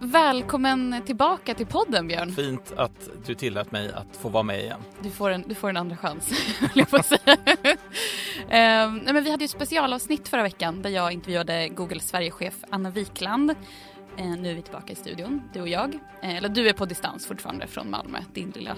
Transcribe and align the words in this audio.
Välkommen 0.00 1.02
tillbaka 1.06 1.54
till 1.54 1.66
podden 1.66 2.08
Björn. 2.08 2.32
Fint 2.32 2.72
att 2.76 3.08
du 3.26 3.34
tillät 3.34 3.72
mig 3.72 3.92
att 3.92 4.16
få 4.16 4.28
vara 4.28 4.42
med 4.42 4.60
igen. 4.60 4.80
Du 5.02 5.10
får 5.10 5.30
en, 5.30 5.44
du 5.46 5.54
får 5.54 5.68
en 5.70 5.76
andra 5.76 5.96
chans, 5.96 6.30
höll 6.60 6.70
jag 6.74 6.90
på 6.90 6.96
att 6.96 7.06
säga. 7.06 7.36
eh, 8.48 8.92
men 9.12 9.24
vi 9.24 9.30
hade 9.30 9.44
ju 9.44 9.48
specialavsnitt 9.48 10.28
förra 10.28 10.42
veckan 10.42 10.82
där 10.82 10.90
jag 10.90 11.12
intervjuade 11.12 11.68
Google 11.68 12.00
Sverigechef 12.00 12.54
Anna 12.70 12.90
Wikland. 12.90 13.50
Eh, 14.16 14.26
nu 14.26 14.50
är 14.50 14.54
vi 14.54 14.62
tillbaka 14.62 14.92
i 14.92 14.96
studion, 14.96 15.42
du 15.52 15.60
och 15.60 15.68
jag. 15.68 15.98
Eh, 16.22 16.36
eller 16.36 16.48
du 16.48 16.68
är 16.68 16.72
på 16.72 16.84
distans 16.84 17.26
fortfarande 17.26 17.66
från 17.66 17.90
Malmö, 17.90 18.18
din 18.32 18.50
lilla 18.50 18.76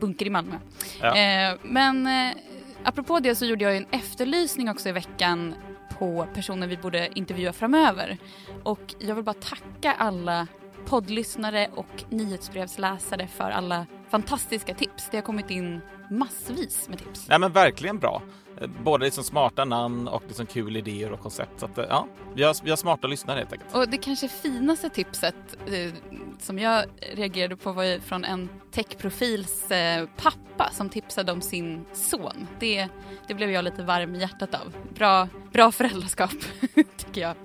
bunker 0.00 0.26
i 0.26 0.30
Malmö. 0.30 0.56
Ja. 1.00 1.16
Eh, 1.16 1.58
men 1.62 2.06
eh, 2.06 2.36
apropå 2.84 3.20
det 3.20 3.34
så 3.34 3.44
gjorde 3.44 3.64
jag 3.64 3.76
en 3.76 3.86
efterlysning 3.90 4.68
också 4.70 4.88
i 4.88 4.92
veckan 4.92 5.54
på 5.98 6.26
personer 6.34 6.66
vi 6.66 6.76
borde 6.76 7.18
intervjua 7.18 7.52
framöver. 7.52 8.18
Och 8.62 8.94
jag 8.98 9.14
vill 9.14 9.24
bara 9.24 9.34
tacka 9.34 9.92
alla 9.92 10.46
poddlyssnare 10.86 11.70
och 11.74 12.04
nyhetsbrevsläsare 12.08 13.26
för 13.26 13.50
alla 13.50 13.86
fantastiska 14.08 14.74
tips. 14.74 15.08
Det 15.10 15.16
har 15.16 15.22
kommit 15.22 15.50
in 15.50 15.80
massvis 16.12 16.88
med 16.88 16.98
tips. 16.98 17.28
Nej 17.28 17.38
men 17.38 17.52
verkligen 17.52 17.98
bra. 17.98 18.22
Eh, 18.60 18.68
Både 18.84 19.04
liksom 19.04 19.24
smarta 19.24 19.64
namn 19.64 20.08
och 20.08 20.22
liksom 20.26 20.46
kul 20.46 20.76
idéer 20.76 21.12
och 21.12 21.20
koncept. 21.20 21.60
Så 21.60 21.66
att, 21.66 21.78
eh, 21.78 21.84
ja, 21.88 22.06
vi 22.34 22.42
har, 22.42 22.56
vi 22.64 22.70
har 22.70 22.76
smarta 22.76 23.06
lyssnare 23.06 23.38
helt 23.38 23.52
enkelt. 23.52 23.74
Och 23.74 23.88
det 23.88 23.96
kanske 23.98 24.28
finaste 24.28 24.88
tipset 24.88 25.34
eh, 25.66 25.92
som 26.38 26.58
jag 26.58 26.84
reagerade 27.14 27.56
på 27.56 27.72
var 27.72 27.84
ju 27.84 28.00
från 28.00 28.24
en 28.24 28.48
techprofils 28.70 29.70
eh, 29.70 30.08
pappa 30.16 30.70
som 30.72 30.88
tipsade 30.88 31.32
om 31.32 31.40
sin 31.40 31.84
son. 31.92 32.46
Det, 32.58 32.88
det 33.26 33.34
blev 33.34 33.50
jag 33.50 33.64
lite 33.64 33.82
varm 33.82 34.14
i 34.14 34.18
hjärtat 34.20 34.54
av. 34.54 34.76
Bra, 34.94 35.28
bra 35.52 35.72
föräldraskap, 35.72 36.30
tycker 36.96 37.20
jag. 37.20 37.36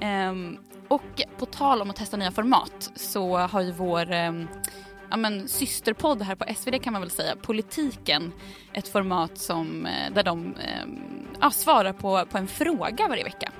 Ehm, 0.00 0.58
och 0.88 1.22
på 1.38 1.46
tal 1.46 1.82
om 1.82 1.90
att 1.90 1.96
testa 1.96 2.16
nya 2.16 2.30
format 2.30 2.90
så 2.96 3.36
har 3.36 3.60
ju 3.60 3.72
vår 3.72 4.10
ehm, 4.12 4.48
ja, 5.10 5.16
men, 5.16 5.48
systerpodd 5.48 6.22
här 6.22 6.34
på 6.34 6.54
SvD 6.54 6.82
kan 6.82 6.92
man 6.92 7.02
väl 7.02 7.10
säga, 7.10 7.36
Politiken, 7.36 8.32
ett 8.72 8.88
format 8.88 9.38
som, 9.38 9.86
eh, 9.86 10.12
där 10.14 10.22
de 10.22 10.54
eh, 10.54 10.84
ja, 11.40 11.50
svarar 11.50 11.92
på, 11.92 12.24
på 12.30 12.38
en 12.38 12.46
fråga 12.46 13.08
varje 13.08 13.24
vecka. 13.24 13.52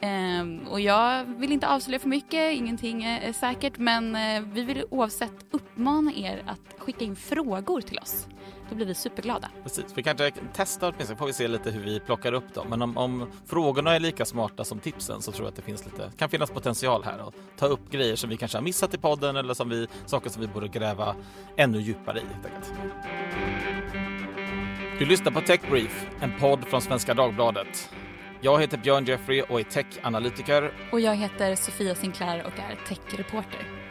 Ehm, 0.00 0.60
och 0.70 0.80
jag 0.80 1.24
vill 1.24 1.52
inte 1.52 1.68
avslöja 1.68 1.98
för 1.98 2.08
mycket, 2.08 2.52
ingenting 2.52 3.04
är, 3.04 3.20
är 3.20 3.32
säkert, 3.32 3.78
men 3.78 4.16
eh, 4.16 4.42
vi 4.42 4.62
vill 4.62 4.84
oavsett 4.90 5.46
uppmana 5.50 6.12
er 6.12 6.42
att 6.46 6.80
skicka 6.80 7.04
in 7.04 7.16
frågor 7.16 7.80
till 7.80 7.98
oss. 7.98 8.26
Då 8.72 8.76
blir 8.76 8.86
vi 8.86 8.94
superglada. 8.94 9.50
Precis. 9.62 9.84
Vi 9.94 10.02
kanske 10.02 10.32
testar 10.52 10.92
åtminstone, 10.92 11.18
får 11.18 11.26
vi 11.26 11.32
se 11.32 11.48
lite 11.48 11.70
hur 11.70 11.80
vi 11.80 12.00
plockar 12.00 12.32
upp 12.32 12.54
dem. 12.54 12.66
Men 12.70 12.82
om, 12.82 12.98
om 12.98 13.30
frågorna 13.46 13.94
är 13.94 14.00
lika 14.00 14.24
smarta 14.24 14.64
som 14.64 14.78
tipsen 14.78 15.22
så 15.22 15.32
tror 15.32 15.44
jag 15.44 15.50
att 15.50 15.56
det 15.56 15.62
finns 15.62 15.84
lite, 15.84 16.12
kan 16.16 16.28
finnas 16.28 16.50
potential 16.50 17.04
här 17.04 17.28
att 17.28 17.34
ta 17.58 17.66
upp 17.66 17.90
grejer 17.90 18.16
som 18.16 18.30
vi 18.30 18.36
kanske 18.36 18.58
har 18.58 18.62
missat 18.62 18.94
i 18.94 18.98
podden 18.98 19.36
eller 19.36 19.54
som 19.54 19.68
vi, 19.68 19.88
saker 20.06 20.30
som 20.30 20.42
vi 20.42 20.48
borde 20.48 20.68
gräva 20.68 21.16
ännu 21.56 21.78
djupare 21.78 22.18
i 22.18 22.22
helt 22.34 22.46
enkelt. 22.46 22.72
Du 24.98 25.06
lyssnar 25.06 25.32
på 25.32 25.40
Tech 25.40 25.60
Brief, 25.70 26.06
en 26.20 26.38
podd 26.40 26.64
från 26.64 26.80
Svenska 26.80 27.14
Dagbladet. 27.14 27.90
Jag 28.40 28.60
heter 28.60 28.78
Björn 28.78 29.04
Jeffrey 29.04 29.42
och 29.42 29.60
är 29.60 29.64
tech-analytiker. 29.64 30.72
Och 30.92 31.00
jag 31.00 31.16
heter 31.16 31.54
Sofia 31.54 31.94
Sinclair 31.94 32.46
och 32.46 32.58
är 32.58 32.78
techreporter. 32.88 33.81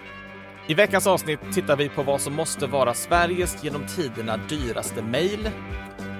I 0.71 0.73
veckans 0.73 1.07
avsnitt 1.07 1.39
tittar 1.53 1.75
vi 1.75 1.89
på 1.89 2.03
vad 2.03 2.21
som 2.21 2.33
måste 2.33 2.67
vara 2.67 2.93
Sveriges 2.93 3.63
genom 3.63 3.87
tiderna 3.87 4.37
dyraste 4.49 5.01
mejl. 5.01 5.49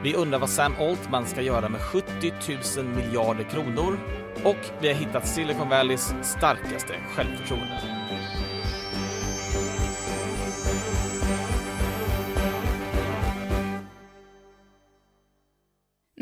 Vi 0.04 0.16
undrar 0.16 0.40
vad 0.40 0.50
Sam 0.50 0.74
Altman 0.80 1.26
ska 1.26 1.42
göra 1.42 1.70
med 1.70 1.82
70 1.82 2.34
000 2.78 2.86
miljarder 2.86 3.44
kronor. 3.44 3.98
Och 4.44 4.58
vi 4.82 4.88
har 4.88 4.96
hittat 4.96 5.28
Silicon 5.28 5.70
Valleys 5.70 6.14
starkaste 6.22 6.94
självförtroende. 7.16 8.01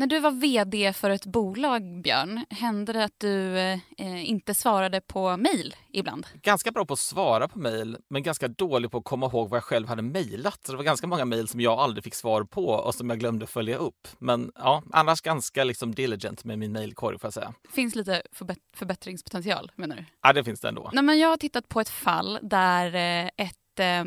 När 0.00 0.06
du 0.06 0.20
var 0.20 0.30
VD 0.30 0.92
för 0.92 1.10
ett 1.10 1.26
bolag, 1.26 2.02
Björn, 2.02 2.44
hände 2.50 2.92
det 2.92 3.04
att 3.04 3.20
du 3.20 3.58
eh, 3.58 4.30
inte 4.30 4.54
svarade 4.54 5.00
på 5.00 5.36
mejl 5.36 5.74
ibland? 5.88 6.26
Ganska 6.42 6.70
bra 6.70 6.84
på 6.84 6.92
att 6.92 6.98
svara 6.98 7.48
på 7.48 7.58
mejl, 7.58 7.96
men 8.08 8.22
ganska 8.22 8.48
dålig 8.48 8.90
på 8.90 8.98
att 8.98 9.04
komma 9.04 9.26
ihåg 9.26 9.48
vad 9.48 9.56
jag 9.56 9.64
själv 9.64 9.88
hade 9.88 10.02
mejlat. 10.02 10.64
Det 10.66 10.76
var 10.76 10.84
ganska 10.84 11.06
många 11.06 11.24
mejl 11.24 11.48
som 11.48 11.60
jag 11.60 11.78
aldrig 11.78 12.04
fick 12.04 12.14
svar 12.14 12.44
på 12.44 12.66
och 12.66 12.94
som 12.94 13.10
jag 13.10 13.18
glömde 13.18 13.46
följa 13.46 13.76
upp. 13.76 14.08
Men 14.18 14.52
ja, 14.54 14.82
annars 14.92 15.20
ganska 15.20 15.64
liksom 15.64 15.94
diligent 15.94 16.44
med 16.44 16.58
min 16.58 16.72
mejlkorg 16.72 17.18
får 17.18 17.26
jag 17.26 17.34
säga. 17.34 17.54
Finns 17.72 17.94
lite 17.94 18.22
förbätt- 18.32 18.76
förbättringspotential, 18.76 19.72
menar 19.76 19.96
du? 19.96 20.04
Ja, 20.22 20.32
det 20.32 20.44
finns 20.44 20.60
det 20.60 20.68
ändå. 20.68 20.90
Nej, 20.92 21.04
men 21.04 21.18
jag 21.18 21.28
har 21.28 21.36
tittat 21.36 21.68
på 21.68 21.80
ett 21.80 21.88
fall 21.88 22.38
där 22.42 22.94
eh, 22.94 23.30
ett 23.36 23.80
eh, 23.80 24.04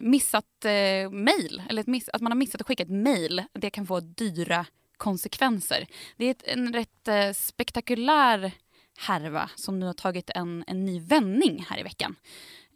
missat 0.00 0.64
eh, 0.64 1.10
mejl, 1.10 1.62
eller 1.68 1.80
ett 1.80 1.86
miss, 1.88 2.08
att 2.08 2.20
man 2.20 2.32
har 2.32 2.36
missat 2.36 2.60
att 2.60 2.66
skicka 2.66 2.82
ett 2.82 2.90
mejl, 2.90 3.42
det 3.52 3.70
kan 3.70 3.86
få 3.86 4.00
dyra 4.00 4.66
konsekvenser. 5.00 5.86
Det 6.16 6.24
är 6.24 6.30
ett, 6.30 6.42
en 6.44 6.72
rätt 6.72 7.08
eh, 7.08 7.32
spektakulär 7.32 8.52
härva 8.98 9.50
som 9.56 9.80
nu 9.80 9.86
har 9.86 9.92
tagit 9.92 10.30
en, 10.34 10.64
en 10.66 10.84
ny 10.84 11.00
vändning 11.00 11.66
här 11.68 11.80
i 11.80 11.82
veckan. 11.82 12.16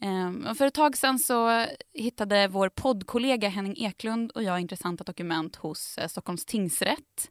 Eh, 0.03 0.55
för 0.55 0.67
ett 0.67 0.75
tag 0.75 0.97
sedan 0.97 1.19
så 1.19 1.67
hittade 1.95 2.49
vår 2.49 2.69
poddkollega 2.69 3.49
Henning 3.49 3.77
Eklund 3.79 4.31
och 4.31 4.43
jag 4.43 4.61
intressanta 4.61 5.05
dokument 5.05 5.57
hos 5.57 5.99
eh, 5.99 6.09
Stockholms 6.09 6.45
tingsrätt. 6.45 7.31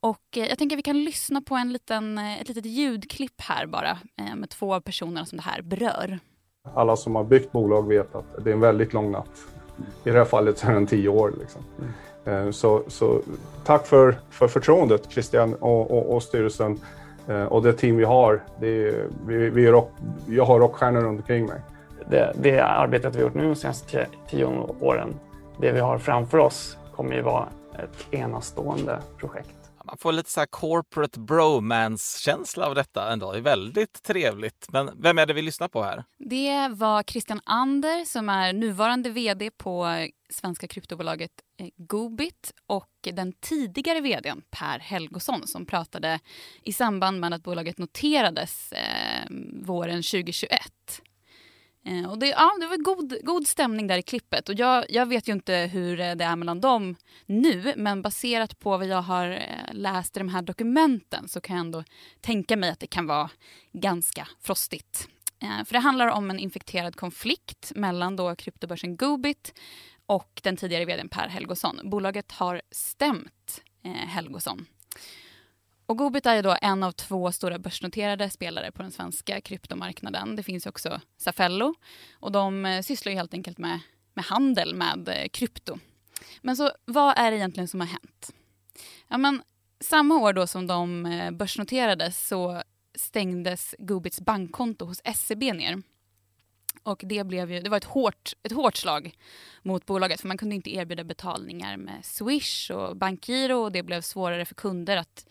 Och 0.00 0.36
eh, 0.36 0.48
jag 0.48 0.58
tänker 0.58 0.76
att 0.76 0.78
vi 0.78 0.82
kan 0.82 1.04
lyssna 1.04 1.40
på 1.40 1.54
en 1.54 1.72
liten, 1.72 2.18
eh, 2.18 2.40
ett 2.40 2.48
litet 2.48 2.66
ljudklipp 2.66 3.40
här 3.40 3.66
bara 3.66 3.98
eh, 4.18 4.36
med 4.36 4.50
två 4.50 4.74
av 4.74 4.80
personerna 4.80 5.26
som 5.26 5.36
det 5.36 5.42
här 5.42 5.62
berör. 5.62 6.18
Alla 6.74 6.96
som 6.96 7.14
har 7.14 7.24
byggt 7.24 7.52
bolag 7.52 7.88
vet 7.88 8.14
att 8.14 8.44
det 8.44 8.50
är 8.50 8.54
en 8.54 8.60
väldigt 8.60 8.92
lång 8.92 9.12
natt. 9.12 9.46
I 10.04 10.10
det 10.10 10.18
här 10.18 10.24
fallet 10.24 10.58
så 10.58 10.66
är 10.66 10.74
den 10.74 10.86
tio 10.86 11.08
år. 11.08 11.34
Liksom. 11.40 11.62
Eh, 12.24 12.50
så, 12.50 12.82
så 12.88 13.20
tack 13.64 13.86
för, 13.86 14.16
för 14.30 14.48
förtroendet 14.48 15.10
Christian 15.10 15.54
och, 15.54 15.90
och, 15.90 16.14
och 16.14 16.22
styrelsen 16.22 16.80
eh, 17.28 17.44
och 17.44 17.62
det 17.62 17.72
team 17.72 17.96
vi 17.96 18.04
har. 18.04 18.42
Det 18.60 18.88
är, 18.88 19.06
vi, 19.26 19.50
vi 19.50 19.66
är 19.66 19.72
rock, 19.72 19.90
jag 20.26 20.44
har 20.44 20.60
rockstjärnor 20.60 21.00
runt 21.00 21.20
omkring 21.20 21.46
mig. 21.46 21.60
det, 22.10 22.32
det 22.36 22.60
arbetet 22.60 23.16
vi 23.16 23.20
gjort 23.20 23.34
nu 23.34 23.42
de 23.42 23.56
senaste 23.56 24.06
tio 24.30 24.46
åren, 24.80 25.14
det 25.60 25.72
vi 25.72 25.80
har 25.80 25.98
framför 25.98 26.38
oss 26.38 26.78
kommer 26.96 27.14
ju 27.14 27.22
vara 27.22 27.48
ett 27.78 28.14
enastående 28.14 28.98
projekt. 29.18 29.63
Man 29.84 29.98
får 29.98 30.12
lite 30.12 30.30
så 30.30 30.40
här 30.40 30.46
corporate 30.46 31.20
bromance-känsla 31.20 32.66
av 32.66 32.74
detta 32.74 33.12
ändå. 33.12 33.32
Det 33.32 33.38
är 33.38 33.42
väldigt 33.42 34.02
trevligt. 34.02 34.66
Men 34.72 34.90
vem 35.02 35.18
är 35.18 35.26
det 35.26 35.32
vi 35.32 35.42
lyssnar 35.42 35.68
på 35.68 35.82
här? 35.82 36.04
Det 36.18 36.68
var 36.68 37.02
Christian 37.02 37.40
Ander 37.44 38.04
som 38.04 38.28
är 38.28 38.52
nuvarande 38.52 39.10
vd 39.10 39.50
på 39.50 40.06
svenska 40.30 40.66
kryptobolaget 40.68 41.30
eh, 41.60 41.68
Gobit 41.76 42.54
och 42.66 42.90
den 43.02 43.32
tidigare 43.32 44.00
vdn 44.00 44.42
Per 44.50 44.78
Helgosson 44.78 45.46
som 45.46 45.66
pratade 45.66 46.20
i 46.62 46.72
samband 46.72 47.20
med 47.20 47.34
att 47.34 47.42
bolaget 47.42 47.78
noterades 47.78 48.72
eh, 48.72 49.30
våren 49.62 50.02
2021. 50.02 50.60
Eh, 51.84 52.10
och 52.10 52.18
det, 52.18 52.26
ja, 52.26 52.52
det 52.60 52.66
var 52.66 52.76
god, 52.76 53.14
god 53.22 53.46
stämning 53.46 53.86
där 53.86 53.98
i 53.98 54.02
klippet. 54.02 54.48
Och 54.48 54.54
jag, 54.54 54.84
jag 54.88 55.06
vet 55.06 55.28
ju 55.28 55.32
inte 55.32 55.54
hur 55.54 56.00
eh, 56.00 56.14
det 56.14 56.24
är 56.24 56.36
mellan 56.36 56.60
dem 56.60 56.96
nu 57.26 57.72
men 57.76 58.02
baserat 58.02 58.58
på 58.58 58.70
vad 58.78 58.86
jag 58.86 59.02
har 59.02 59.30
eh, 59.30 59.72
läst 59.72 60.16
i 60.16 60.20
de 60.20 60.28
här 60.28 60.42
dokumenten 60.42 61.28
så 61.28 61.40
kan 61.40 61.56
jag 61.56 61.64
ändå 61.64 61.84
tänka 62.20 62.56
mig 62.56 62.70
att 62.70 62.80
det 62.80 62.86
kan 62.86 63.06
vara 63.06 63.30
ganska 63.72 64.28
frostigt. 64.40 65.08
Eh, 65.42 65.64
För 65.64 65.72
det 65.72 65.78
handlar 65.78 66.08
om 66.08 66.30
en 66.30 66.38
infekterad 66.38 66.96
konflikt 66.96 67.72
mellan 67.74 68.16
då 68.16 68.36
kryptobörsen 68.36 68.96
Goobit 68.96 69.54
och 70.06 70.40
den 70.42 70.56
tidigare 70.56 70.84
vdn 70.84 71.08
Per 71.08 71.28
Helgosson. 71.28 71.80
Bolaget 71.84 72.32
har 72.32 72.62
stämt 72.70 73.62
eh, 73.84 73.90
Helgosson. 73.92 74.66
Och 75.86 75.98
Gobit 75.98 76.26
är 76.26 76.34
ju 76.34 76.42
då 76.42 76.56
en 76.62 76.82
av 76.82 76.92
två 76.92 77.32
stora 77.32 77.58
börsnoterade 77.58 78.30
spelare 78.30 78.72
på 78.72 78.82
den 78.82 78.90
svenska 78.90 79.40
kryptomarknaden. 79.40 80.36
Det 80.36 80.42
finns 80.42 80.66
också 80.66 81.00
Safello 81.16 81.74
och 82.12 82.32
de 82.32 82.66
eh, 82.66 82.82
sysslar 82.82 83.12
ju 83.12 83.16
helt 83.16 83.34
enkelt 83.34 83.58
med, 83.58 83.80
med 84.14 84.24
handel 84.24 84.74
med 84.74 85.08
eh, 85.08 85.28
krypto. 85.28 85.78
Men 86.42 86.56
så 86.56 86.70
vad 86.84 87.18
är 87.18 87.30
det 87.30 87.36
egentligen 87.36 87.68
som 87.68 87.80
har 87.80 87.86
hänt? 87.86 88.34
Ja, 89.08 89.18
men, 89.18 89.42
samma 89.80 90.16
år 90.18 90.32
då 90.32 90.46
som 90.46 90.66
de 90.66 91.06
eh, 91.06 91.30
börsnoterades 91.30 92.28
så 92.28 92.62
stängdes 92.94 93.74
Gobits 93.78 94.20
bankkonto 94.20 94.84
hos 94.84 95.00
SEB 95.14 95.42
ner. 95.42 95.82
Och 96.82 97.02
det, 97.06 97.24
blev 97.24 97.52
ju, 97.52 97.60
det 97.60 97.70
var 97.70 97.76
ett 97.76 97.84
hårt, 97.84 98.32
ett 98.42 98.52
hårt 98.52 98.76
slag 98.76 99.14
mot 99.62 99.86
bolaget 99.86 100.20
för 100.20 100.28
man 100.28 100.38
kunde 100.38 100.54
inte 100.54 100.74
erbjuda 100.74 101.04
betalningar 101.04 101.76
med 101.76 102.04
Swish 102.04 102.70
och 102.70 102.96
Bankgiro 102.96 103.54
och 103.54 103.72
det 103.72 103.82
blev 103.82 104.00
svårare 104.00 104.44
för 104.44 104.54
kunder 104.54 104.96
att 104.96 105.26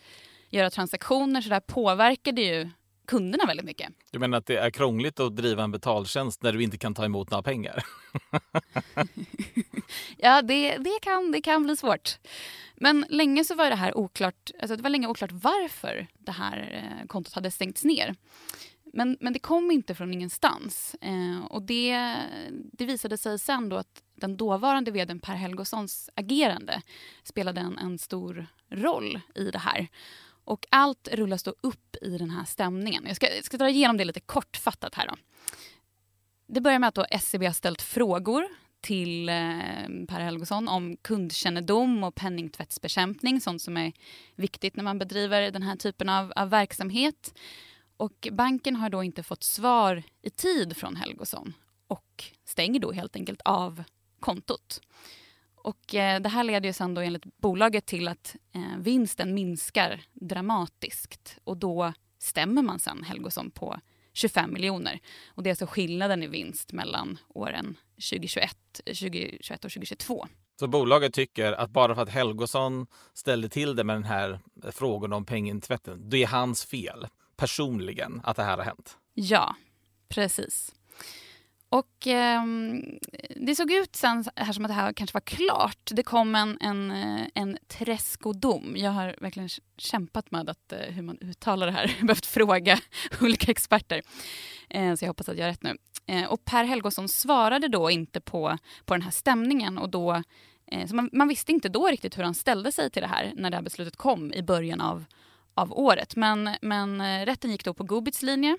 göra 0.53 0.69
transaktioner 0.69 1.41
så 1.41 1.49
det 1.49 1.55
här 1.55 1.59
påverkade 1.59 2.41
ju 2.41 2.69
kunderna 3.07 3.45
väldigt 3.45 3.65
mycket. 3.65 3.89
Du 4.11 4.19
menar 4.19 4.37
att 4.37 4.45
det 4.45 4.57
är 4.57 4.69
krångligt 4.69 5.19
att 5.19 5.35
driva 5.35 5.63
en 5.63 5.71
betaltjänst 5.71 6.43
när 6.43 6.51
du 6.53 6.63
inte 6.63 6.77
kan 6.77 6.93
ta 6.93 7.05
emot 7.05 7.31
några 7.31 7.43
pengar? 7.43 7.83
Ja, 10.17 10.41
det, 10.41 10.77
det, 10.77 10.99
kan, 11.01 11.31
det 11.31 11.41
kan 11.41 11.63
bli 11.63 11.77
svårt. 11.77 12.17
Men 12.75 13.05
länge 13.09 13.43
så 13.43 13.55
var 13.55 13.69
det 13.69 13.75
här 13.75 13.97
oklart, 13.97 14.51
alltså 14.61 14.75
det 14.75 14.83
var 14.83 14.89
länge 14.89 15.07
oklart 15.07 15.31
varför 15.31 16.07
det 16.19 16.31
här 16.31 16.83
eh, 16.83 17.07
kontot 17.07 17.33
hade 17.33 17.51
stängts 17.51 17.83
ner. 17.83 18.15
men, 18.93 19.17
men 19.19 19.33
det 19.33 19.39
kom 19.39 19.71
inte 19.71 19.95
från 19.95 20.13
ingenstans. 20.13 20.95
Eh, 21.01 21.45
och 21.49 21.61
det, 21.61 22.15
det 22.51 22.85
visade 22.85 23.17
sig 23.17 23.39
sen 23.39 23.69
då 23.69 23.75
att 23.77 24.03
den 24.15 24.37
dåvarande 24.37 24.91
vdn 24.91 25.19
Per 25.19 25.35
Helgosons 25.35 26.09
agerande 26.15 26.81
spelade 27.23 27.61
en, 27.61 27.77
en 27.77 27.97
stor 27.97 28.47
roll 28.69 29.19
i 29.35 29.51
det 29.51 29.59
här. 29.59 29.87
Och 30.45 30.65
allt 30.69 31.07
rullas 31.11 31.43
då 31.43 31.53
upp 31.61 31.95
i 32.01 32.17
den 32.17 32.29
här 32.29 32.45
stämningen. 32.45 33.03
Jag 33.07 33.15
ska, 33.15 33.35
jag 33.35 33.45
ska 33.45 33.57
dra 33.57 33.69
igenom 33.69 33.97
det 33.97 34.05
lite 34.05 34.19
kortfattat 34.19 34.95
här. 34.95 35.07
Då. 35.07 35.15
Det 36.47 36.61
börjar 36.61 36.79
med 36.79 36.87
att 36.87 36.95
då 36.95 37.05
SCB 37.09 37.45
har 37.45 37.53
ställt 37.53 37.81
frågor 37.81 38.45
till 38.81 39.29
eh, 39.29 39.35
Per 40.07 40.19
Helgesson 40.19 40.67
om 40.67 40.97
kundkännedom 40.97 42.03
och 42.03 42.15
penningtvättsbekämpning, 42.15 43.41
sånt 43.41 43.61
som 43.61 43.77
är 43.77 43.91
viktigt 44.35 44.75
när 44.75 44.83
man 44.83 44.99
bedriver 44.99 45.51
den 45.51 45.63
här 45.63 45.75
typen 45.75 46.09
av, 46.09 46.33
av 46.35 46.49
verksamhet. 46.49 47.33
Och 47.97 48.27
banken 48.31 48.75
har 48.75 48.89
då 48.89 49.03
inte 49.03 49.23
fått 49.23 49.43
svar 49.43 50.03
i 50.21 50.29
tid 50.29 50.77
från 50.77 50.95
Helgesson 50.95 51.53
och 51.87 52.23
stänger 52.45 52.79
då 52.79 52.91
helt 52.91 53.15
enkelt 53.15 53.41
av 53.45 53.83
kontot. 54.19 54.81
Och 55.63 55.95
eh, 55.95 56.21
det 56.21 56.29
här 56.29 56.43
leder 56.43 56.69
ju 56.69 56.73
sen 56.73 56.93
då 56.93 57.01
enligt 57.01 57.37
bolaget 57.37 57.85
till 57.85 58.07
att 58.07 58.35
eh, 58.55 58.77
vinsten 58.77 59.33
minskar 59.33 60.01
dramatiskt 60.13 61.37
och 61.43 61.57
då 61.57 61.93
stämmer 62.19 62.61
man 62.61 62.79
sen 62.79 63.03
Helgosson 63.03 63.51
på 63.51 63.79
25 64.13 64.53
miljoner. 64.53 64.99
Och 65.27 65.43
det 65.43 65.49
är 65.49 65.51
alltså 65.51 65.65
skillnaden 65.65 66.23
i 66.23 66.27
vinst 66.27 66.73
mellan 66.73 67.17
åren 67.29 67.77
2021, 67.95 68.57
2021 68.85 69.65
och 69.65 69.71
2022. 69.71 70.27
Så 70.59 70.67
bolaget 70.67 71.13
tycker 71.13 71.53
att 71.53 71.69
bara 71.69 71.95
för 71.95 72.01
att 72.01 72.09
Helgosson 72.09 72.87
ställde 73.13 73.49
till 73.49 73.75
det 73.75 73.83
med 73.83 73.95
den 73.95 74.03
här 74.03 74.39
frågan 74.71 75.13
om 75.13 75.25
pengintvätten, 75.25 76.09
det 76.09 76.23
är 76.23 76.27
hans 76.27 76.65
fel 76.65 77.07
personligen 77.35 78.21
att 78.23 78.35
det 78.35 78.43
här 78.43 78.57
har 78.57 78.63
hänt? 78.63 78.97
Ja, 79.13 79.55
precis. 80.09 80.75
Och 81.73 82.07
eh, 82.07 82.43
Det 83.35 83.55
såg 83.55 83.71
ut 83.71 83.95
sen 83.95 84.25
här 84.35 84.53
som 84.53 84.65
att 84.65 84.69
det 84.69 84.75
här 84.75 84.93
kanske 84.93 85.13
var 85.13 85.21
klart. 85.21 85.89
Det 85.91 86.03
kom 86.03 86.35
en, 86.35 86.57
en, 86.61 86.91
eh, 86.91 87.27
en 87.33 87.57
träskodom. 87.67 88.73
Jag 88.77 88.91
har 88.91 89.15
verkligen 89.21 89.49
kämpat 89.77 90.31
med 90.31 90.49
att, 90.49 90.71
eh, 90.71 90.79
hur 90.79 91.01
man 91.01 91.17
uttalar 91.21 91.67
det 91.67 91.73
här. 91.73 91.83
Jag 91.87 91.99
har 91.99 92.07
behövt 92.07 92.25
fråga 92.25 92.79
olika 93.21 93.51
experter. 93.51 94.01
Eh, 94.69 94.95
så 94.95 95.05
jag 95.05 95.09
hoppas 95.09 95.29
att 95.29 95.37
jag 95.37 95.45
har 95.45 95.51
rätt 95.51 95.63
nu. 95.63 95.77
Eh, 96.05 96.25
och 96.25 96.45
Per 96.45 96.63
Helgosson 96.63 97.09
svarade 97.09 97.67
då 97.67 97.91
inte 97.91 98.21
på, 98.21 98.57
på 98.85 98.93
den 98.93 99.01
här 99.01 99.11
stämningen. 99.11 99.77
Och 99.77 99.89
då, 99.89 100.23
eh, 100.71 100.87
så 100.87 100.95
man, 100.95 101.09
man, 101.13 101.27
visste 101.27 101.51
inte 101.51 101.69
då 101.69 101.87
riktigt 101.87 102.17
hur 102.17 102.23
han 102.23 102.35
ställde 102.35 102.71
sig 102.71 102.89
till 102.89 103.01
det 103.01 103.07
här 103.07 103.33
när 103.35 103.49
det 103.49 103.57
här 103.57 103.63
beslutet 103.63 103.95
kom 103.95 104.33
i 104.33 104.43
början 104.43 104.81
av, 104.81 105.05
av 105.53 105.73
året. 105.73 106.15
Men, 106.15 106.49
men 106.61 107.01
eh, 107.01 107.25
rätten 107.25 107.51
gick 107.51 107.65
då 107.65 107.73
på 107.73 107.83
Gubits 107.83 108.21
linje. 108.21 108.57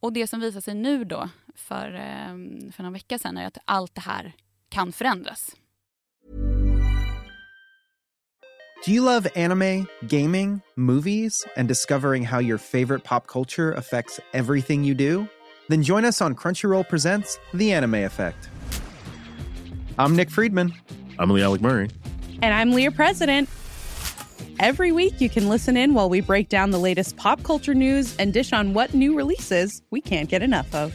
Och 0.00 0.12
det 0.12 0.26
som 0.26 0.40
visar 0.40 0.60
sig 0.60 0.74
nu 0.74 1.04
då, 1.04 1.28
för, 1.54 1.94
eh, 1.94 2.70
för 2.72 2.82
någon 2.82 2.92
vecka 2.92 3.18
sedan, 3.18 3.36
är 3.36 3.46
att 3.46 3.58
allt 3.64 3.94
det 3.94 4.00
här 4.00 4.32
kan 4.68 4.92
förändras. 4.92 5.56
Do 8.86 8.92
you 8.92 9.04
love 9.04 9.28
anime, 9.36 9.86
gaming, 10.08 10.62
movies, 10.74 11.44
and 11.56 11.68
discovering 11.68 12.24
how 12.24 12.40
your 12.40 12.56
favorite 12.58 13.04
pop 13.04 13.26
culture 13.26 13.72
affects 13.72 14.18
everything 14.32 14.84
you 14.84 14.94
do? 14.94 15.26
Then 15.68 15.82
join 15.82 16.06
us 16.06 16.22
on 16.22 16.34
Crunchyroll 16.34 16.88
Presents 16.88 17.38
The 17.52 17.72
Anime 17.72 18.04
Effect. 18.04 18.48
I'm 19.98 20.16
Nick 20.16 20.30
Friedman. 20.30 20.72
I'm 21.18 21.30
Lee 21.30 21.42
Alec 21.42 21.60
Murray. 21.60 21.90
And 22.40 22.54
I'm 22.54 22.72
Leah 22.72 22.90
President. 22.90 23.50
Every 24.58 24.92
week, 24.92 25.20
you 25.20 25.28
can 25.28 25.48
listen 25.48 25.76
in 25.76 25.92
while 25.92 26.08
we 26.08 26.22
break 26.22 26.48
down 26.48 26.70
the 26.70 26.78
latest 26.78 27.18
pop 27.18 27.42
culture 27.42 27.74
news 27.74 28.16
and 28.16 28.32
dish 28.32 28.52
on 28.52 28.72
what 28.72 28.94
new 28.94 29.14
releases 29.14 29.82
we 29.90 30.00
can't 30.00 30.30
get 30.30 30.42
enough 30.42 30.74
of. 30.74 30.94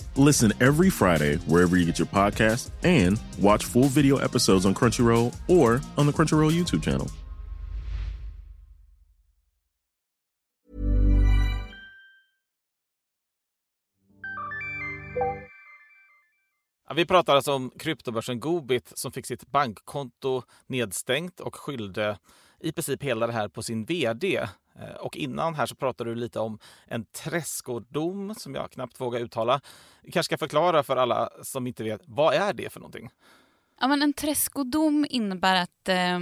Listen 0.17 0.51
every 0.59 0.89
Friday 0.89 1.37
wherever 1.47 1.77
you 1.77 1.85
get 1.85 1.97
your 1.97 2.07
podcast 2.07 2.71
and 2.83 3.17
watch 3.39 3.63
full 3.65 3.87
video 3.87 4.17
episodes 4.17 4.65
on 4.65 4.73
Crunchyroll 4.73 5.33
or 5.47 5.81
on 5.97 6.05
the 6.05 6.11
Crunchyroll 6.11 6.51
YouTube 6.51 6.83
channel. 6.83 7.07
Vi 16.95 17.05
pratar 17.05 17.35
alltså 17.35 17.53
om 17.53 17.71
kryptobörsen 17.79 18.39
Gobit 18.39 18.91
som 18.95 19.11
fick 19.11 19.25
sitt 19.25 19.47
bankkonto 19.47 20.43
nedstängt 20.67 21.39
och 21.39 21.55
skyllde 21.55 22.17
i 22.59 22.71
princip 22.71 23.03
hela 23.03 23.27
det 23.27 23.33
här 23.33 23.47
på 23.47 23.63
sin 23.63 23.85
vd. 23.85 24.47
Eh, 24.79 24.95
och 24.95 25.17
innan 25.17 25.55
här 25.55 25.65
så 25.65 25.75
pratade 25.75 26.09
du 26.09 26.15
lite 26.15 26.39
om 26.39 26.59
en 26.87 27.05
träskodom 27.05 28.35
som 28.35 28.55
jag 28.55 28.71
knappt 28.71 29.01
vågar 29.01 29.19
uttala. 29.19 29.61
Du 30.01 30.11
kanske 30.11 30.27
ska 30.27 30.37
förklara 30.37 30.83
för 30.83 30.97
alla 30.97 31.29
som 31.43 31.67
inte 31.67 31.83
vet, 31.83 32.01
vad 32.05 32.33
är 32.33 32.53
det 32.53 32.69
för 32.69 32.79
någonting? 32.79 33.09
Ja, 33.79 33.87
men 33.87 34.01
en 34.01 34.13
träskodom 34.13 35.05
innebär 35.09 35.55
att 35.55 35.89
eh, 35.89 36.19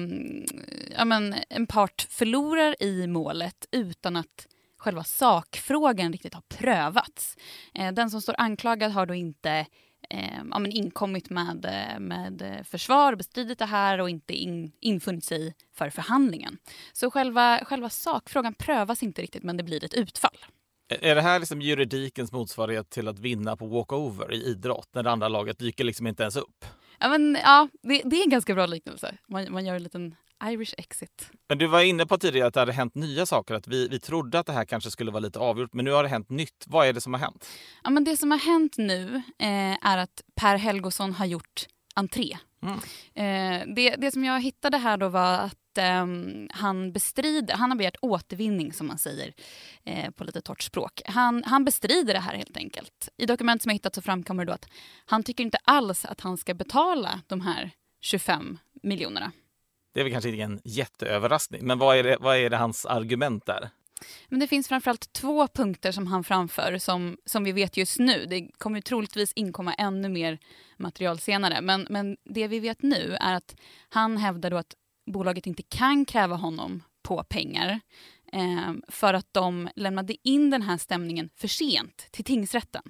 ja, 0.98 1.06
men 1.06 1.36
en 1.50 1.68
part 1.68 2.07
förlorar 2.10 2.84
i 2.84 3.07
målet 3.07 3.68
utan 3.72 4.16
att 4.16 4.48
själva 4.78 5.04
sakfrågan 5.04 6.12
riktigt 6.12 6.34
har 6.34 6.44
prövats. 6.50 7.38
Eh, 7.74 7.92
den 7.94 8.10
som 8.10 8.22
står 8.22 8.36
anklagad 8.38 8.92
har 8.92 9.06
då 9.06 9.13
inte 9.13 9.66
eh, 10.10 10.42
ja, 10.52 10.60
men 10.60 10.72
inkommit 10.72 11.30
med, 11.30 11.66
eh, 11.66 12.00
med 12.00 12.66
försvar, 12.70 13.16
bestridit 13.16 13.60
det 13.60 13.66
här 13.66 14.00
och 14.02 14.10
inte 14.10 14.34
in, 14.34 14.72
infunnit 14.80 15.24
sig 15.24 15.56
för 15.76 15.90
förhandlingen. 15.90 16.58
Så 16.94 17.12
själva, 17.12 17.60
själva 17.66 17.90
sakfrågan 17.90 18.54
prövas 18.54 19.04
inte 19.04 19.22
riktigt 19.22 19.44
men 19.44 19.58
det 19.58 19.64
blir 19.64 19.84
ett 19.84 19.94
utfall. 19.94 20.38
Är 20.90 21.16
det 21.16 21.22
här 21.22 21.40
liksom 21.40 21.62
juridikens 21.62 22.32
motsvarighet 22.32 22.90
till 22.90 23.08
att 23.08 23.20
vinna 23.20 23.58
på 23.58 23.68
walkover 23.68 24.34
i 24.34 24.44
idrott 24.44 24.90
när 24.92 25.04
det 25.04 25.12
andra 25.12 25.28
laget 25.28 25.60
dyker 25.60 25.84
liksom 25.84 26.08
inte 26.08 26.24
ens 26.24 26.36
upp? 26.36 26.66
Ja, 27.00 27.10
men, 27.10 27.38
ja 27.44 27.68
det, 27.82 28.01
det 28.06 28.16
är 28.16 28.24
en 28.24 28.30
ganska 28.30 28.56
bra 28.56 28.66
liknelse. 28.66 29.18
Man, 29.28 29.51
man 29.51 29.66
gör 29.66 29.75
en 29.75 29.84
liten 29.84 30.16
Irish 30.43 30.74
exit. 30.77 31.31
Men 31.50 31.58
du 31.58 31.67
var 31.67 31.81
inne 31.81 32.05
på 32.05 32.17
tidigare 32.17 32.48
att 32.48 32.53
det 32.53 32.60
hade 32.60 32.74
hänt 32.74 32.96
nya 32.96 33.25
saker, 33.25 33.53
att 33.53 33.67
vi, 33.67 33.88
vi 33.88 34.00
trodde 34.00 34.39
att 34.39 34.46
det 34.46 34.53
här 34.53 34.65
kanske 34.65 34.91
skulle 34.91 35.12
vara 35.12 35.19
lite 35.19 35.39
avgjort, 35.39 35.74
men 35.74 35.86
nu 35.86 35.91
har 35.91 36.03
det 36.03 36.10
hänt 36.10 36.29
nytt. 36.29 36.65
Vad 36.67 36.88
är 36.88 36.93
det 36.93 37.01
som 37.01 37.13
har 37.13 37.19
hänt? 37.19 37.50
Ja, 37.84 37.89
men 37.89 38.03
det 38.03 38.17
som 38.17 38.31
har 38.31 38.38
hänt 38.38 38.77
nu 38.77 39.15
eh, 39.39 39.88
är 39.88 39.98
att 39.98 40.22
Per 40.36 40.58
Helgosson 40.58 41.13
har 41.13 41.25
gjort 41.25 41.67
entré. 41.96 42.38
Mm. 42.62 42.79
Eh, 43.13 43.75
det, 43.75 43.96
det 43.96 44.12
som 44.12 44.24
jag 44.24 44.41
hittade 44.41 44.77
här 44.77 44.98
då 44.98 45.10
var 45.10 45.34
att 45.34 45.77
eh, 45.77 46.05
han 46.50 46.91
bestrider, 46.91 47.53
han 47.53 47.72
har 47.72 47.77
begärt 47.77 47.98
återvinning 48.01 48.74
som 48.74 48.88
man 48.88 48.98
säger 48.98 49.34
eh, 49.84 50.12
på 50.12 50.24
lite 50.24 50.41
torrt 50.41 50.62
språk. 50.62 51.01
Han, 51.05 51.43
han 51.43 51.65
bestrider 51.65 52.13
det 52.13 52.19
här 52.19 52.34
helt 52.34 52.58
enkelt. 52.58 53.10
I 53.17 53.25
dokument 53.25 53.62
som 53.62 53.69
jag 53.69 53.75
hittat 53.75 53.96
så 53.96 54.01
framkommer 54.01 54.46
det 54.46 54.51
då 54.51 54.53
att 54.53 54.69
han 55.05 55.24
tycker 55.24 55.43
inte 55.43 55.58
alls 55.63 56.05
att 56.05 56.22
han 56.22 56.38
ska 56.38 56.53
betala 56.53 57.22
de 57.27 57.41
här 57.41 57.72
25 58.01 58.58
miljonerna. 58.84 59.31
Det 60.00 60.01
är 60.01 60.03
väl 60.03 60.13
kanske 60.13 60.29
ingen 60.29 60.62
jätteöverraskning, 60.63 61.68
men 61.68 61.79
vad 61.79 61.98
är 61.98 62.03
det, 62.03 62.18
vad 62.20 62.38
är 62.38 62.50
det 62.50 62.58
hans 62.58 62.86
argument 62.86 63.46
där? 63.46 63.70
Men 64.27 64.39
det 64.39 64.48
finns 64.48 64.68
framförallt 64.68 65.13
två 65.13 65.48
punkter 65.48 65.91
som 65.91 66.08
han 66.08 66.24
framför 66.24 66.77
som, 66.77 67.18
som 67.25 67.44
vi 67.44 67.51
vet 67.51 67.77
just 67.77 68.00
nu. 68.00 68.25
Det 68.25 68.50
kommer 68.58 68.82
troligtvis 68.82 69.34
inkomma 69.36 69.74
ännu 69.74 70.10
mer 70.10 70.39
material 70.77 71.20
senare. 71.20 71.62
Men, 71.62 71.88
men 71.89 72.18
det 72.24 72.48
vi 72.48 72.60
vet 72.60 72.82
nu 72.82 73.18
är 73.20 73.34
att 73.34 73.56
han 73.89 74.18
hävdar 74.18 74.50
då 74.50 74.58
att 74.58 74.75
bolaget 75.12 75.48
inte 75.48 75.63
kan 75.63 76.06
kräva 76.06 76.36
honom 76.36 76.84
på 77.01 77.24
pengar 77.24 77.79
eh, 78.34 78.74
för 78.88 79.13
att 79.13 79.27
de 79.32 79.70
lämnade 79.75 80.15
in 80.24 80.50
den 80.50 80.62
här 80.62 80.77
stämningen 80.77 81.29
för 81.36 81.48
sent 81.48 82.08
till 82.12 82.25
tingsrätten. 82.25 82.84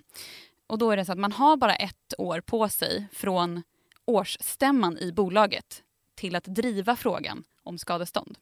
Och 0.68 0.78
då 0.78 0.92
är 0.92 0.98
det 0.98 1.06
så 1.06 1.12
att 1.12 1.20
man 1.20 1.32
har 1.32 1.58
bara 1.58 1.76
ett 1.76 2.14
år 2.18 2.42
på 2.42 2.70
sig 2.70 3.08
från 3.12 3.64
årsstämman 4.06 4.98
i 4.98 5.12
bolaget 5.12 5.84
till 6.20 6.36
att 6.36 6.44
driva 6.44 6.96
frågan 6.96 7.44
om 7.64 7.78
skadestånd. 7.78 8.38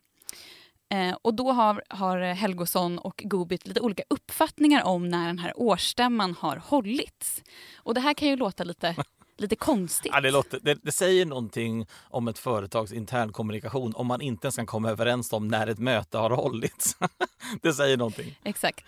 Eh, 0.89 1.17
och 1.21 1.33
då 1.33 1.51
har, 1.51 1.83
har 1.89 2.19
Helgosson 2.19 2.99
och 2.99 3.21
Gobit 3.25 3.67
lite 3.67 3.79
olika 3.79 4.03
uppfattningar 4.09 4.83
om 4.83 5.09
när 5.09 5.27
den 5.27 5.39
här 5.39 5.53
årsstämman 5.55 6.35
har 6.39 6.57
hållits. 6.57 7.43
Och 7.75 7.93
det 7.93 8.01
här 8.01 8.13
kan 8.13 8.27
ju 8.27 8.35
låta 8.35 8.63
lite 8.63 8.95
lite 9.37 9.55
konstigt. 9.55 10.11
Ja, 10.15 10.21
det, 10.21 10.31
låter, 10.31 10.59
det, 10.63 10.79
det, 10.83 10.91
säger 10.91 11.25
någonting 11.25 11.87
om 12.01 12.27
ett 12.27 12.39
företags 12.39 12.93
intern 12.93 13.31
kommunikation 13.31 13.93
om 13.95 14.07
man 14.07 14.21
inte 14.21 14.45
ens 14.45 14.55
kan 14.55 14.65
komma 14.65 14.89
överens 14.89 15.33
om 15.33 15.47
när 15.47 15.67
ett 15.67 15.79
möte 15.79 16.17
har 16.17 16.29
hållits. 16.29 16.97
det 17.61 17.73
säger 17.73 17.97
någonting. 17.97 18.39
Exakt. 18.43 18.85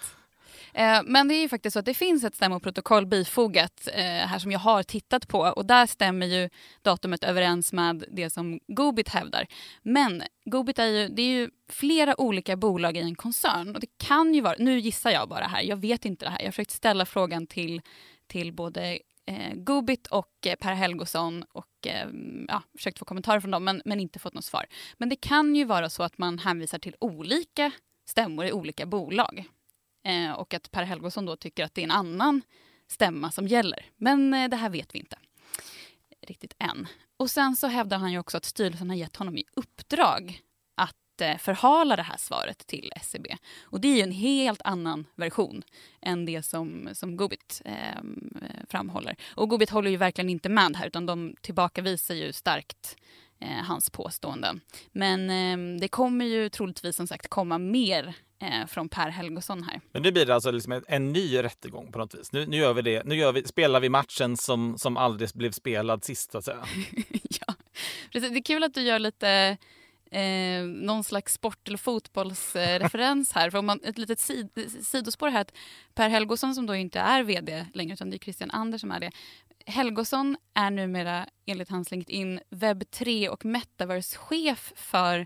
Eh, 0.73 1.01
men 1.05 1.27
det 1.27 1.35
är 1.35 1.41
ju 1.41 1.49
faktiskt 1.49 1.73
så 1.73 1.79
att 1.79 1.85
det 1.85 1.93
finns 1.93 2.23
ett 2.23 2.35
stämmoprotokoll 2.35 3.05
bifogat 3.05 3.87
eh, 3.93 4.03
här 4.03 4.39
som 4.39 4.51
jag 4.51 4.59
har 4.59 4.83
tittat 4.83 5.27
på 5.27 5.39
och 5.39 5.65
där 5.65 5.85
stämmer 5.85 6.25
ju 6.25 6.49
datumet 6.81 7.23
överens 7.23 7.73
med 7.73 8.03
det 8.11 8.29
som 8.29 8.59
Gobit 8.67 9.09
hävdar. 9.09 9.47
Men 9.81 10.23
Gobit 10.45 10.79
är 10.79 10.85
ju, 10.85 11.07
det 11.07 11.21
är 11.21 11.39
ju 11.39 11.49
flera 11.69 12.21
olika 12.21 12.55
bolag 12.55 12.97
i 12.97 12.99
en 12.99 13.15
koncern 13.15 13.75
och 13.75 13.81
det 13.81 13.97
kan 13.97 14.33
ju 14.33 14.41
vara, 14.41 14.55
nu 14.59 14.79
gissar 14.79 15.11
jag 15.11 15.29
bara 15.29 15.45
här, 15.45 15.61
jag 15.61 15.77
vet 15.77 16.05
inte 16.05 16.25
det 16.25 16.31
här, 16.31 16.39
jag 16.39 16.47
har 16.47 16.51
försökt 16.51 16.71
ställa 16.71 17.05
frågan 17.05 17.47
till, 17.47 17.81
till 18.27 18.53
både 18.53 18.99
eh, 19.25 19.53
Gobit 19.53 20.07
och 20.07 20.47
eh, 20.47 20.55
Per 20.55 20.73
Helgosson 20.73 21.43
och 21.51 21.87
eh, 21.87 22.07
ja, 22.47 22.63
försökt 22.77 22.99
få 22.99 23.05
kommentarer 23.05 23.39
från 23.39 23.51
dem 23.51 23.63
men, 23.63 23.81
men 23.85 23.99
inte 23.99 24.19
fått 24.19 24.33
något 24.33 24.45
svar. 24.45 24.65
Men 24.97 25.09
det 25.09 25.15
kan 25.15 25.55
ju 25.55 25.65
vara 25.65 25.89
så 25.89 26.03
att 26.03 26.17
man 26.17 26.39
hänvisar 26.39 26.79
till 26.79 26.95
olika 26.99 27.71
stämmor 28.05 28.45
i 28.45 28.51
olika 28.51 28.85
bolag. 28.85 29.45
Eh, 30.03 30.31
och 30.31 30.53
att 30.53 30.71
Per 30.71 30.83
Helgosson 30.83 31.25
då 31.25 31.35
tycker 31.35 31.65
att 31.65 31.73
det 31.73 31.81
är 31.81 31.83
en 31.83 31.91
annan 31.91 32.41
stämma 32.87 33.31
som 33.31 33.47
gäller. 33.47 33.85
Men 33.97 34.33
eh, 34.33 34.49
det 34.49 34.55
här 34.55 34.69
vet 34.69 34.95
vi 34.95 34.99
inte 34.99 35.17
riktigt 36.27 36.55
än. 36.59 36.87
Och 37.17 37.31
sen 37.31 37.55
så 37.55 37.67
hävdar 37.67 37.97
han 37.97 38.11
ju 38.11 38.19
också 38.19 38.37
att 38.37 38.45
styrelsen 38.45 38.89
har 38.89 38.97
gett 38.97 39.15
honom 39.15 39.37
i 39.37 39.43
uppdrag 39.55 40.41
att 40.75 41.21
eh, 41.21 41.37
förhala 41.37 41.95
det 41.95 42.03
här 42.03 42.17
svaret 42.17 42.67
till 42.67 42.91
SCB. 42.95 43.37
Och 43.61 43.81
det 43.81 43.87
är 43.87 43.95
ju 43.95 44.01
en 44.01 44.11
helt 44.11 44.61
annan 44.63 45.05
version 45.15 45.61
än 46.01 46.25
det 46.25 46.43
som, 46.43 46.89
som 46.93 47.17
Gobit 47.17 47.61
eh, 47.65 48.01
framhåller. 48.69 49.15
Och 49.35 49.49
Gobit 49.49 49.69
håller 49.69 49.91
ju 49.91 49.97
verkligen 49.97 50.29
inte 50.29 50.49
med 50.49 50.75
här 50.75 50.87
utan 50.87 51.05
de 51.05 51.35
tillbakavisar 51.41 52.15
ju 52.15 52.33
starkt 52.33 52.95
eh, 53.41 53.65
hans 53.65 53.89
påståenden. 53.89 54.61
Men 54.91 55.29
eh, 55.29 55.79
det 55.79 55.87
kommer 55.87 56.25
ju 56.25 56.49
troligtvis 56.49 56.95
som 56.95 57.07
sagt 57.07 57.27
komma 57.27 57.57
mer 57.57 58.13
eh, 58.41 58.65
från 58.67 58.89
Per 58.89 59.09
Helgosson 59.09 59.63
här. 59.63 59.81
Men 59.91 60.01
nu 60.01 60.11
blir 60.11 60.25
det 60.25 60.35
alltså 60.35 60.51
liksom 60.51 60.71
en, 60.71 60.83
en 60.87 61.13
ny 61.13 61.43
rättegång 61.43 61.91
på 61.91 61.99
något 61.99 62.15
vis. 62.15 62.31
Nu, 62.31 62.45
nu, 62.45 62.57
gör 62.57 62.73
vi 62.73 62.81
det. 62.81 63.03
Nu 63.05 63.15
gör 63.15 63.31
vi, 63.31 63.43
spelar 63.43 63.79
vi 63.79 63.89
matchen 63.89 64.37
som, 64.37 64.77
som 64.77 64.97
aldrig 64.97 65.29
blev 65.33 65.51
spelad 65.51 66.03
sist 66.03 66.31
så 66.31 66.37
att 66.37 66.45
säga. 66.45 66.65
ja, 67.21 67.53
precis. 68.11 68.31
Det 68.31 68.37
är 68.37 68.43
kul 68.43 68.63
att 68.63 68.73
du 68.73 68.81
gör 68.81 68.99
lite 68.99 69.57
eh, 70.11 70.63
någon 70.63 71.03
slags 71.03 71.33
sport 71.33 71.67
eller 71.67 71.77
fotbollsreferens 71.77 73.31
här. 73.31 73.49
För 73.49 73.57
om 73.57 73.65
man, 73.65 73.79
ett 73.83 73.97
litet 73.97 74.19
sid, 74.19 74.49
sidospår 74.85 75.29
här 75.29 75.41
att 75.41 75.53
Per 75.93 76.09
Helgosson 76.09 76.55
som 76.55 76.65
då 76.65 76.75
inte 76.75 76.99
är 76.99 77.23
vd 77.23 77.65
längre 77.73 77.93
utan 77.93 78.09
det 78.09 78.15
är 78.15 78.19
Christian 78.19 78.51
Anders 78.51 78.81
som 78.81 78.91
är 78.91 78.99
det. 78.99 79.11
Helgosson 79.65 80.37
är 80.53 80.71
numera 80.71 81.29
enligt 81.45 81.69
hans 81.69 81.91
LinkedIn 81.91 82.39
webb3 82.49 83.27
och 83.27 83.45
metaverse-chef 83.45 84.73
för 84.75 85.25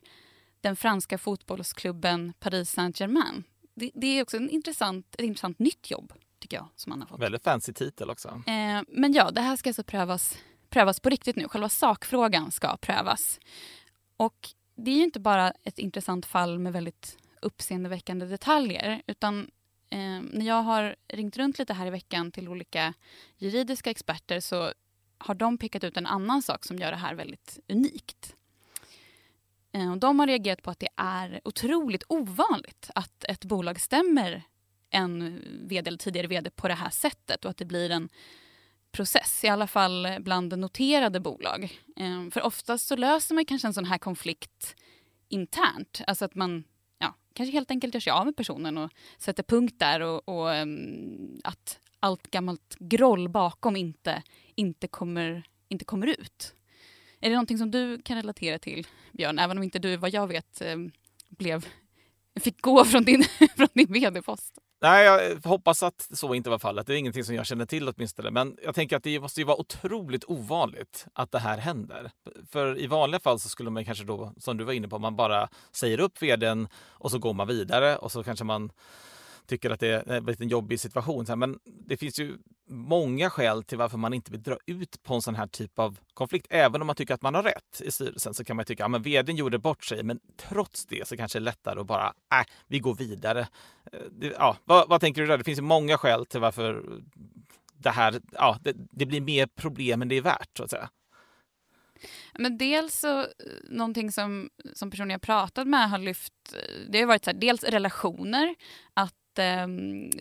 den 0.61 0.75
franska 0.75 1.17
fotbollsklubben 1.17 2.33
Paris 2.39 2.71
Saint-Germain. 2.71 3.43
Det, 3.75 3.91
det, 3.93 4.07
är 4.07 4.21
också 4.21 4.37
en 4.37 4.49
intressant, 4.49 5.15
ett 5.15 5.21
intressant 5.21 5.59
nytt 5.59 5.91
jobb 5.91 6.13
tycker 6.39 6.57
jag 6.57 6.69
som 6.75 6.91
han 6.91 7.01
har 7.01 7.07
fått. 7.07 7.21
Väldigt 7.21 7.43
fancy 7.43 7.73
titel 7.73 8.09
också. 8.09 8.27
Eh, 8.27 8.81
men 8.87 9.13
ja, 9.13 9.31
det 9.31 9.41
här 9.41 9.55
ska 9.55 9.69
alltså 9.69 9.83
prövas, 9.83 10.37
prövas 10.69 10.99
på 10.99 11.09
riktigt 11.09 11.35
nu. 11.35 11.47
Själva 11.47 11.69
sakfrågan 11.69 12.51
ska 12.51 12.77
prövas. 12.77 13.39
Och 14.17 14.49
det 14.75 14.91
är 14.91 14.95
ju 14.95 15.03
inte 15.03 15.19
bara 15.19 15.53
ett 15.63 15.79
intressant 15.79 16.25
fall 16.25 16.59
med 16.59 16.73
väldigt 16.73 17.17
uppseendeväckande 17.41 18.25
detaljer 18.25 19.01
utan 19.07 19.51
eh, 19.93 20.21
när 20.21 20.45
jag 20.45 20.63
har 20.63 20.95
ringt 21.07 21.37
runt 21.37 21.59
lite 21.59 21.73
här 21.73 21.87
i 21.87 21.89
veckan 21.89 22.31
till 22.31 22.49
olika 22.49 22.93
juridiska 23.37 23.91
experter 23.91 24.39
så 24.39 24.73
har 25.17 25.35
de 25.35 25.57
pekat 25.57 25.83
ut 25.83 25.97
en 25.97 26.05
annan 26.05 26.41
sak 26.41 26.65
som 26.65 26.77
gör 26.79 26.91
det 26.91 26.97
här 26.97 27.15
väldigt 27.15 27.59
unikt. 27.67 28.35
Eh, 29.71 29.91
och 29.91 29.97
de 29.97 30.19
har 30.19 30.27
reagerat 30.27 30.63
på 30.63 30.71
att 30.71 30.79
det 30.79 30.89
är 30.95 31.41
otroligt 31.43 32.03
ovanligt 32.07 32.89
att 32.95 33.23
ett 33.23 33.45
bolag 33.45 33.81
stämmer 33.81 34.43
en 34.89 35.41
vd 35.67 35.87
eller 35.87 35.97
tidigare 35.97 36.27
vd 36.27 36.49
på 36.49 36.67
det 36.67 36.73
här 36.73 36.89
sättet 36.89 37.45
och 37.45 37.51
att 37.51 37.57
det 37.57 37.65
blir 37.65 37.89
en 37.89 38.09
process, 38.91 39.43
i 39.43 39.47
alla 39.47 39.67
fall 39.67 40.07
bland 40.19 40.57
noterade 40.57 41.19
bolag. 41.19 41.79
Eh, 41.95 42.29
för 42.31 42.41
oftast 42.41 42.87
så 42.87 42.95
löser 42.95 43.35
man 43.35 43.45
kanske 43.45 43.67
en 43.67 43.73
sån 43.73 43.85
här 43.85 43.97
konflikt 43.97 44.75
internt. 45.29 46.01
Alltså 46.07 46.25
att 46.25 46.35
man 46.35 46.63
kanske 47.33 47.53
helt 47.53 47.71
enkelt 47.71 47.93
gör 47.93 48.01
sig 48.01 48.11
av 48.11 48.25
med 48.25 48.35
personen 48.35 48.77
och 48.77 48.91
sätter 49.17 49.43
punkt 49.43 49.75
där 49.77 49.99
och, 49.99 50.29
och 50.29 50.61
um, 50.61 51.41
att 51.43 51.79
allt 51.99 52.31
gammalt 52.31 52.75
groll 52.79 53.29
bakom 53.29 53.75
inte, 53.75 54.23
inte, 54.55 54.87
kommer, 54.87 55.47
inte 55.69 55.85
kommer 55.85 56.07
ut. 56.07 56.55
Är 57.19 57.29
det 57.29 57.35
någonting 57.35 57.57
som 57.57 57.71
du 57.71 58.01
kan 58.01 58.17
relatera 58.17 58.59
till, 58.59 58.87
Björn? 59.11 59.39
Även 59.39 59.57
om 59.57 59.63
inte 59.63 59.79
du, 59.79 59.97
vad 59.97 60.13
jag 60.13 60.27
vet, 60.27 60.61
ehm, 60.61 60.91
blev, 61.29 61.67
fick 62.39 62.61
gå 62.61 62.85
från 62.85 63.03
din, 63.03 63.23
från 63.55 63.67
din 63.73 63.93
vd-post. 63.93 64.59
Nej, 64.83 65.05
jag 65.05 65.45
hoppas 65.49 65.83
att 65.83 66.09
så 66.11 66.33
inte 66.33 66.49
var 66.49 66.59
fallet. 66.59 66.87
Det 66.87 66.93
är 66.93 66.97
ingenting 66.97 67.23
som 67.23 67.35
jag 67.35 67.45
känner 67.45 67.65
till 67.65 67.89
åtminstone. 67.89 68.31
Men 68.31 68.57
jag 68.63 68.75
tänker 68.75 68.97
att 68.97 69.03
det 69.03 69.19
måste 69.19 69.41
ju 69.41 69.45
vara 69.45 69.59
otroligt 69.59 70.23
ovanligt 70.27 71.05
att 71.13 71.31
det 71.31 71.39
här 71.39 71.57
händer. 71.57 72.11
För 72.51 72.79
i 72.79 72.87
vanliga 72.87 73.19
fall 73.19 73.39
så 73.39 73.49
skulle 73.49 73.69
man 73.69 73.85
kanske 73.85 74.03
då, 74.03 74.33
som 74.37 74.57
du 74.57 74.63
var 74.63 74.73
inne 74.73 74.87
på, 74.87 74.99
man 74.99 75.15
bara 75.15 75.49
säger 75.71 75.99
upp 75.99 76.21
vdn 76.21 76.67
och 76.89 77.11
så 77.11 77.19
går 77.19 77.33
man 77.33 77.47
vidare 77.47 77.97
och 77.97 78.11
så 78.11 78.23
kanske 78.23 78.45
man 78.45 78.71
tycker 79.47 79.69
att 79.69 79.79
det 79.79 79.87
är 79.87 80.41
en 80.41 80.49
jobbig 80.49 80.79
situation. 80.79 81.25
Men 81.35 81.59
det 81.65 81.97
finns 81.97 82.19
ju 82.19 82.37
många 82.69 83.29
skäl 83.29 83.63
till 83.63 83.77
varför 83.77 83.97
man 83.97 84.13
inte 84.13 84.31
vill 84.31 84.43
dra 84.43 84.57
ut 84.65 85.03
på 85.03 85.13
en 85.13 85.21
sån 85.21 85.35
här 85.35 85.47
typ 85.47 85.79
av 85.79 85.99
konflikt. 86.13 86.47
Även 86.49 86.81
om 86.81 86.87
man 86.87 86.95
tycker 86.95 87.13
att 87.13 87.21
man 87.21 87.35
har 87.35 87.43
rätt 87.43 87.81
i 87.81 87.91
styrelsen 87.91 88.33
så 88.33 88.43
kan 88.43 88.55
man 88.55 88.65
tycka 88.65 88.85
att 88.85 88.91
ja, 88.91 88.97
vdn 88.97 89.35
gjorde 89.35 89.59
bort 89.59 89.83
sig. 89.83 90.03
Men 90.03 90.19
trots 90.37 90.85
det 90.85 91.07
så 91.07 91.17
kanske 91.17 91.39
det 91.39 91.43
är 91.43 91.45
lättare 91.45 91.79
att 91.79 91.87
bara, 91.87 92.07
äh, 92.07 92.45
vi 92.67 92.79
går 92.79 92.95
vidare. 92.95 93.47
Eh, 93.91 94.29
ja, 94.39 94.57
vad, 94.65 94.89
vad 94.89 95.01
tänker 95.01 95.21
du 95.21 95.27
där? 95.27 95.37
Det 95.37 95.43
finns 95.43 95.59
ju 95.59 95.63
många 95.63 95.97
skäl 95.97 96.25
till 96.25 96.39
varför 96.39 96.83
det 97.77 97.89
här, 97.89 98.21
ja, 98.31 98.57
det, 98.61 98.73
det 98.91 99.05
blir 99.05 99.21
mer 99.21 99.47
problem 99.47 100.01
än 100.01 100.07
det 100.07 100.15
är 100.15 100.21
värt 100.21 100.57
så 100.57 100.63
att 100.63 100.69
säga. 100.69 100.89
Men 102.39 102.57
dels 102.57 102.99
så, 102.99 103.19
eh, 103.19 103.25
någonting 103.69 104.11
som, 104.11 104.49
som 104.73 104.91
personer 104.91 105.11
jag 105.11 105.21
pratat 105.21 105.67
med 105.67 105.89
har 105.89 105.97
lyft, 105.97 106.33
eh, 106.53 106.89
det 106.89 106.99
har 106.99 107.07
varit 107.07 107.25
så 107.25 107.31
här, 107.31 107.37
dels 107.37 107.63
relationer, 107.63 108.55
att 108.93 109.15
eh, 109.39 109.67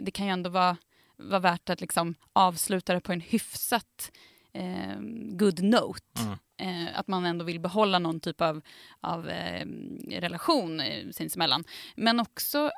det 0.00 0.10
kan 0.10 0.26
ju 0.26 0.32
ändå 0.32 0.50
vara, 0.50 0.76
vara 1.16 1.40
värt 1.40 1.70
att 1.70 1.80
liksom 1.80 2.14
avsluta 2.32 2.94
det 2.94 3.00
på 3.00 3.12
en 3.12 3.20
hyfsat 3.20 4.12
eh, 4.54 5.00
good 5.36 5.62
note. 5.62 6.20
Mm 6.20 6.38
eh, 6.62 6.98
att 6.98 7.08
man 7.08 7.24
ändå 7.24 7.44
vill 7.44 7.60
behålla 7.60 7.98
någon 7.98 8.20
typ 8.20 8.40
av, 8.40 8.60
av 9.00 9.28
eh, 9.28 9.66
relation 10.08 10.82
sinsemellan. 11.12 11.64
Men 11.96 12.20
också 12.20 12.70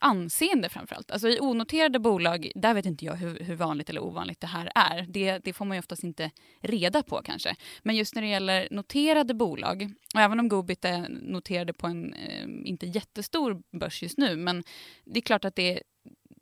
anseende 0.00 0.68
framförallt. 0.68 1.10
Alltså 1.10 1.28
i 1.28 1.40
onoterade 1.40 1.98
bolag, 1.98 2.50
där 2.54 2.74
vet 2.74 2.86
inte 2.86 3.04
jag 3.04 3.14
hur, 3.14 3.40
hur 3.40 3.56
vanligt 3.56 3.90
eller 3.90 4.02
ovanligt 4.02 4.40
det 4.40 4.46
här 4.46 4.72
är. 4.74 5.06
Det, 5.08 5.38
det 5.38 5.52
får 5.52 5.64
man 5.64 5.76
ju 5.76 5.78
oftast 5.78 6.04
inte 6.04 6.30
reda 6.60 7.02
på 7.02 7.22
kanske. 7.24 7.56
Men 7.82 7.96
just 7.96 8.14
när 8.14 8.22
det 8.22 8.28
gäller 8.28 8.68
noterade 8.70 9.34
bolag, 9.34 9.92
och 10.14 10.20
även 10.20 10.40
om 10.40 10.48
Gobit 10.48 10.84
är 10.84 11.08
noterade 11.08 11.72
på 11.72 11.86
en 11.86 12.14
eh, 12.14 12.46
inte 12.64 12.86
jättestor 12.86 13.62
börs 13.78 14.02
just 14.02 14.18
nu, 14.18 14.36
men 14.36 14.64
det 15.04 15.18
är 15.18 15.22
klart 15.22 15.44
att 15.44 15.54
det, 15.54 15.82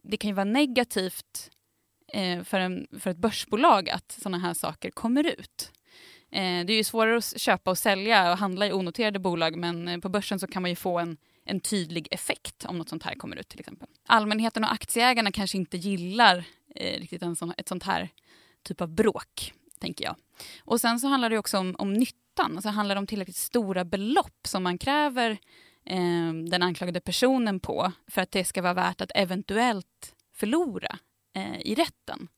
det 0.02 0.16
kan 0.16 0.28
ju 0.28 0.34
vara 0.34 0.44
negativt 0.44 1.50
Eh, 2.12 2.42
för, 2.42 2.60
en, 2.60 2.86
för 3.00 3.10
ett 3.10 3.16
börsbolag 3.16 3.90
att 3.90 4.18
sådana 4.22 4.38
här 4.38 4.54
saker 4.54 4.90
kommer 4.90 5.26
ut. 5.26 5.72
Eh, 6.30 6.64
det 6.66 6.72
är 6.72 6.76
ju 6.76 6.84
svårare 6.84 7.16
att 7.16 7.40
köpa 7.40 7.70
och 7.70 7.78
sälja 7.78 8.32
och 8.32 8.38
handla 8.38 8.66
i 8.66 8.72
onoterade 8.72 9.18
bolag 9.18 9.56
men 9.56 9.88
eh, 9.88 9.98
på 9.98 10.08
börsen 10.08 10.38
så 10.38 10.46
kan 10.46 10.62
man 10.62 10.70
ju 10.70 10.76
få 10.76 10.98
en, 10.98 11.16
en 11.44 11.60
tydlig 11.60 12.08
effekt 12.10 12.64
om 12.64 12.78
något 12.78 12.88
sånt 12.88 13.02
här 13.02 13.14
kommer 13.14 13.36
ut 13.36 13.48
till 13.48 13.60
exempel. 13.60 13.88
Allmänheten 14.06 14.64
och 14.64 14.72
aktieägarna 14.72 15.32
kanske 15.32 15.58
inte 15.58 15.76
gillar 15.76 16.44
eh, 16.74 17.00
riktigt 17.00 17.22
en 17.22 17.36
sån, 17.36 17.52
ett 17.56 17.68
sånt 17.68 17.82
här 17.82 18.08
typ 18.62 18.80
av 18.80 18.88
bråk, 18.88 19.52
tänker 19.78 20.04
jag. 20.04 20.16
Och 20.60 20.80
sen 20.80 21.00
så 21.00 21.08
handlar 21.08 21.30
det 21.30 21.38
också 21.38 21.58
om, 21.58 21.76
om 21.78 21.92
nyttan, 21.92 22.52
alltså 22.56 22.68
handlar 22.68 22.94
det 22.94 22.98
om 22.98 23.06
tillräckligt 23.06 23.36
stora 23.36 23.84
belopp 23.84 24.46
som 24.46 24.62
man 24.62 24.78
kräver 24.78 25.30
eh, 25.84 26.32
den 26.50 26.62
anklagade 26.62 27.00
personen 27.00 27.60
på 27.60 27.92
för 28.06 28.22
att 28.22 28.30
det 28.30 28.44
ska 28.44 28.62
vara 28.62 28.74
värt 28.74 29.00
att 29.00 29.10
eventuellt 29.14 30.14
förlora 30.34 30.98
eh, 31.36 31.60
i 31.60 31.74
rätten. 31.74 32.28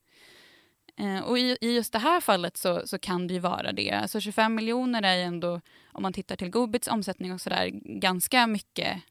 Eh, 0.96 1.20
och 1.20 1.38
i, 1.38 1.58
i, 1.60 1.74
just 1.74 1.92
det 1.92 1.98
här 1.98 2.20
fallet 2.20 2.56
så, 2.56 2.86
så, 2.86 2.98
kan 2.98 3.26
det 3.26 3.34
ju 3.34 3.40
vara 3.40 3.72
det. 3.72 3.90
Alltså 3.90 4.20
25 4.20 4.54
miljoner 4.54 5.02
är 5.02 5.16
ju 5.16 5.22
ändå, 5.22 5.60
om 5.92 6.02
man 6.02 6.12
tittar 6.12 6.36
till 6.36 6.50
Gobits 6.50 6.88
omsättning 6.88 7.32
och 7.32 7.40
sådär, 7.40 7.70
ganska 8.00 8.46
mycket 8.46 9.02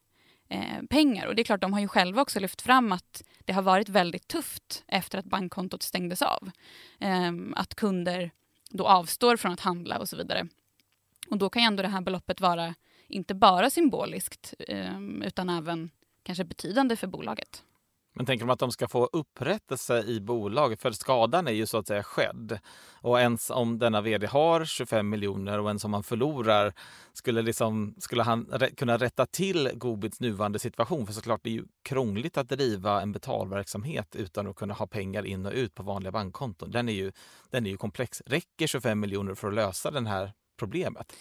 eh, 0.50 0.84
pengar. 0.90 1.28
Och 1.28 1.36
det 1.36 1.42
är 1.42 1.44
klart, 1.44 1.62
de 1.62 1.74
har 1.74 1.80
ju 1.80 1.88
själva 1.88 2.22
också 2.22 2.40
lyft 2.40 2.62
fram 2.62 2.92
att 2.92 3.24
det 3.40 3.54
har 3.54 3.62
varit 3.62 3.90
väldigt 3.90 4.28
tufft 4.28 4.84
efter 4.88 5.18
att 5.18 5.26
bankkontot 5.26 5.84
stängdes 5.84 6.22
av. 6.22 6.52
Eh, 7.00 7.32
att 7.56 7.76
kunder 7.76 8.32
då 8.70 8.88
avstår 8.88 9.38
från 9.38 9.52
att 9.52 9.60
handla 9.60 10.00
och 10.00 10.10
så 10.10 10.18
vidare. 10.18 10.48
Och 11.30 11.38
då 11.38 11.50
kan 11.50 11.62
ju 11.62 11.66
ändå 11.66 11.84
det 11.84 11.90
här 11.90 12.02
beloppet 12.02 12.42
vara 12.42 12.76
inte 13.08 13.36
bara 13.36 13.70
symboliskt 13.70 14.54
eh, 14.60 15.00
utan 15.24 15.50
även 15.50 15.90
kanske 16.24 16.44
betydande 16.44 16.96
för 16.96 17.08
bolaget. 17.08 17.64
Men 18.18 18.26
tänker 18.26 18.46
de 18.46 18.52
att 18.52 18.60
de 18.60 18.72
ska 18.72 18.88
få 18.88 19.10
upprättelse 19.14 20.04
i 20.04 20.20
bolaget? 20.20 20.82
För 20.82 20.92
skadan 20.92 21.48
är 21.48 21.52
ju 21.52 21.66
så 21.66 21.78
att 21.78 21.88
säga 21.88 22.04
skedd. 22.04 22.60
Och 23.02 23.20
ens 23.20 23.50
om 23.50 23.80
denna 23.80 24.02
vd 24.02 24.28
har 24.28 24.66
25 24.66 25.10
miljoner 25.10 25.60
och 25.60 25.68
ens 25.68 25.86
om 25.86 25.94
han 25.94 26.04
förlorar 26.04 26.74
skulle, 27.14 27.42
liksom, 27.42 27.96
skulle 27.98 28.24
han 28.24 28.54
kunna 28.78 28.98
rätta 28.98 29.26
till 29.26 29.70
Gobits 29.74 30.20
nuvarande 30.20 30.60
situation? 30.60 31.06
För 31.06 31.14
såklart, 31.14 31.40
det 31.44 31.50
är 31.50 31.54
ju 31.54 31.66
krångligt 31.84 32.38
att 32.38 32.50
driva 32.50 33.02
en 33.02 33.12
betalverksamhet 33.12 34.16
utan 34.16 34.48
att 34.48 34.56
kunna 34.56 34.74
ha 34.74 34.88
pengar 34.88 35.26
in 35.26 35.46
och 35.46 35.54
ut 35.54 35.76
på 35.76 35.84
vanliga 35.84 36.12
bankkonton. 36.12 36.72
Den 36.72 36.90
är 36.90 36.94
ju, 36.94 37.12
den 37.50 37.66
är 37.66 37.70
ju 37.70 37.78
komplex. 37.78 38.22
Räcker 38.26 38.68
25 38.68 39.00
miljoner 39.00 39.36
för 39.36 39.48
att 39.48 39.54
lösa 39.54 39.92
det 39.92 40.10
här 40.10 40.34
problemet? 40.60 41.14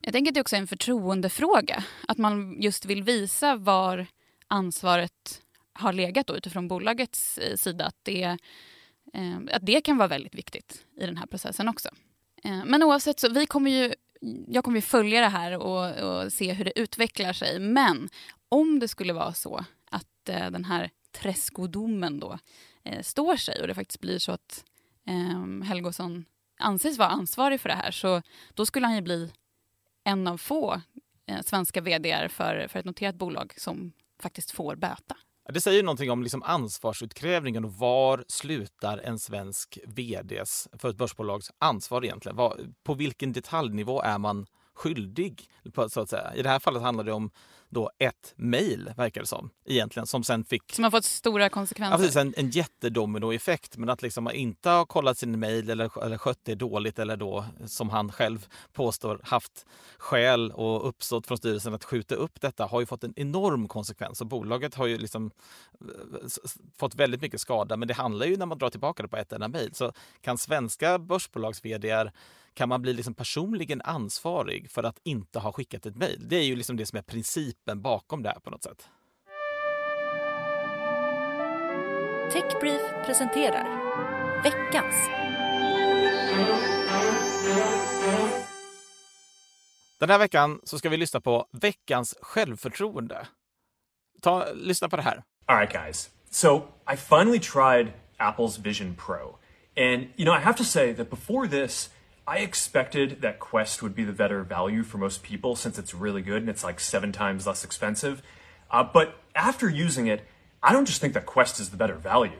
Jag 0.00 0.12
tänker 0.12 0.30
att 0.30 0.34
det 0.34 0.40
också 0.40 0.56
är 0.56 0.60
en 0.60 0.66
förtroendefråga. 0.66 1.84
Att 2.08 2.18
man 2.18 2.62
just 2.62 2.84
vill 2.84 3.02
visa 3.02 3.56
var 3.56 4.06
ansvaret 4.48 5.42
har 5.80 5.92
legat 5.92 6.26
då, 6.26 6.36
utifrån 6.36 6.68
bolagets 6.68 7.38
eh, 7.38 7.56
sida. 7.56 7.86
Att 7.86 7.96
det, 8.02 8.22
eh, 9.12 9.38
att 9.52 9.66
det 9.66 9.80
kan 9.80 9.96
vara 9.96 10.08
väldigt 10.08 10.34
viktigt 10.34 10.84
i 11.00 11.06
den 11.06 11.16
här 11.16 11.26
processen 11.26 11.68
också. 11.68 11.88
Eh, 12.44 12.64
men 12.64 12.82
oavsett, 12.82 13.20
så 13.20 13.28
vi 13.28 13.46
kommer 13.46 13.70
ju, 13.70 13.94
jag 14.48 14.64
kommer 14.64 14.78
ju 14.78 14.82
följa 14.82 15.20
det 15.20 15.28
här 15.28 15.58
och, 15.58 15.98
och 15.98 16.32
se 16.32 16.52
hur 16.52 16.64
det 16.64 16.78
utvecklar 16.78 17.32
sig. 17.32 17.58
Men 17.58 18.08
om 18.48 18.78
det 18.78 18.88
skulle 18.88 19.12
vara 19.12 19.32
så 19.32 19.64
att 19.90 20.28
eh, 20.28 20.50
den 20.50 20.64
här 20.64 20.90
träskodomen 21.12 22.20
då 22.20 22.38
eh, 22.84 23.02
står 23.02 23.36
sig 23.36 23.60
och 23.60 23.66
det 23.66 23.74
faktiskt 23.74 24.00
blir 24.00 24.18
så 24.18 24.32
att 24.32 24.64
eh, 25.06 25.64
Helgosson 25.64 26.24
anses 26.58 26.98
vara 26.98 27.08
ansvarig 27.08 27.60
för 27.60 27.68
det 27.68 27.74
här 27.74 27.90
så 27.90 28.22
då 28.54 28.66
skulle 28.66 28.86
han 28.86 28.94
ju 28.94 29.00
bli 29.00 29.32
en 30.04 30.26
av 30.26 30.36
få 30.36 30.80
eh, 31.26 31.40
svenska 31.42 31.80
vd 31.80 32.28
för, 32.28 32.68
för 32.68 32.78
ett 32.78 32.84
noterat 32.84 33.14
bolag 33.14 33.54
som 33.56 33.92
faktiskt 34.18 34.50
får 34.50 34.76
böta. 34.76 35.16
Det 35.52 35.60
säger 35.60 35.82
någonting 35.82 36.10
om 36.10 36.22
liksom 36.22 36.42
ansvarsutkrävningen 36.42 37.64
och 37.64 37.74
var 37.74 38.24
slutar 38.28 38.98
en 38.98 39.18
svensk 39.18 39.78
vds 39.86 40.68
för 40.78 40.90
ett 40.90 40.96
börsbolags 40.96 41.50
ansvar 41.58 42.04
egentligen? 42.04 42.36
Var, 42.36 42.60
på 42.84 42.94
vilken 42.94 43.32
detaljnivå 43.32 44.02
är 44.02 44.18
man 44.18 44.46
skyldig? 44.80 45.48
Så 45.88 46.00
att 46.00 46.10
säga. 46.10 46.34
I 46.34 46.42
det 46.42 46.48
här 46.48 46.58
fallet 46.58 46.82
handlar 46.82 47.04
det 47.04 47.12
om 47.12 47.30
då 47.68 47.90
ett 47.98 48.34
mejl, 48.36 48.92
verkar 48.96 49.20
det 49.20 49.26
som, 49.26 49.50
egentligen, 49.64 50.06
som 50.06 50.24
sen 50.24 50.44
fick... 50.44 50.72
Som 50.72 50.84
har 50.84 50.90
fått 50.90 51.04
stora 51.04 51.48
konsekvenser? 51.48 51.92
Ja, 51.92 51.98
precis, 51.98 52.16
en, 52.16 52.34
en 52.36 52.50
jättedominoeffekt. 52.50 53.76
Men 53.76 53.88
att 53.88 54.02
liksom 54.02 54.30
inte 54.30 54.70
ha 54.70 54.86
kollat 54.86 55.18
sin 55.18 55.40
mejl 55.40 55.70
eller, 55.70 56.04
eller 56.04 56.18
skött 56.18 56.38
det 56.42 56.54
dåligt 56.54 56.98
eller 56.98 57.16
då, 57.16 57.44
som 57.66 57.90
han 57.90 58.12
själv 58.12 58.46
påstår, 58.72 59.20
haft 59.24 59.66
skäl 59.98 60.52
och 60.52 60.88
uppsåt 60.88 61.26
från 61.26 61.38
styrelsen 61.38 61.74
att 61.74 61.84
skjuta 61.84 62.14
upp 62.14 62.40
detta 62.40 62.66
har 62.66 62.80
ju 62.80 62.86
fått 62.86 63.04
en 63.04 63.14
enorm 63.16 63.68
konsekvens. 63.68 64.20
Och 64.20 64.26
bolaget 64.26 64.74
har 64.74 64.86
ju 64.86 64.98
liksom 64.98 65.30
eh, 65.80 66.28
fått 66.78 66.94
väldigt 66.94 67.20
mycket 67.20 67.40
skada. 67.40 67.76
Men 67.76 67.88
det 67.88 67.94
handlar 67.94 68.26
ju 68.26 68.36
när 68.36 68.46
man 68.46 68.58
drar 68.58 68.70
tillbaka 68.70 69.02
det 69.02 69.08
på 69.08 69.16
ett 69.16 69.32
enda 69.32 69.48
mejl. 69.48 69.74
Så 69.74 69.92
kan 70.20 70.38
svenska 70.38 70.98
börsbolags 70.98 71.64
vd 71.64 72.10
kan 72.54 72.68
man 72.68 72.82
bli 72.82 72.92
liksom 72.92 73.14
personligen 73.14 73.82
ansvarig 73.82 74.70
för 74.70 74.82
att 74.82 74.98
inte 75.04 75.38
ha 75.38 75.52
skickat 75.52 75.86
ett 75.86 75.96
mejl? 75.96 76.28
Det 76.28 76.36
är 76.36 76.44
ju 76.44 76.56
liksom 76.56 76.76
det 76.76 76.86
som 76.86 76.98
är 76.98 77.02
principen 77.02 77.82
bakom 77.82 78.22
det 78.22 78.28
här 78.28 78.40
på 78.40 78.50
något 78.50 78.62
sätt. 78.62 78.88
Techbrief 82.32 82.80
presenterar 83.06 83.64
veckans. 84.42 84.94
Den 89.98 90.10
här 90.10 90.18
veckan 90.18 90.60
så 90.64 90.78
ska 90.78 90.88
vi 90.88 90.96
lyssna 90.96 91.20
på 91.20 91.46
veckans 91.52 92.14
självförtroende. 92.22 93.26
Ta, 94.20 94.52
lyssna 94.52 94.88
på 94.88 94.96
det 94.96 95.02
här. 95.02 95.22
All 95.46 95.56
right 95.56 95.72
guys. 95.72 96.10
So 96.30 96.62
I 96.92 96.96
finally 96.96 97.40
tried 97.40 97.92
Apple's 98.18 98.62
Vision 98.62 98.94
Pro. 98.94 99.38
And 99.76 100.02
you 100.16 100.24
know, 100.24 100.34
I 100.34 100.40
have 100.40 100.56
to 100.56 100.64
say 100.64 100.94
that 100.94 101.10
before 101.10 101.48
this 101.48 101.90
I 102.30 102.36
expected 102.36 103.22
that 103.22 103.40
Quest 103.40 103.82
would 103.82 103.96
be 103.96 104.04
the 104.04 104.12
better 104.12 104.44
value 104.44 104.84
for 104.84 104.98
most 104.98 105.24
people 105.24 105.56
since 105.56 105.80
it's 105.80 105.92
really 105.92 106.22
good 106.22 106.42
and 106.42 106.48
it's 106.48 106.62
like 106.62 106.78
seven 106.78 107.10
times 107.10 107.44
less 107.44 107.64
expensive. 107.64 108.22
Uh, 108.70 108.84
but 108.84 109.18
after 109.34 109.68
using 109.68 110.06
it, 110.06 110.24
I 110.62 110.72
don't 110.72 110.84
just 110.84 111.00
think 111.00 111.12
that 111.14 111.26
Quest 111.26 111.58
is 111.58 111.70
the 111.70 111.76
better 111.76 111.96
value. 111.96 112.38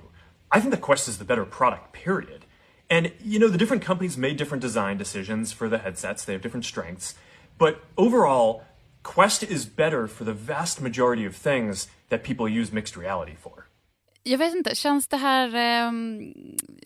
I 0.48 0.60
think 0.60 0.70
that 0.70 0.80
Quest 0.80 1.08
is 1.08 1.18
the 1.18 1.24
better 1.24 1.44
product, 1.44 1.92
period. 1.92 2.44
And, 2.88 3.10
you 3.20 3.40
know, 3.40 3.48
the 3.48 3.58
different 3.58 3.82
companies 3.82 4.16
made 4.16 4.36
different 4.36 4.62
design 4.62 4.96
decisions 4.96 5.50
for 5.52 5.68
the 5.68 5.78
headsets, 5.78 6.24
they 6.24 6.34
have 6.34 6.42
different 6.42 6.66
strengths. 6.66 7.16
But 7.58 7.82
overall, 7.98 8.62
Quest 9.02 9.42
is 9.42 9.66
better 9.66 10.06
for 10.06 10.22
the 10.22 10.32
vast 10.32 10.80
majority 10.80 11.24
of 11.24 11.34
things 11.34 11.88
that 12.10 12.22
people 12.22 12.48
use 12.48 12.70
mixed 12.70 12.96
reality 12.96 13.34
for. 13.34 13.59
Jag 14.22 14.38
vet 14.38 14.54
inte, 14.54 14.74
känns 14.74 15.08
det 15.08 15.16
här 15.16 15.46
eh, 15.54 15.92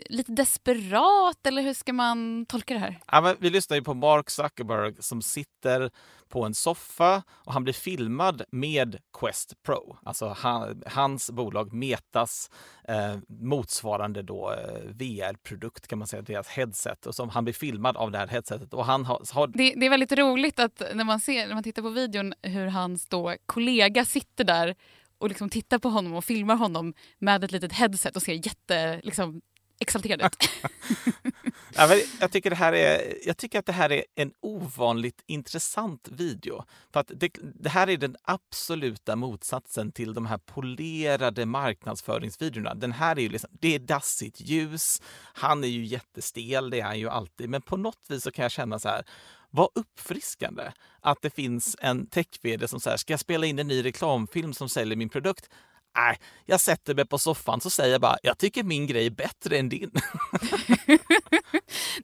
lite 0.07 0.33
desperat 0.33 1.47
eller 1.47 1.62
hur 1.62 1.75
ska 1.75 1.92
man 1.92 2.47
tolka 2.47 2.75
det 2.75 2.81
här? 2.81 2.99
Ja, 3.12 3.35
vi 3.38 3.51
lyssnar 3.51 3.77
ju 3.77 3.83
på 3.83 3.94
Mark 3.94 4.31
Zuckerberg 4.31 4.94
som 4.99 5.23
sitter 5.23 5.90
på 6.29 6.44
en 6.44 6.55
soffa 6.55 7.23
och 7.29 7.53
han 7.53 7.64
blir 7.64 7.75
filmad 7.75 8.42
med 8.51 8.97
Quest 9.20 9.62
Pro, 9.62 9.97
alltså 10.03 10.29
han, 10.29 10.83
hans 10.87 11.31
bolag 11.31 11.73
Metas 11.73 12.51
eh, 12.88 13.16
motsvarande 13.29 14.23
då 14.23 14.53
eh, 14.53 14.90
VR-produkt 14.90 15.87
kan 15.87 15.99
man 15.99 16.09
säga, 16.09 16.23
deras 16.23 16.49
headset 16.49 17.07
och 17.07 17.14
som 17.14 17.29
han 17.29 17.44
blir 17.44 17.55
filmad 17.55 17.97
av 17.97 18.11
det 18.11 18.18
här 18.18 18.27
headsetet 18.27 18.75
och 18.75 18.85
han 18.85 19.05
har, 19.05 19.35
har... 19.35 19.47
Det, 19.47 19.75
det, 19.77 19.87
är 19.87 19.90
väldigt 19.90 20.12
roligt 20.12 20.59
att 20.59 20.83
när 20.94 21.05
man 21.05 21.20
ser, 21.20 21.47
när 21.47 21.55
man 21.55 21.62
tittar 21.62 21.83
på 21.83 21.88
videon 21.88 22.35
hur 22.42 22.66
hans 22.66 23.07
då 23.07 23.35
kollega 23.47 24.05
sitter 24.05 24.44
där 24.44 24.75
och 25.24 25.28
liksom 25.28 25.48
tittar 25.48 25.78
på 25.78 25.88
honom 25.88 26.14
och 26.14 26.24
filmar 26.24 26.56
honom 26.56 26.94
med 27.18 27.44
ett 27.44 27.52
litet 27.52 27.72
headset 27.72 28.16
och 28.16 28.22
ser 28.22 28.46
jätte 28.46 29.00
liksom, 29.02 29.40
exalterad 29.78 30.22
ut. 30.22 30.50
ja, 31.74 31.96
jag, 32.20 32.30
tycker 32.30 32.50
det 32.50 32.56
här 32.56 32.72
är, 32.72 33.18
jag 33.26 33.37
tycker 33.37 33.58
att 33.58 33.66
det 33.66 33.72
här 33.72 33.92
är 33.92 34.04
en 34.14 34.32
ovanligt 34.40 35.22
intressant 35.26 36.08
video. 36.12 36.64
För 36.92 37.00
att 37.00 37.10
det, 37.14 37.30
det, 37.54 37.68
här 37.68 37.90
är 37.90 37.96
den 37.96 38.16
absoluta 38.22 39.16
motsatsen 39.16 39.92
till 39.92 40.14
de 40.14 40.26
här 40.26 40.38
polerade 40.38 41.46
marknadsföringsvideorna. 41.46 42.74
Den 42.74 42.92
här 42.92 43.18
är 43.18 43.22
ju 43.22 43.28
liksom, 43.28 43.50
det 43.52 43.74
är 43.74 43.78
dassigt 43.78 44.40
ljus, 44.40 45.02
han 45.34 45.64
är 45.64 45.68
ju 45.68 45.84
jättestel, 45.84 46.70
det 46.70 46.80
är 46.80 46.84
han 46.84 46.98
ju 46.98 47.08
alltid. 47.08 47.48
Men 47.48 47.62
på 47.62 47.76
något 47.76 48.04
vis 48.08 48.22
så 48.22 48.30
kan 48.30 48.42
jag 48.42 48.52
känna 48.52 48.78
så 48.78 48.88
här, 48.88 49.04
vad 49.50 49.68
uppfriskande 49.74 50.62
att 51.00 51.22
det 51.22 51.30
finns 51.30 51.76
en 51.80 52.06
tech 52.06 52.26
som 52.66 52.80
säger 52.80 52.96
ska 52.96 53.12
jag 53.12 53.20
spela 53.20 53.46
in 53.46 53.58
en 53.58 53.68
ny 53.68 53.84
reklamfilm 53.84 54.52
som 54.52 54.68
säljer 54.68 54.96
min 54.96 55.08
produkt? 55.08 55.48
Nej, 55.96 56.18
jag 56.46 56.61
sätter 56.61 56.94
mig 56.94 57.07
på 57.07 57.18
soffan 57.18 57.61
så 57.61 57.70
säger 57.70 57.92
jag 57.92 58.00
bara 58.00 58.16
jag 58.22 58.38
tycker 58.38 58.62
min 58.62 58.87
grej 58.87 59.07
är 59.07 59.11
bättre 59.11 59.59
än 59.59 59.68
din. 59.68 59.90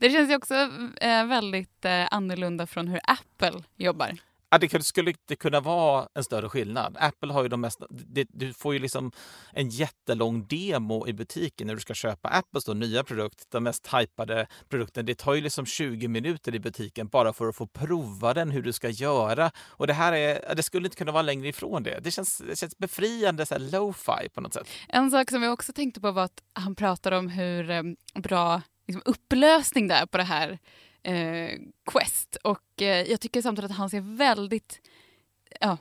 det 0.01 0.11
känns 0.11 0.31
ju 0.31 0.37
också 0.37 0.55
eh, 1.01 1.27
väldigt 1.27 1.85
eh, 1.85 2.09
annorlunda 2.11 2.67
från 2.67 2.89
hur 2.89 3.01
Apple 3.05 3.63
jobbar. 3.77 4.19
Ja, 4.51 4.59
det 4.59 4.85
skulle 4.85 5.11
inte 5.11 5.37
kunna 5.37 5.61
vara 5.61 6.09
en 6.15 6.25
större 6.25 6.49
skillnad. 6.49 6.97
Apple 7.01 7.33
har 7.33 7.43
ju 7.43 7.49
de 7.49 7.61
mest... 7.61 7.83
Det, 7.91 8.27
du 8.31 8.53
får 8.53 8.73
ju 8.73 8.79
liksom 8.79 9.13
en 9.53 9.69
jättelång 9.69 10.47
demo 10.47 11.09
i 11.09 11.13
butiken 11.13 11.67
när 11.67 11.75
du 11.75 11.81
ska 11.81 11.95
köpa 11.95 12.29
Apples 12.29 12.65
då, 12.65 12.75
nya 12.75 13.05
produkt, 13.05 13.51
den 13.51 13.63
mest 13.63 13.95
hypade 13.95 14.47
produkten. 14.69 15.07
Det 15.07 15.15
tar 15.15 15.35
ju 15.35 15.41
liksom 15.41 15.67
20 15.67 16.09
minuter 16.09 16.55
i 16.55 16.61
butiken 16.61 17.09
bara 17.09 17.33
för 17.33 17.49
att 17.49 17.57
få 17.57 17.67
prova 17.67 18.35
den, 18.35 18.51
hur 18.51 18.63
du 18.63 18.73
ska 18.73 18.89
göra. 18.89 19.51
Och 19.59 19.87
det 19.87 19.93
här 19.93 20.13
är, 20.13 20.55
det 20.55 20.63
skulle 20.63 20.87
inte 20.87 20.97
kunna 20.97 21.13
vara 21.13 21.23
längre 21.23 21.49
ifrån 21.49 21.83
det. 21.83 22.01
Det 22.01 22.11
känns, 22.11 22.39
det 22.39 22.59
känns 22.59 22.79
befriande, 22.79 23.47
så 23.47 23.59
lo-fi 23.59 24.29
på 24.35 24.41
något 24.41 24.55
sätt. 24.55 24.69
En 24.89 25.11
sak 25.11 25.31
som 25.31 25.43
jag 25.43 25.53
också 25.53 25.73
tänkte 25.73 26.01
på 26.01 26.13
var 26.13 26.25
att 26.25 26.43
han 26.53 26.75
pratar 26.75 27.13
om 27.13 27.29
hur 27.29 27.71
eh, 27.71 27.83
bra 28.15 28.63
liksom, 28.87 29.03
upplösning 29.05 29.89
det 29.89 29.95
är 29.95 30.07
på 30.07 30.19
det 30.19 30.25
här 30.25 30.59
eh, 31.03 31.59
Quest. 31.93 32.37
Och 32.45 32.83
eh, 32.83 33.11
jag 33.11 33.21
tycker 33.21 33.43
samtidigt 33.43 33.71
att 33.71 33.77
han 33.77 33.91
ser 33.91 34.17
väldigt... 34.17 34.81
Ja, 35.61 35.79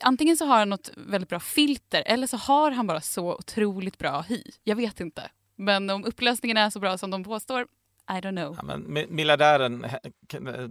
antingen 0.00 0.36
så 0.36 0.44
har 0.46 0.58
han 0.58 0.70
något 0.70 0.90
väldigt 0.96 1.28
bra 1.28 1.40
filter 1.40 2.02
eller 2.06 2.26
så 2.26 2.36
har 2.36 2.70
han 2.70 2.86
bara 2.86 3.00
så 3.00 3.34
otroligt 3.34 3.98
bra 3.98 4.20
hy. 4.20 4.42
Jag 4.64 4.76
vet 4.76 5.00
inte. 5.00 5.30
Men 5.56 5.90
om 5.90 6.04
upplösningen 6.04 6.56
är 6.56 6.70
så 6.70 6.80
bra 6.80 6.98
som 6.98 7.10
de 7.10 7.24
påstår, 7.24 7.66
i 8.08 8.12
don't 8.12 8.36
know. 8.36 8.56
Ja, 8.56 8.62
men 8.62 9.06
miljardären 9.14 9.86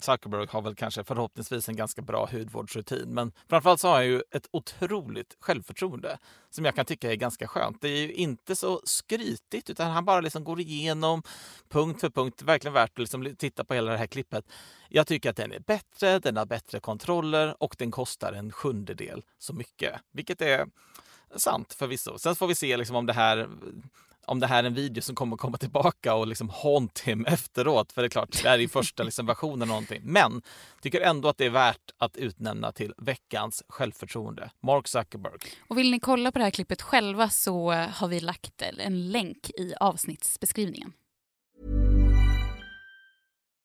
Zuckerberg 0.02 0.48
har 0.50 0.62
väl 0.62 0.76
kanske 0.76 1.04
förhoppningsvis 1.04 1.70
en 1.70 1.76
ganska 1.76 2.02
bra 2.02 2.30
hudvårdsrutin. 2.32 3.14
Men 3.14 3.32
framförallt 3.50 3.82
så 3.82 3.88
har 3.88 3.96
han 3.96 4.06
ju 4.06 4.22
ett 4.32 4.48
otroligt 4.52 5.38
självförtroende 5.40 6.18
som 6.50 6.66
jag 6.66 6.76
kan 6.76 6.86
tycka 6.86 7.12
är 7.12 7.16
ganska 7.16 7.48
skönt. 7.48 7.82
Det 7.82 7.88
är 7.88 8.02
ju 8.02 8.14
inte 8.14 8.56
så 8.56 8.82
skrytigt 8.84 9.70
utan 9.70 9.92
han 9.92 10.06
bara 10.06 10.22
liksom 10.22 10.44
går 10.44 10.60
igenom 10.60 11.24
punkt 11.70 12.02
för 12.02 12.10
punkt. 12.10 12.42
Verkligen 12.42 12.74
värt 12.74 12.92
att 12.92 13.00
liksom 13.00 13.36
titta 13.38 13.64
på 13.64 13.74
hela 13.74 13.92
det 13.92 13.98
här 13.98 14.08
klippet. 14.08 14.46
Jag 14.90 15.08
tycker 15.08 15.30
att 15.30 15.38
den 15.38 15.52
är 15.52 15.60
bättre, 15.60 16.20
den 16.20 16.38
har 16.38 16.46
bättre 16.46 16.80
kontroller 16.80 17.56
och 17.60 17.76
den 17.80 17.92
kostar 17.92 18.34
en 18.34 18.52
sjundedel 18.52 19.24
så 19.38 19.54
mycket. 19.54 20.02
Vilket 20.12 20.42
är 20.42 20.68
sant 21.36 21.74
förvisso. 21.74 22.18
Sen 22.18 22.36
får 22.36 22.48
vi 22.48 22.56
se 22.56 22.78
liksom 22.78 22.96
om 22.96 23.06
det 23.06 23.14
här 23.14 23.50
om 24.26 24.40
det 24.40 24.48
här 24.48 24.64
är 24.64 24.68
en 24.68 24.74
video 24.74 25.02
som 25.02 25.16
kommer 25.16 25.38
komma 25.38 25.58
tillbaka 25.58 26.16
och 26.16 26.28
liksom 26.28 26.50
haunt 26.50 27.00
him 27.00 27.26
efteråt. 27.26 27.92
För 27.92 28.02
det 28.02 28.08
är 28.08 28.10
klart, 28.10 28.44
det 28.44 28.50
här 28.50 28.56
är 28.56 28.62
ju 28.62 28.70
första 28.70 29.04
liksom 29.04 29.26
versionen 29.26 29.62
av 29.62 29.68
någonting. 29.68 30.02
Men 30.04 30.42
tycker 30.82 31.02
ändå 31.02 31.30
att 31.30 31.38
det 31.38 31.46
är 31.46 31.50
värt 31.50 31.92
att 31.98 32.18
utnämna 32.18 32.72
till 32.72 32.94
veckans 32.98 33.64
självförtroende. 33.70 34.52
Mark 34.62 34.88
Zuckerberg. 34.88 35.34
Och 35.68 35.78
vill 35.78 35.92
ni 35.92 36.00
kolla 36.00 36.32
på 36.32 36.40
det 36.40 36.46
här 36.46 36.52
klippet 36.52 36.82
själva 36.82 37.30
så 37.30 37.72
har 37.72 38.08
vi 38.08 38.20
lagt 38.20 38.62
en 38.62 39.12
länk 39.12 39.50
i 39.50 39.74
avsnittsbeskrivningen. 39.80 40.94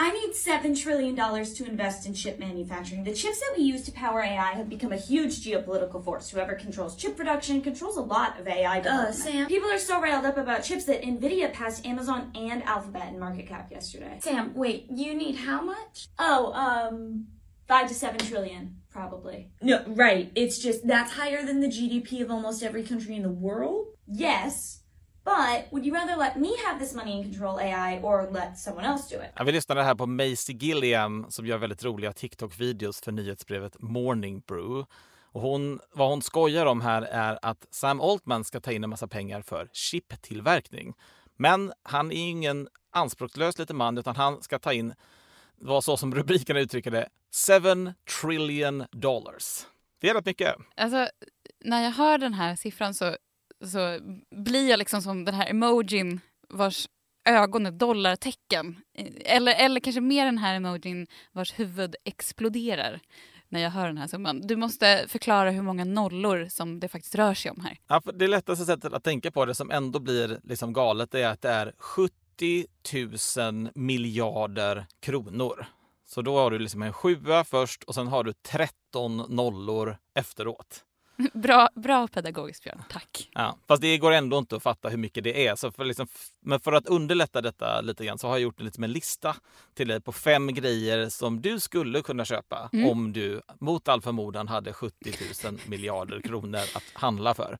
I 0.00 0.12
need 0.12 0.30
$7 0.30 0.80
trillion 0.80 1.16
to 1.16 1.64
invest 1.64 2.06
in 2.06 2.14
chip 2.14 2.38
manufacturing. 2.38 3.02
The 3.02 3.12
chips 3.12 3.40
that 3.40 3.54
we 3.56 3.64
use 3.64 3.82
to 3.86 3.92
power 3.92 4.22
AI 4.22 4.52
have 4.52 4.68
become 4.68 4.92
a 4.92 4.96
huge 4.96 5.44
geopolitical 5.44 6.04
force. 6.04 6.30
Whoever 6.30 6.54
controls 6.54 6.94
chip 6.94 7.16
production 7.16 7.60
controls 7.60 7.96
a 7.96 8.02
lot 8.02 8.38
of 8.38 8.46
AI 8.46 8.78
development. 8.78 9.08
Uh, 9.08 9.12
Sam. 9.12 9.46
People 9.48 9.68
are 9.70 9.78
so 9.78 10.00
riled 10.00 10.24
up 10.24 10.36
about 10.36 10.62
chips 10.62 10.84
that 10.84 11.02
NVIDIA 11.02 11.52
passed 11.52 11.84
Amazon 11.84 12.30
and 12.36 12.62
Alphabet 12.62 13.08
in 13.08 13.18
market 13.18 13.48
cap 13.48 13.72
yesterday. 13.72 14.20
Sam, 14.22 14.54
wait, 14.54 14.86
you 14.88 15.14
need 15.14 15.34
how 15.34 15.62
much? 15.62 16.06
Oh, 16.16 16.52
um, 16.52 17.26
five 17.66 17.88
to 17.88 17.94
seven 17.94 18.18
trillion, 18.18 18.76
probably. 18.90 19.50
No, 19.60 19.82
right. 19.88 20.30
It's 20.36 20.60
just 20.60 20.86
that's 20.86 21.12
higher 21.12 21.44
than 21.44 21.58
the 21.58 21.66
GDP 21.66 22.22
of 22.22 22.30
almost 22.30 22.62
every 22.62 22.84
country 22.84 23.16
in 23.16 23.22
the 23.22 23.30
world. 23.30 23.88
Yes. 24.06 24.77
But 25.28 25.72
would 25.72 25.86
you 25.86 25.94
rather 25.94 26.16
let 26.16 26.36
me 26.36 26.48
have 26.66 26.78
this 26.78 26.94
money 26.94 27.12
and 27.12 27.24
control 27.24 27.58
AI 27.58 28.00
or 28.02 28.30
let 28.32 28.58
someone 28.58 28.86
else 28.86 29.16
do 29.16 29.22
it? 29.22 29.30
Ja, 29.36 29.44
vi 29.44 29.52
lyssnade 29.52 29.82
här 29.82 29.94
på 29.94 30.06
Maisie 30.06 30.56
Gilliam 30.56 31.26
som 31.28 31.46
gör 31.46 31.58
väldigt 31.58 31.84
roliga 31.84 32.12
TikTok-videos 32.12 33.04
för 33.04 33.12
nyhetsbrevet 33.12 33.76
Morning 33.80 34.42
Brew. 34.46 34.86
Och 35.32 35.40
hon, 35.40 35.80
vad 35.92 36.08
hon 36.08 36.22
skojar 36.22 36.66
om 36.66 36.80
här 36.80 37.02
är 37.02 37.38
att 37.42 37.66
Sam 37.70 38.00
Altman 38.00 38.44
ska 38.44 38.60
ta 38.60 38.72
in 38.72 38.84
en 38.84 38.90
massa 38.90 39.08
pengar 39.08 39.42
för 39.42 39.68
chiptillverkning. 39.72 40.94
Men 41.36 41.72
han 41.82 42.12
är 42.12 42.28
ingen 42.28 42.68
anspråkslös 42.92 43.58
liten 43.58 43.76
man 43.76 43.98
utan 43.98 44.16
han 44.16 44.42
ska 44.42 44.58
ta 44.58 44.72
in, 44.72 44.94
var 45.56 45.80
så 45.80 45.96
som 45.96 46.14
rubriken 46.14 46.56
uttrycker 46.56 46.90
det, 46.90 47.08
7 47.84 47.92
trillion 48.20 48.84
dollars. 48.92 49.66
Det 50.00 50.08
är 50.08 50.14
rätt 50.14 50.26
mycket. 50.26 50.54
Alltså, 50.76 51.08
när 51.64 51.82
jag 51.82 51.90
hör 51.90 52.18
den 52.18 52.34
här 52.34 52.56
siffran 52.56 52.94
så 52.94 53.16
så 53.64 53.98
blir 54.30 54.70
jag 54.70 54.78
liksom 54.78 55.02
som 55.02 55.24
den 55.24 55.34
här 55.34 55.50
emojin 55.50 56.20
vars 56.48 56.88
ögon 57.28 57.66
är 57.66 57.70
dollartecken. 57.70 58.76
Eller, 59.24 59.54
eller 59.54 59.80
kanske 59.80 60.00
mer 60.00 60.24
den 60.24 60.38
här 60.38 60.54
emojin 60.54 61.06
vars 61.32 61.58
huvud 61.58 61.96
exploderar 62.04 63.00
när 63.48 63.60
jag 63.60 63.70
hör 63.70 63.86
den 63.86 63.98
här 63.98 64.06
summan. 64.06 64.40
Du 64.40 64.56
måste 64.56 65.04
förklara 65.08 65.50
hur 65.50 65.62
många 65.62 65.84
nollor 65.84 66.46
som 66.50 66.80
det 66.80 66.88
faktiskt 66.88 67.14
rör 67.14 67.34
sig 67.34 67.50
om 67.50 67.60
här. 67.60 67.78
Ja, 67.86 68.02
det 68.14 68.28
lättaste 68.28 68.64
sättet 68.64 68.92
att 68.92 69.04
tänka 69.04 69.30
på 69.30 69.44
det 69.44 69.54
som 69.54 69.70
ändå 69.70 69.98
blir 69.98 70.40
liksom 70.42 70.72
galet 70.72 71.14
är 71.14 71.28
att 71.28 71.42
det 71.42 71.50
är 71.50 71.72
70 71.78 72.66
000 73.36 73.70
miljarder 73.74 74.86
kronor. 75.00 75.66
Så 76.06 76.22
då 76.22 76.38
har 76.38 76.50
du 76.50 76.58
liksom 76.58 76.82
en 76.82 76.92
sjua 76.92 77.44
först 77.44 77.84
och 77.84 77.94
sen 77.94 78.08
har 78.08 78.24
du 78.24 78.32
13 78.32 79.16
nollor 79.16 79.96
efteråt. 80.14 80.84
Bra, 81.32 81.68
bra 81.74 82.08
pedagogiskt 82.08 82.64
Björn, 82.64 82.82
tack. 82.88 83.28
Ja, 83.32 83.56
fast 83.68 83.82
det 83.82 83.98
går 83.98 84.12
ändå 84.12 84.38
inte 84.38 84.56
att 84.56 84.62
fatta 84.62 84.88
hur 84.88 84.98
mycket 84.98 85.24
det 85.24 85.46
är. 85.46 85.56
Så 85.56 85.72
för 85.72 85.84
liksom, 85.84 86.06
men 86.40 86.60
för 86.60 86.72
att 86.72 86.86
underlätta 86.86 87.40
detta 87.40 87.80
lite 87.80 88.04
grann 88.04 88.18
så 88.18 88.26
har 88.26 88.34
jag 88.34 88.40
gjort 88.40 88.60
en, 88.60 88.64
liksom 88.64 88.84
en 88.84 88.92
lista 88.92 89.36
till 89.74 89.88
dig 89.88 90.00
på 90.00 90.12
fem 90.12 90.54
grejer 90.54 91.08
som 91.08 91.40
du 91.40 91.60
skulle 91.60 92.02
kunna 92.02 92.24
köpa 92.24 92.70
mm. 92.72 92.90
om 92.90 93.12
du 93.12 93.42
mot 93.60 93.88
all 93.88 94.02
förmodan 94.02 94.48
hade 94.48 94.72
70 94.72 95.12
000 95.44 95.58
miljarder 95.66 96.20
kronor 96.20 96.60
att 96.74 96.84
handla 96.92 97.34
för. 97.34 97.58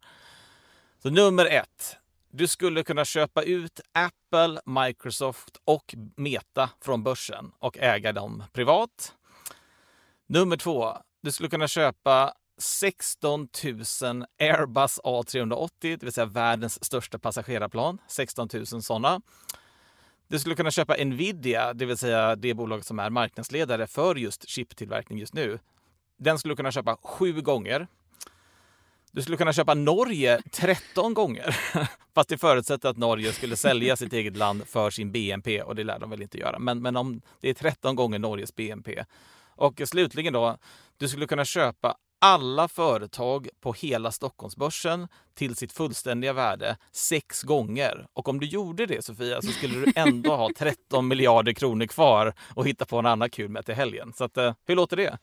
Så 1.02 1.10
nummer 1.10 1.46
ett. 1.46 1.96
Du 2.30 2.46
skulle 2.46 2.82
kunna 2.82 3.04
köpa 3.04 3.42
ut 3.42 3.80
Apple, 3.92 4.60
Microsoft 4.64 5.56
och 5.64 5.94
Meta 6.16 6.70
från 6.80 7.02
börsen 7.02 7.52
och 7.58 7.78
äga 7.78 8.12
dem 8.12 8.44
privat. 8.52 9.14
Nummer 10.26 10.56
två. 10.56 10.96
Du 11.22 11.32
skulle 11.32 11.48
kunna 11.48 11.68
köpa 11.68 12.34
16 12.58 13.48
000 13.64 14.26
Airbus 14.38 15.00
A380, 15.04 15.70
det 15.80 16.02
vill 16.02 16.12
säga 16.12 16.26
världens 16.26 16.84
största 16.84 17.18
passagerarplan. 17.18 17.98
16 18.08 18.48
000 18.52 18.66
sådana. 18.66 19.20
Du 20.28 20.38
skulle 20.38 20.54
kunna 20.54 20.70
köpa 20.70 20.96
Nvidia, 21.04 21.74
det 21.74 21.86
vill 21.86 21.98
säga 21.98 22.36
det 22.36 22.54
bolag 22.54 22.84
som 22.84 22.98
är 22.98 23.10
marknadsledare 23.10 23.86
för 23.86 24.14
just 24.14 24.48
chiptillverkning 24.48 25.18
just 25.18 25.34
nu. 25.34 25.58
Den 26.18 26.38
skulle 26.38 26.52
du 26.52 26.56
kunna 26.56 26.72
köpa 26.72 26.96
sju 27.02 27.40
gånger. 27.40 27.86
Du 29.12 29.22
skulle 29.22 29.36
kunna 29.36 29.52
köpa 29.52 29.74
Norge 29.74 30.42
13 30.52 31.14
gånger. 31.14 31.56
Fast 32.14 32.28
det 32.28 32.38
förutsätter 32.38 32.88
att 32.88 32.96
Norge 32.96 33.32
skulle 33.32 33.56
sälja 33.56 33.96
sitt 33.96 34.12
eget 34.12 34.36
land 34.36 34.68
för 34.68 34.90
sin 34.90 35.12
BNP 35.12 35.62
och 35.62 35.74
det 35.74 35.84
lär 35.84 35.98
de 35.98 36.10
väl 36.10 36.22
inte 36.22 36.38
göra. 36.38 36.58
Men, 36.58 36.82
men 36.82 36.96
om 36.96 37.20
det 37.40 37.48
är 37.48 37.54
13 37.54 37.96
gånger 37.96 38.18
Norges 38.18 38.54
BNP. 38.54 39.04
Och 39.56 39.80
slutligen 39.84 40.32
då, 40.32 40.58
du 40.96 41.08
skulle 41.08 41.26
kunna 41.26 41.44
köpa 41.44 41.96
alla 42.18 42.68
företag 42.68 43.48
på 43.60 43.72
hela 43.72 44.12
Stockholmsbörsen 44.12 45.08
till 45.34 45.56
sitt 45.56 45.72
fullständiga 45.72 46.32
värde 46.32 46.76
sex 46.92 47.42
gånger. 47.42 48.06
Och 48.12 48.28
om 48.28 48.40
du 48.40 48.46
gjorde 48.46 48.86
det 48.86 49.04
Sofia 49.04 49.42
så 49.42 49.48
skulle 49.48 49.74
du 49.74 49.92
ändå 49.96 50.36
ha 50.36 50.50
13 50.56 51.08
miljarder 51.08 51.52
kronor 51.52 51.86
kvar 51.86 52.34
och 52.54 52.66
hitta 52.66 52.84
på 52.84 52.98
en 52.98 53.06
annan 53.06 53.30
kul 53.30 53.48
med 53.48 53.66
till 53.66 53.74
helgen. 53.74 54.12
Så 54.12 54.24
att, 54.24 54.36
eh, 54.36 54.54
hur 54.66 54.76
låter 54.76 54.96
det? 54.96 55.18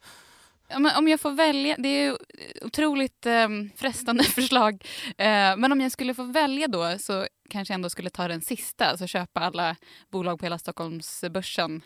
Om 0.98 1.08
jag 1.08 1.20
får 1.20 1.32
välja, 1.32 1.76
det 1.80 1.88
är 1.90 2.18
otroligt 2.62 3.26
eh, 3.26 3.50
frestande 3.76 4.24
förslag. 4.36 4.86
Eh, 5.18 5.58
men 5.58 5.72
om 5.72 5.82
jag 5.82 5.92
skulle 5.92 6.14
få 6.14 6.24
välja 6.24 6.68
då 6.68 6.98
så 7.00 7.28
kanske 7.50 7.72
jag 7.72 7.76
ändå 7.76 7.90
skulle 7.90 8.10
ta 8.10 8.28
den 8.28 8.42
sista, 8.42 8.86
alltså 8.86 9.08
köpa 9.08 9.40
alla 9.40 9.76
bolag 10.12 10.40
på 10.40 10.46
hela 10.46 10.60
Stockholmsbörsen 10.60 11.82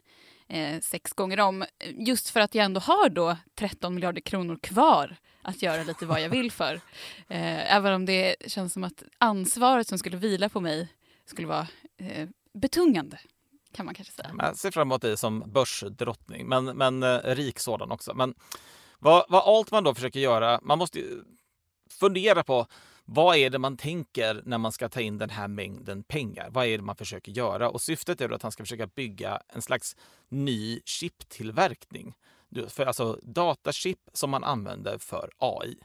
eh, 0.49 0.79
sex 0.79 1.13
gånger 1.13 1.39
om. 1.39 1.65
Just 1.95 2.29
för 2.29 2.39
att 2.39 2.55
jag 2.55 2.65
ändå 2.65 2.79
har 2.79 3.09
då 3.09 3.37
13 3.55 3.95
miljarder 3.95 4.21
kronor 4.21 4.59
kvar 4.61 5.15
att 5.41 5.61
göra 5.61 5.83
lite 5.83 6.05
vad 6.05 6.21
jag 6.21 6.29
vill 6.29 6.51
för. 6.51 6.81
Eh, 7.31 7.75
även 7.75 7.93
om 7.93 8.05
det 8.05 8.35
känns 8.47 8.73
som 8.73 8.83
att 8.83 9.03
ansvaret 9.17 9.87
som 9.87 9.97
skulle 9.97 10.17
vila 10.17 10.49
på 10.49 10.59
mig 10.59 10.87
skulle 11.25 11.47
vara 11.47 11.67
eh, 11.97 12.29
betungande. 12.53 13.19
Kan 13.73 13.85
man 13.85 13.95
kanske 13.95 14.13
säga. 14.13 14.35
Jag 14.37 14.57
ser 14.57 14.71
fram 14.71 14.87
emot 14.87 15.01
dig 15.01 15.17
som 15.17 15.43
börsdrottning, 15.51 16.47
men, 16.47 16.65
men 16.65 17.03
eh, 17.03 17.19
rik 17.23 17.59
sådan 17.59 17.91
också. 17.91 18.13
Men 18.13 18.33
vad, 18.99 19.25
vad 19.29 19.57
Altman 19.57 19.83
då 19.83 19.95
försöker 19.95 20.19
göra, 20.19 20.59
man 20.63 20.77
måste 20.77 21.03
fundera 21.89 22.43
på 22.43 22.67
vad 23.11 23.35
är 23.35 23.49
det 23.49 23.59
man 23.59 23.77
tänker 23.77 24.41
när 24.45 24.57
man 24.57 24.71
ska 24.71 24.89
ta 24.89 25.01
in 25.01 25.17
den 25.17 25.29
här 25.29 25.47
mängden 25.47 26.03
pengar? 26.03 26.49
Vad 26.51 26.65
är 26.65 26.77
det 26.77 26.83
man 26.83 26.95
försöker 26.95 27.31
göra? 27.31 27.69
Och 27.69 27.81
syftet 27.81 28.21
är 28.21 28.29
att 28.29 28.41
han 28.41 28.51
ska 28.51 28.63
försöka 28.63 28.87
bygga 28.87 29.41
en 29.47 29.61
slags 29.61 29.95
ny 30.29 30.81
chiptillverkning. 30.85 32.13
För 32.67 32.85
alltså 32.85 33.19
datachip 33.23 33.99
som 34.13 34.29
man 34.29 34.43
använder 34.43 34.97
för 34.97 35.31
AI. 35.37 35.75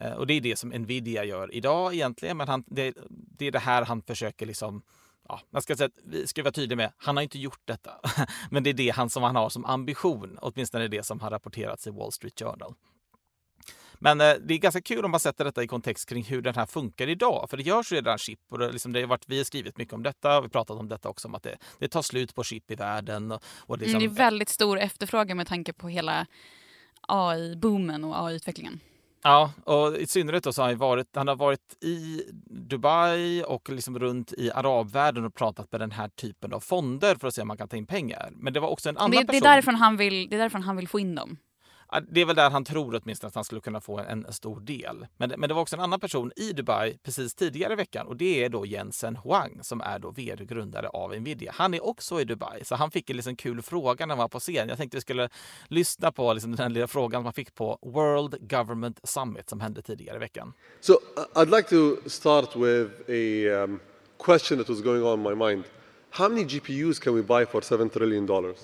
Eh, 0.00 0.12
och 0.12 0.26
det 0.26 0.34
är 0.34 0.40
det 0.40 0.56
som 0.56 0.68
Nvidia 0.68 1.24
gör 1.24 1.54
idag 1.54 1.94
egentligen, 1.94 2.36
men 2.36 2.48
han, 2.48 2.64
det, 2.66 2.94
det 3.10 3.46
är 3.46 3.52
det 3.52 3.58
här 3.58 3.84
han 3.84 4.02
försöker 4.02 4.46
liksom 4.46 4.82
Ja, 5.28 5.40
man 5.50 5.62
ska, 5.62 5.76
säga, 5.76 5.90
vi 6.04 6.26
ska 6.26 6.42
vara 6.42 6.52
tydlig 6.52 6.76
med, 6.76 6.92
han 6.96 7.16
har 7.16 7.22
inte 7.22 7.38
gjort 7.38 7.60
detta. 7.64 8.00
Men 8.50 8.62
det 8.62 8.70
är 8.70 8.74
det 8.74 8.90
han 8.90 9.10
som 9.10 9.22
han 9.22 9.36
har 9.36 9.48
som 9.48 9.64
ambition, 9.64 10.38
åtminstone 10.42 10.88
det 10.88 11.02
som 11.02 11.20
har 11.20 11.30
rapporterats 11.30 11.86
i 11.86 11.90
Wall 11.90 12.12
Street 12.12 12.38
Journal. 12.38 12.74
Men 14.02 14.20
eh, 14.20 14.34
det 14.40 14.54
är 14.54 14.58
ganska 14.58 14.80
kul 14.80 15.04
om 15.04 15.10
man 15.10 15.20
sätter 15.20 15.44
detta 15.44 15.62
i 15.62 15.66
kontext 15.66 16.08
kring 16.08 16.24
hur 16.24 16.42
den 16.42 16.54
här 16.54 16.66
funkar 16.66 17.08
idag. 17.08 17.46
För 17.50 17.56
det 17.56 17.62
görs 17.62 17.92
redan 17.92 18.18
chip 18.18 18.40
och 18.50 18.58
det, 18.58 18.72
liksom, 18.72 18.92
det 18.92 19.00
har 19.00 19.08
varit, 19.08 19.24
vi 19.26 19.36
har 19.36 19.44
skrivit 19.44 19.78
mycket 19.78 19.94
om 19.94 20.02
detta. 20.02 20.40
Vi 20.40 20.48
pratat 20.48 20.78
om 20.78 20.88
detta 20.88 21.08
också, 21.08 21.28
om 21.28 21.34
att 21.34 21.42
det, 21.42 21.56
det 21.78 21.88
tar 21.88 22.02
slut 22.02 22.34
på 22.34 22.44
chip 22.44 22.70
i 22.70 22.74
världen. 22.74 23.32
Och, 23.32 23.42
och 23.58 23.78
det, 23.78 23.84
liksom, 23.84 24.00
mm, 24.00 24.14
det 24.14 24.20
är 24.20 24.24
väldigt 24.24 24.48
stor 24.48 24.78
efterfrågan 24.78 25.36
med 25.36 25.46
tanke 25.46 25.72
på 25.72 25.88
hela 25.88 26.26
AI-boomen 27.08 28.04
och 28.04 28.26
AI-utvecklingen. 28.26 28.80
Ja, 29.22 29.52
och 29.64 29.96
i 29.96 30.06
synnerhet 30.06 30.44
då 30.44 30.52
så 30.52 30.62
har 30.62 30.68
han 30.68 30.78
varit, 30.78 31.16
han 31.16 31.28
har 31.28 31.36
varit 31.36 31.84
i 31.84 32.22
Dubai 32.46 33.42
och 33.42 33.68
liksom 33.68 33.98
runt 33.98 34.32
i 34.32 34.50
arabvärlden 34.50 35.24
och 35.24 35.34
pratat 35.34 35.72
med 35.72 35.80
den 35.80 35.90
här 35.90 36.08
typen 36.08 36.52
av 36.52 36.60
fonder 36.60 37.14
för 37.14 37.28
att 37.28 37.34
se 37.34 37.42
om 37.42 37.48
man 37.48 37.56
kan 37.56 37.68
ta 37.68 37.76
in 37.76 37.86
pengar. 37.86 38.30
Men 38.32 38.52
det 38.52 38.60
var 38.60 38.68
också 38.68 38.88
en 38.88 38.96
annan 38.96 39.10
det, 39.10 39.16
person. 39.16 39.40
Det 39.40 39.48
är 39.48 39.52
därifrån 39.52 39.74
han 39.74 39.96
vill, 39.96 40.28
det 40.30 40.36
är 40.36 40.38
därifrån 40.38 40.62
han 40.62 40.76
vill 40.76 40.88
få 40.88 41.00
in 41.00 41.14
dem. 41.14 41.36
Det 42.08 42.20
är 42.20 42.24
väl 42.24 42.36
där 42.36 42.50
han 42.50 42.64
tror 42.64 43.00
åtminstone 43.02 43.28
att 43.28 43.34
han 43.34 43.44
skulle 43.44 43.60
kunna 43.60 43.80
få 43.80 43.98
en, 43.98 44.32
stor 44.32 44.60
del. 44.60 45.06
Men, 45.16 45.32
men 45.36 45.48
det 45.48 45.54
var 45.54 45.62
också 45.62 45.76
en 45.76 45.82
annan 45.82 46.00
person 46.00 46.32
i 46.36 46.52
Dubai 46.52 46.98
precis 47.02 47.34
tidigare 47.34 47.72
i 47.72 47.76
veckan 47.76 48.06
och 48.06 48.16
det 48.16 48.44
är 48.44 48.48
då 48.48 48.66
Jensen 48.66 49.16
Huang 49.16 49.58
som 49.62 49.80
är 49.80 49.98
då 49.98 50.10
vd 50.10 50.42
och 50.42 50.48
grundare 50.48 50.88
av 50.88 51.20
Nvidia. 51.20 51.52
Han 51.54 51.74
är 51.74 51.84
också 51.84 52.20
i 52.20 52.24
Dubai 52.24 52.64
så 52.64 52.74
han 52.74 52.90
fick 52.90 53.10
en 53.10 53.16
liksom 53.16 53.36
kul 53.36 53.62
fråga 53.62 54.06
när 54.06 54.14
han 54.14 54.18
var 54.18 54.28
på 54.28 54.40
scen. 54.40 54.68
Jag 54.68 54.78
tänkte 54.78 54.96
vi 54.96 55.00
skulle 55.00 55.28
lyssna 55.68 56.12
på 56.12 56.32
liksom 56.32 56.56
den 56.56 56.72
lilla 56.72 56.86
frågan 56.86 57.22
man 57.22 57.32
fick 57.32 57.54
på 57.54 57.78
World 57.82 58.50
Government 58.50 59.00
Summit 59.04 59.50
som 59.50 59.60
hände 59.60 59.82
tidigare 59.82 60.16
i 60.16 60.20
veckan. 60.20 60.52
So 60.80 60.92
uh, 60.92 61.42
I'd 61.42 61.56
like 61.56 61.68
to 61.68 62.08
start 62.08 62.56
with 62.56 62.90
a 63.08 63.62
um, 63.64 63.80
question 64.18 64.58
that 64.58 64.68
was 64.68 64.80
going 64.80 65.02
on 65.02 65.18
in 65.18 65.22
my 65.22 65.34
mind. 65.34 65.64
How 66.10 66.28
many 66.28 66.44
GPUs 66.44 67.00
can 67.00 67.14
we 67.14 67.22
buy 67.22 67.46
for 67.46 67.60
7 67.60 67.90
trillion 67.90 68.26
dollars? 68.26 68.56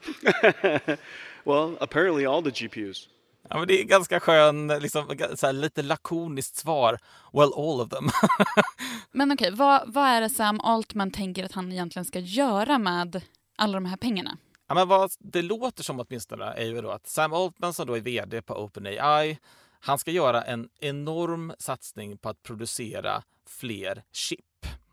well, 1.44 1.76
apparently 1.80 2.26
all 2.26 2.42
the 2.42 2.50
GPUs. 2.50 3.08
Ja, 3.48 3.58
men 3.58 3.68
det 3.68 3.80
är 3.80 3.84
ganska 3.84 4.20
skön, 4.20 4.68
liksom, 4.68 5.18
så 5.34 5.46
här, 5.46 5.52
lite 5.52 5.82
lakoniskt 5.82 6.56
svar. 6.56 6.98
Well, 7.32 7.52
all 7.56 7.80
of 7.80 7.88
them. 7.88 8.10
men 9.12 9.32
okej, 9.32 9.48
okay, 9.48 9.56
vad, 9.56 9.82
vad 9.94 10.04
är 10.04 10.20
det 10.20 10.28
Sam 10.28 10.60
Altman 10.60 11.10
tänker 11.10 11.44
att 11.44 11.52
han 11.52 11.72
egentligen 11.72 12.04
ska 12.04 12.18
göra 12.18 12.78
med 12.78 13.22
alla 13.56 13.72
de 13.72 13.84
här 13.84 13.96
pengarna? 13.96 14.36
Ja, 14.68 14.74
men 14.74 14.88
vad 14.88 15.10
det 15.18 15.42
låter 15.42 15.82
som 15.82 16.00
åtminstone 16.00 16.44
är 16.44 16.66
ju 16.66 16.80
då 16.80 16.90
att 16.90 17.06
Sam 17.06 17.32
Altman 17.32 17.74
som 17.74 17.86
då 17.86 17.96
är 17.96 18.00
vd 18.00 18.42
på 18.42 18.54
OpenAI, 18.54 19.38
han 19.80 19.98
ska 19.98 20.10
göra 20.10 20.42
en 20.42 20.68
enorm 20.80 21.52
satsning 21.58 22.18
på 22.18 22.28
att 22.28 22.42
producera 22.42 23.22
fler 23.46 24.02
chip 24.12 24.40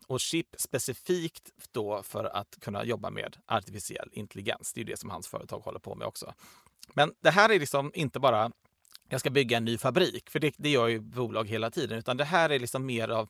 och 0.08 0.20
chip 0.20 0.46
specifikt 0.58 1.50
då 1.72 2.02
för 2.02 2.24
att 2.24 2.56
kunna 2.60 2.84
jobba 2.84 3.10
med 3.10 3.36
artificiell 3.46 4.08
intelligens. 4.12 4.72
Det 4.72 4.80
är 4.80 4.84
det 4.84 4.98
som 4.98 5.10
hans 5.10 5.28
företag 5.28 5.60
håller 5.60 5.78
på 5.78 5.94
med 5.94 6.06
också. 6.06 6.34
Men 6.94 7.12
det 7.20 7.30
här 7.30 7.50
är 7.50 7.58
liksom 7.58 7.90
inte 7.94 8.20
bara 8.20 8.52
jag 9.08 9.20
ska 9.20 9.30
bygga 9.30 9.56
en 9.56 9.64
ny 9.64 9.78
fabrik, 9.78 10.30
för 10.30 10.40
det, 10.40 10.54
det 10.58 10.68
gör 10.68 10.88
ju 10.88 11.00
bolag 11.00 11.48
hela 11.48 11.70
tiden, 11.70 11.98
utan 11.98 12.16
det 12.16 12.24
här 12.24 12.50
är 12.50 12.58
liksom 12.58 12.86
mer 12.86 13.08
av 13.08 13.28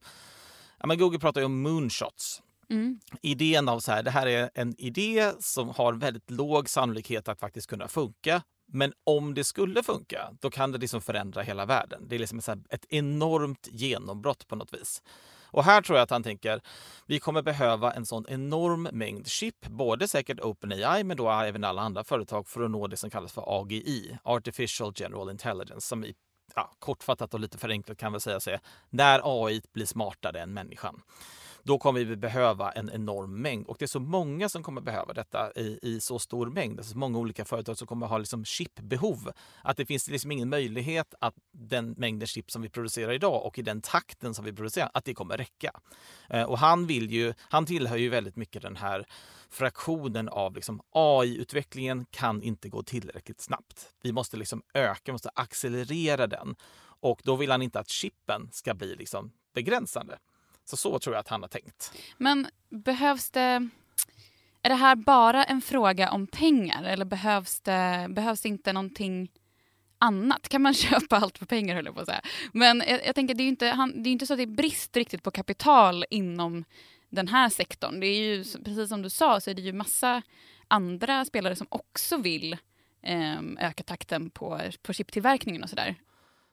Ja, 0.80 0.86
men 0.86 0.98
Google 0.98 1.18
pratar 1.18 1.40
ju 1.40 1.44
om 1.44 1.62
moonshots. 1.62 2.42
Mm. 2.70 3.00
Idén 3.22 3.68
av 3.68 3.80
så 3.80 3.92
här, 3.92 4.02
det 4.02 4.10
här 4.10 4.26
är 4.26 4.50
en 4.54 4.74
idé 4.80 5.32
som 5.40 5.68
har 5.68 5.92
väldigt 5.92 6.30
låg 6.30 6.68
sannolikhet 6.68 7.28
att 7.28 7.40
faktiskt 7.40 7.66
kunna 7.66 7.88
funka. 7.88 8.42
Men 8.72 8.92
om 9.04 9.34
det 9.34 9.44
skulle 9.44 9.82
funka, 9.82 10.30
då 10.40 10.50
kan 10.50 10.72
det 10.72 10.78
liksom 10.78 11.00
förändra 11.00 11.42
hela 11.42 11.66
världen. 11.66 12.08
Det 12.08 12.14
är 12.14 12.18
liksom 12.18 12.40
ett 12.70 12.86
enormt 12.88 13.68
genombrott 13.70 14.48
på 14.48 14.56
något 14.56 14.74
vis. 14.74 15.02
Och 15.50 15.64
här 15.64 15.82
tror 15.82 15.98
jag 15.98 16.02
att 16.02 16.10
han 16.10 16.22
tänker, 16.22 16.60
vi 17.06 17.18
kommer 17.18 17.42
behöva 17.42 17.92
en 17.92 18.06
sån 18.06 18.24
enorm 18.28 18.82
mängd 18.92 19.26
chip, 19.26 19.66
både 19.66 20.08
säkert 20.08 20.40
OpenAI 20.40 21.04
men 21.04 21.16
då 21.16 21.30
även 21.30 21.64
alla 21.64 21.82
andra 21.82 22.04
företag 22.04 22.48
för 22.48 22.62
att 22.62 22.70
nå 22.70 22.86
det 22.86 22.96
som 22.96 23.10
kallas 23.10 23.32
för 23.32 23.60
AGI, 23.60 24.18
Artificial 24.22 24.92
General 24.96 25.30
Intelligence, 25.30 25.88
som 25.88 26.04
i 26.04 26.14
ja, 26.54 26.70
kortfattat 26.78 27.34
och 27.34 27.40
lite 27.40 27.58
förenklat 27.58 27.98
kan 27.98 28.12
väl 28.12 28.20
säga 28.20 28.40
sig, 28.40 28.58
när 28.90 29.20
AI 29.24 29.62
blir 29.72 29.86
smartare 29.86 30.40
än 30.40 30.54
människan 30.54 31.02
då 31.68 31.78
kommer 31.78 32.04
vi 32.04 32.16
behöva 32.16 32.72
en 32.72 32.90
enorm 32.90 33.42
mängd. 33.42 33.66
Och 33.66 33.76
det 33.78 33.84
är 33.84 33.86
så 33.86 34.00
många 34.00 34.48
som 34.48 34.62
kommer 34.62 34.80
behöva 34.80 35.12
detta 35.12 35.52
i, 35.52 35.78
i 35.82 36.00
så 36.00 36.18
stor 36.18 36.46
mängd. 36.46 36.76
Det 36.76 36.82
är 36.82 36.84
så 36.84 36.98
många 36.98 37.18
olika 37.18 37.44
företag 37.44 37.78
som 37.78 37.86
kommer 37.86 38.06
ha 38.06 38.18
liksom 38.18 38.44
chipbehov. 38.44 39.32
Att 39.62 39.76
det 39.76 39.86
finns 39.86 40.08
liksom 40.08 40.32
ingen 40.32 40.48
möjlighet 40.48 41.14
att 41.20 41.34
den 41.52 41.94
mängden 41.98 42.26
chip 42.26 42.50
som 42.50 42.62
vi 42.62 42.68
producerar 42.68 43.12
idag 43.12 43.46
och 43.46 43.58
i 43.58 43.62
den 43.62 43.80
takten 43.80 44.34
som 44.34 44.44
vi 44.44 44.52
producerar, 44.52 44.90
att 44.94 45.04
det 45.04 45.14
kommer 45.14 45.36
räcka. 45.36 45.70
Eh, 46.28 46.42
och 46.42 46.58
han 46.58 46.86
vill 46.86 47.10
ju, 47.10 47.34
han 47.38 47.66
tillhör 47.66 47.96
ju 47.96 48.08
väldigt 48.08 48.36
mycket 48.36 48.62
den 48.62 48.76
här 48.76 49.06
fraktionen 49.48 50.28
av 50.28 50.54
liksom 50.54 50.80
AI-utvecklingen 50.90 52.06
kan 52.10 52.42
inte 52.42 52.68
gå 52.68 52.82
tillräckligt 52.82 53.40
snabbt. 53.40 53.88
Vi 54.02 54.12
måste 54.12 54.36
liksom 54.36 54.62
öka, 54.74 55.02
vi 55.04 55.12
måste 55.12 55.30
accelerera 55.34 56.26
den. 56.26 56.56
Och 57.00 57.20
då 57.24 57.36
vill 57.36 57.50
han 57.50 57.62
inte 57.62 57.80
att 57.80 57.88
chippen 57.88 58.48
ska 58.52 58.74
bli 58.74 58.94
liksom 58.94 59.32
begränsande. 59.54 60.18
Så 60.68 60.76
så 60.76 60.98
tror 60.98 61.14
jag 61.14 61.20
att 61.20 61.28
han 61.28 61.42
har 61.42 61.48
tänkt. 61.48 61.92
Men 62.16 62.46
behövs 62.68 63.30
det... 63.30 63.68
Är 64.62 64.68
det 64.68 64.74
här 64.74 64.96
bara 64.96 65.44
en 65.44 65.60
fråga 65.60 66.10
om 66.10 66.26
pengar 66.26 66.84
eller 66.84 67.04
behövs 67.04 67.60
det, 67.60 68.06
behövs 68.10 68.40
det 68.40 68.48
inte 68.48 68.72
någonting 68.72 69.30
annat? 69.98 70.48
Kan 70.48 70.62
man 70.62 70.74
köpa 70.84 71.16
allt 71.16 71.38
för 71.38 71.46
pengar 71.46 71.74
höll 71.74 71.84
jag 71.84 71.94
på 71.94 72.00
att 72.00 72.06
säga. 72.06 72.20
Men 72.52 72.82
jag, 72.88 73.06
jag 73.06 73.14
tänker 73.14 73.34
det 73.34 73.42
är 73.42 73.44
ju 73.44 73.48
inte, 73.50 73.66
han, 73.66 74.02
det 74.02 74.08
är 74.08 74.12
inte 74.12 74.26
så 74.26 74.32
att 74.32 74.38
det 74.38 74.42
är 74.42 74.46
brist 74.46 74.96
riktigt 74.96 75.22
på 75.22 75.30
kapital 75.30 76.04
inom 76.10 76.64
den 77.08 77.28
här 77.28 77.48
sektorn. 77.48 78.00
Det 78.00 78.06
är 78.06 78.20
ju 78.20 78.44
precis 78.64 78.88
som 78.88 79.02
du 79.02 79.10
sa 79.10 79.40
så 79.40 79.50
är 79.50 79.54
det 79.54 79.62
ju 79.62 79.72
massa 79.72 80.22
andra 80.68 81.24
spelare 81.24 81.56
som 81.56 81.66
också 81.70 82.16
vill 82.16 82.52
eh, 83.02 83.40
öka 83.58 83.82
takten 83.82 84.30
på, 84.30 84.60
på 84.82 84.92
chiptillverkningen 84.92 85.62
och 85.62 85.70
sådär. 85.70 85.96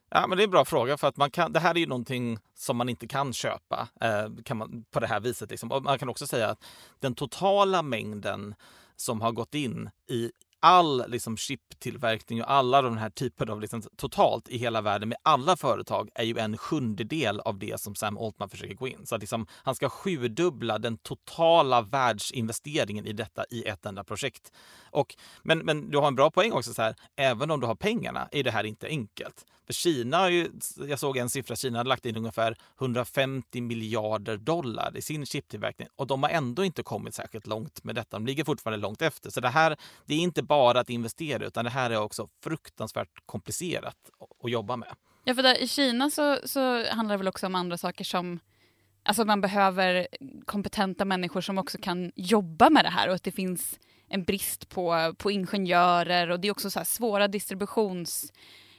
Ja, 0.10 0.28
men 0.28 0.38
det 0.38 0.44
är 0.44 0.46
en 0.46 0.52
bra 0.52 0.66
fråga 0.66 0.98
för 0.98 1.08
att 1.08 1.18
man 1.18 1.32
kan, 1.32 1.54
det 1.54 1.60
här 1.60 1.76
är 1.76 1.80
ju 1.80 1.88
någonting 1.88 2.40
som 2.54 2.78
man 2.78 2.90
inte 2.90 3.08
kan 3.08 3.34
köpa 3.34 3.88
eh, 4.02 4.44
kan 4.44 4.58
man, 4.58 4.86
på 4.92 5.00
det 5.00 5.08
här 5.08 5.20
viset. 5.20 5.50
Liksom. 5.50 5.72
Och 5.72 5.84
man 5.84 6.00
kan 6.00 6.10
också 6.10 6.28
säga 6.28 6.50
att 6.50 6.64
den 7.00 7.16
totala 7.16 7.82
mängden 7.82 8.56
som 8.96 9.22
har 9.22 9.32
gått 9.32 9.56
in 9.56 9.90
i 10.10 10.32
all 10.60 11.04
liksom, 11.08 11.38
chiptillverkning 11.38 12.44
och 12.44 12.52
alla 12.52 12.82
de 12.82 12.98
här 12.98 13.10
typerna 13.10 13.52
av 13.54 13.62
liksom, 13.62 13.82
totalt 13.82 14.50
i 14.50 14.58
hela 14.58 14.82
världen 14.82 15.10
med 15.10 15.18
alla 15.24 15.58
företag 15.58 16.10
är 16.16 16.24
ju 16.24 16.38
en 16.38 16.58
sjundedel 16.58 17.40
av 17.40 17.60
det 17.60 17.82
som 17.82 17.96
Sam 17.96 18.18
Altman 18.18 18.50
försöker 18.50 18.74
gå 18.74 18.88
in. 18.88 19.06
Så 19.06 19.16
att, 19.16 19.22
liksom, 19.22 19.48
han 19.52 19.76
ska 19.76 19.90
sjudubbla 19.90 20.78
den 20.78 20.98
totala 20.98 21.82
världsinvesteringen 21.82 23.06
i 23.06 23.14
detta 23.14 23.46
i 23.50 23.64
ett 23.64 23.86
enda 23.86 24.04
projekt. 24.04 24.52
Och, 24.92 25.16
men, 25.44 25.60
men 25.60 25.92
du 25.92 25.98
har 25.98 26.08
en 26.08 26.16
bra 26.16 26.32
poäng 26.32 26.52
också, 26.52 26.74
så 26.74 26.82
här, 26.82 26.96
även 27.16 27.52
om 27.52 27.60
du 27.60 27.68
har 27.68 27.76
pengarna 27.76 28.30
är 28.32 28.44
det 28.44 28.52
här 28.52 28.64
inte 28.64 28.88
enkelt. 28.88 29.46
För 29.66 29.74
Kina, 29.74 30.30
jag 30.88 31.00
såg 31.00 31.18
en 31.18 31.30
siffra, 31.30 31.56
Kina 31.56 31.78
hade 31.78 31.90
lagt 31.90 32.06
in 32.06 32.18
ungefär 32.18 32.58
150 32.80 33.62
miljarder 33.62 34.38
dollar 34.38 34.98
i 34.98 35.02
sin 35.02 35.26
chiptillverkning 35.26 35.88
och 35.96 36.08
de 36.08 36.24
har 36.24 36.30
ändå 36.30 36.66
inte 36.66 36.84
kommit 36.84 37.16
särskilt 37.16 37.48
långt 37.48 37.84
med 37.84 37.96
detta. 37.96 38.18
De 38.18 38.26
ligger 38.26 38.44
fortfarande 38.44 38.82
långt 38.82 39.02
efter. 39.02 39.30
Så 39.30 39.40
det 39.40 39.50
här, 39.50 39.78
det 40.06 40.14
är 40.14 40.20
inte 40.20 40.44
bara 40.44 40.80
att 40.80 40.90
investera 40.90 41.46
utan 41.46 41.66
det 41.66 41.72
här 41.72 41.92
är 41.92 42.02
också 42.02 42.30
fruktansvärt 42.44 43.10
komplicerat 43.26 43.98
att 44.44 44.52
jobba 44.52 44.76
med. 44.76 44.96
Ja, 45.24 45.36
för 45.36 45.44
där, 45.44 45.58
i 45.58 45.68
Kina 45.68 46.10
så, 46.10 46.40
så 46.46 46.90
handlar 46.90 47.14
det 47.14 47.18
väl 47.18 47.28
också 47.28 47.46
om 47.46 47.56
andra 47.56 47.78
saker 47.78 48.04
som 48.04 48.40
Alltså 49.08 49.26
man 49.26 49.42
behöver 49.42 50.08
kompetenta 50.46 51.06
människor 51.06 51.42
som 51.42 51.58
också 51.58 51.78
kan 51.82 52.12
jobba 52.16 52.70
med 52.70 52.86
det 52.86 52.90
här 52.90 53.10
och 53.10 53.16
att 53.16 53.24
det 53.24 53.32
finns 53.32 53.80
en 54.08 54.24
brist 54.24 54.70
på, 54.70 55.16
på 55.18 55.32
ingenjörer 55.32 56.30
och 56.30 56.40
det 56.40 56.48
är 56.48 56.52
också 56.52 56.70
så 56.70 56.86
svåra 56.86 57.28
distributions 57.28 58.34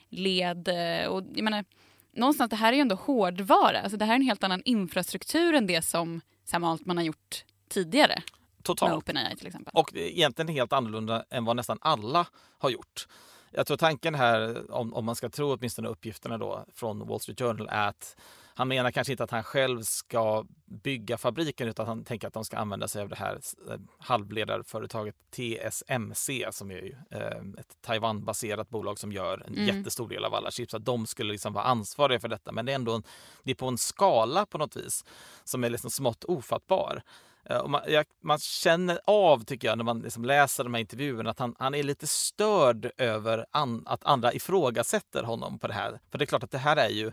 led. 0.09 0.69
Eh, 0.69 1.09
och 1.09 1.23
jag 1.35 1.45
menar, 1.45 1.65
någonstans, 2.13 2.51
det 2.51 2.57
här 2.57 2.73
är 2.73 2.77
ju 2.77 2.81
ändå 2.81 2.95
hårdvara. 2.95 3.81
Alltså 3.81 3.97
det 3.97 4.05
här 4.05 4.13
är 4.13 4.17
en 4.17 4.23
helt 4.23 4.45
annan 4.45 4.63
infrastruktur 4.65 5.55
än 5.55 5.67
det 5.67 5.83
som 5.83 6.21
Sam 6.45 6.65
Altman 6.65 6.97
har 6.97 7.05
gjort 7.05 7.45
tidigare. 7.69 8.23
Totalt. 8.63 8.91
Med 8.91 8.99
OpenAI 8.99 9.37
till 9.37 9.47
exempel. 9.47 9.73
Och 9.75 9.91
egentligen 9.95 10.49
helt 10.49 10.73
annorlunda 10.73 11.25
än 11.31 11.45
vad 11.45 11.57
nästan 11.57 11.79
alla 11.81 12.27
har 12.59 12.71
gjort. 12.71 13.07
Jag 13.51 13.67
tror 13.67 13.77
tanken 13.77 14.15
här, 14.15 14.71
om, 14.71 14.95
om 14.95 15.05
man 15.05 15.17
ska 15.17 15.29
tro 15.29 15.55
åtminstone 15.55 15.89
uppgifterna 15.89 16.39
då 16.39 16.65
från 16.75 17.09
Wall 17.09 17.21
Street 17.21 17.41
Journal, 17.41 17.69
är 17.71 17.89
att 17.89 18.17
han 18.59 18.69
menar 18.69 18.91
kanske 18.91 19.13
inte 19.13 19.25
att 19.25 19.31
han 19.31 19.45
själv 19.45 19.83
ska 19.83 20.45
bygga 20.65 21.19
fabriken 21.19 21.69
utan 21.69 21.87
han 21.87 22.05
tänker 22.05 22.29
att 22.29 22.35
de 22.35 22.45
ska 22.45 22.57
använda 22.57 22.89
sig 22.89 23.03
av 23.03 23.09
det 23.09 23.17
här 23.17 23.41
eh, 23.71 23.77
halvledarföretaget 23.99 25.15
TSMC 25.31 26.47
som 26.51 26.71
är 26.71 26.75
ju 26.75 26.97
eh, 27.11 27.61
ett 27.61 27.77
Taiwan-baserat 27.81 28.69
bolag 28.69 28.99
som 28.99 29.13
gör 29.13 29.43
en 29.47 29.55
mm. 29.55 29.77
jättestor 29.77 30.09
del 30.09 30.25
av 30.25 30.35
alla 30.35 30.51
chips. 30.51 30.75
Att 30.75 30.85
de 30.85 31.07
skulle 31.07 31.33
liksom 31.33 31.53
vara 31.53 31.65
ansvariga 31.65 32.21
för 32.21 32.29
detta. 32.29 32.53
Men 32.53 32.67
det 32.67 32.73
är 32.73 32.77
ändå 32.77 32.93
en, 32.93 33.03
det 33.43 33.51
är 33.51 33.55
på 33.55 33.69
en 33.69 33.79
skala 33.79 34.47
på 34.47 34.59
något 34.59 34.77
vis 34.77 35.05
som 35.45 35.65
är 35.65 35.71
liksom 35.71 35.91
smått 35.91 36.25
ofattbar. 36.25 37.03
Eh, 37.45 37.59
och 37.59 37.71
man, 37.71 37.81
jag, 37.89 38.07
man, 38.23 38.39
känner 38.39 39.01
av, 39.05 39.45
tycker 39.45 39.69
jag, 39.69 39.79
när 39.79 39.85
man 39.85 40.01
liksom 40.01 40.25
läser 40.25 40.65
de 40.65 40.75
här 40.75 40.81
intervjuerna 40.81 41.31
att 41.31 41.39
han, 41.39 41.57
han 41.59 41.75
är 41.75 41.83
lite 41.83 42.07
störd 42.07 42.91
över 42.97 43.47
an, 43.51 43.83
att 43.87 44.05
andra 44.05 44.33
ifrågasätter 44.33 45.23
honom 45.23 45.59
på 45.59 45.67
det 45.67 45.75
här. 45.75 46.01
För 46.11 46.19
det 46.19 46.25
är 46.25 46.27
klart 46.27 46.43
att 46.43 46.51
det 46.51 46.59
här 46.59 46.77
är 46.77 46.89
ju 46.89 47.13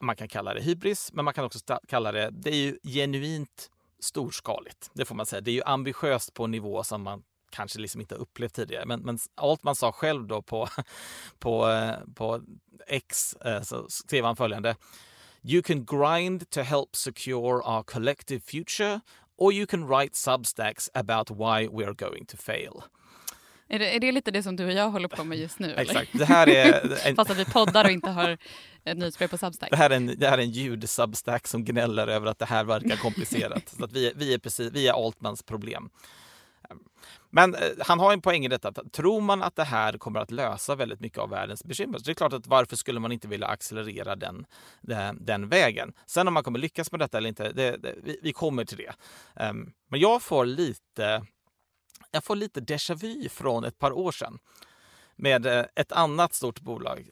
man 0.00 0.16
kan 0.16 0.28
kalla 0.28 0.54
det 0.54 0.60
hybris, 0.60 1.10
men 1.12 1.24
man 1.24 1.34
kan 1.34 1.44
också 1.44 1.58
kalla 1.88 2.12
det, 2.12 2.30
det 2.30 2.50
är 2.50 2.56
ju 2.56 2.78
genuint 2.82 3.70
storskaligt. 4.00 4.90
Det 4.94 5.04
får 5.04 5.14
man 5.14 5.26
säga. 5.26 5.40
Det 5.40 5.50
är 5.50 5.54
ju 5.54 5.62
ambitiöst 5.62 6.34
på 6.34 6.44
en 6.44 6.50
nivå 6.50 6.84
som 6.84 7.02
man 7.02 7.22
kanske 7.50 7.78
liksom 7.78 8.00
inte 8.00 8.14
upplevt 8.14 8.54
tidigare. 8.54 8.86
Men, 8.86 9.00
men 9.00 9.18
allt 9.34 9.62
man 9.62 9.76
sa 9.76 9.92
själv 9.92 10.26
då 10.26 10.42
på, 10.42 10.68
på, 11.38 11.70
eh, 11.70 11.94
på 12.14 12.42
X 12.86 13.34
eh, 13.34 13.62
så 13.62 13.86
skrev 13.88 14.24
han 14.24 14.36
följande. 14.36 14.76
You 15.42 15.62
can 15.62 15.84
grind 15.84 16.50
to 16.50 16.60
help 16.60 16.96
secure 16.96 17.62
our 17.64 17.82
collective 17.82 18.40
future 18.40 19.00
or 19.36 19.52
you 19.52 19.66
can 19.66 19.88
write 19.88 20.16
substacks 20.16 20.90
about 20.94 21.30
why 21.30 21.68
we 21.68 21.84
are 21.84 21.94
going 21.94 22.26
to 22.26 22.36
fail. 22.36 22.82
Är 23.74 23.78
det, 23.78 23.96
är 23.96 24.00
det 24.00 24.12
lite 24.12 24.30
det 24.30 24.42
som 24.42 24.56
du 24.56 24.64
och 24.64 24.72
jag 24.72 24.90
håller 24.90 25.08
på 25.08 25.24
med 25.24 25.38
just 25.38 25.58
nu? 25.58 25.74
Exakt. 25.76 26.10
Det 26.12 26.24
här 26.24 26.48
är 26.48 27.06
en... 27.06 27.16
Fast 27.16 27.30
att 27.30 27.38
vi 27.38 27.44
poddar 27.44 27.84
och 27.84 27.90
inte 27.90 28.10
har 28.10 28.38
ett 28.84 28.98
nyhetsbrev 28.98 29.28
på 29.28 29.38
Substack. 29.38 29.70
Det 29.70 29.76
här 29.76 29.90
är 29.90 29.96
en, 29.96 30.14
det 30.18 30.28
här 30.28 30.38
är 30.38 30.42
en 30.42 30.50
ljud-Substack 30.50 31.46
som 31.46 31.64
gnäller 31.64 32.06
över 32.06 32.26
att 32.26 32.38
det 32.38 32.44
här 32.44 32.64
verkar 32.64 32.96
komplicerat. 32.96 33.68
så 33.78 33.84
att 33.84 33.92
vi, 33.92 34.12
vi, 34.16 34.34
är 34.34 34.38
precis, 34.38 34.72
vi 34.72 34.88
är 34.88 35.06
Altmans 35.06 35.42
problem. 35.42 35.90
Men 37.30 37.54
eh, 37.54 37.60
han 37.80 38.00
har 38.00 38.12
en 38.12 38.20
poäng 38.20 38.44
i 38.44 38.48
detta. 38.48 38.68
Att, 38.68 38.92
tror 38.92 39.20
man 39.20 39.42
att 39.42 39.56
det 39.56 39.64
här 39.64 39.98
kommer 39.98 40.20
att 40.20 40.30
lösa 40.30 40.74
väldigt 40.74 41.00
mycket 41.00 41.18
av 41.18 41.30
världens 41.30 41.64
bekymmer 41.64 41.98
så 41.98 42.04
det 42.04 42.12
är 42.12 42.14
klart 42.14 42.32
att 42.32 42.46
varför 42.46 42.76
skulle 42.76 43.00
man 43.00 43.12
inte 43.12 43.28
vilja 43.28 43.46
accelerera 43.46 44.16
den, 44.16 44.46
den, 44.80 45.24
den 45.24 45.48
vägen? 45.48 45.92
Sen 46.06 46.28
om 46.28 46.34
man 46.34 46.42
kommer 46.42 46.58
lyckas 46.58 46.92
med 46.92 47.00
detta 47.00 47.18
eller 47.18 47.28
inte, 47.28 47.52
det, 47.52 47.76
det, 47.76 47.94
vi, 48.02 48.18
vi, 48.22 48.32
kommer 48.32 48.64
till 48.64 48.78
det. 48.78 48.94
Um, 49.50 49.72
men 49.90 50.00
jag 50.00 50.22
får 50.22 50.44
lite 50.44 51.26
jag 52.14 52.24
får 52.24 52.36
lite 52.36 52.60
déjà 52.60 52.94
vu 52.94 53.28
från 53.28 53.64
ett 53.64 53.78
par 53.78 53.92
år 53.92 54.12
sedan 54.12 54.38
med 55.16 55.46
eh, 55.46 55.64
ett 55.74 55.92
annat 55.92 56.34
stort 56.34 56.60
bolag. 56.60 57.10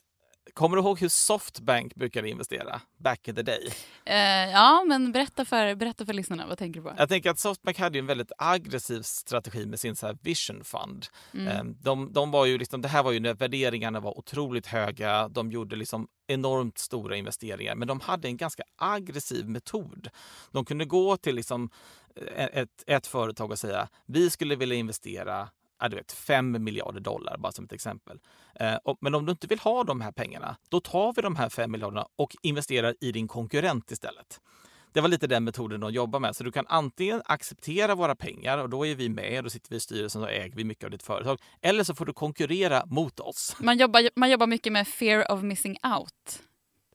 Kommer 0.55 0.77
du 0.77 0.83
ihåg 0.83 1.01
hur 1.01 1.09
Softbank 1.09 1.95
brukade 1.95 2.29
investera 2.29 2.81
back 2.99 3.29
in 3.29 3.35
the 3.35 3.43
day? 3.43 3.67
Uh, 4.09 4.51
ja, 4.53 4.85
men 4.87 5.13
berätta 5.13 5.45
för, 5.45 5.75
berätta 5.75 6.07
för 6.07 6.13
lyssnarna. 6.13 6.47
Vad 6.47 6.59
tänker 6.59 6.81
du 6.81 6.89
på? 6.89 6.95
Jag 6.99 7.09
tänker 7.09 7.31
att 7.31 7.39
Softbank 7.39 7.79
hade 7.79 7.99
en 7.99 8.07
väldigt 8.07 8.33
aggressiv 8.39 9.03
strategi 9.03 9.67
med 9.67 9.81
sin 9.81 9.97
så 9.97 10.07
här 10.07 10.19
Vision 10.23 10.65
Fund. 10.65 11.07
Mm. 11.35 11.61
Um, 11.61 11.77
de, 11.81 12.13
de, 12.13 12.31
var 12.31 12.47
ju 12.47 12.59
liksom, 12.59 12.83
det 12.83 12.89
här 12.89 13.03
var 13.03 13.13
ju 13.13 13.21
när 13.21 13.35
värderingarna 13.35 14.01
var 14.01 14.19
otroligt 14.19 14.67
höga. 14.67 15.29
De 15.29 15.51
gjorde 15.51 15.77
liksom 15.77 16.09
enormt 16.27 16.79
stora 16.79 17.17
investeringar, 17.17 17.75
men 17.75 17.89
de 17.89 18.01
hade 18.01 18.29
en 18.29 18.37
ganska 18.37 18.63
aggressiv 18.77 19.49
metod. 19.49 20.09
De 20.51 20.65
kunde 20.65 20.85
gå 20.85 21.17
till 21.17 21.35
liksom 21.35 21.71
eh, 22.37 22.45
ett, 22.53 22.85
ett 22.87 23.07
företag 23.07 23.51
och 23.51 23.59
säga 23.59 23.89
vi 24.07 24.31
skulle 24.31 24.57
vilja 24.57 24.77
investera 24.77 25.49
ja, 25.83 25.89
du 25.89 25.97
vet, 25.97 26.13
5 26.13 26.65
miljarder 26.65 27.01
dollar, 27.01 27.39
bara 27.39 27.53
som 27.53 27.65
ett 27.65 27.73
exempel. 27.73 28.21
Eh, 28.55 28.75
och, 28.75 28.99
men 29.01 29.15
om 29.15 29.27
du 29.27 29.31
inte 29.33 29.47
vill 29.47 29.59
ha 29.59 29.85
de 29.85 30.01
här 30.01 30.13
pengarna, 30.13 30.57
då 30.69 30.81
tar 30.81 31.13
vi 31.13 31.23
de 31.23 31.37
här 31.37 31.49
5 31.49 31.73
miljarderna 31.73 32.07
och 32.17 32.37
investerar 32.43 32.95
i 33.01 33.13
din 33.13 33.29
konkurrent 33.29 33.91
istället. 33.91 34.41
Det 34.93 35.01
var 35.01 35.09
lite 35.09 35.27
den 35.27 35.45
metoden 35.45 35.81
de 35.81 35.93
jobbar 35.93 36.21
med. 36.21 36.37
Så 36.37 36.45
du 36.45 36.53
kan 36.53 36.67
antingen 36.69 37.23
acceptera 37.25 37.95
våra 37.95 38.15
pengar 38.15 38.59
och 38.59 38.71
då 38.71 38.87
är 38.87 38.95
vi 38.95 39.09
med, 39.09 39.45
då 39.45 39.51
sitter 39.51 39.71
vi 39.71 39.77
i 39.77 39.81
styrelsen 39.81 40.23
och 40.23 40.31
äger 40.31 40.57
vi 40.57 40.65
mycket 40.65 40.85
av 40.85 40.91
ditt 40.91 41.03
företag. 41.03 41.39
Eller 41.63 41.85
så 41.85 41.95
får 41.95 42.07
du 42.07 42.13
konkurrera 42.13 42.87
mot 42.87 43.21
oss. 43.21 43.57
Man 43.59 43.79
jobbar, 43.79 44.09
man 44.17 44.31
jobbar 44.31 44.47
mycket 44.47 44.73
med 44.73 44.89
fear 44.89 45.33
of 45.33 45.43
missing 45.43 45.77
out. 45.97 46.43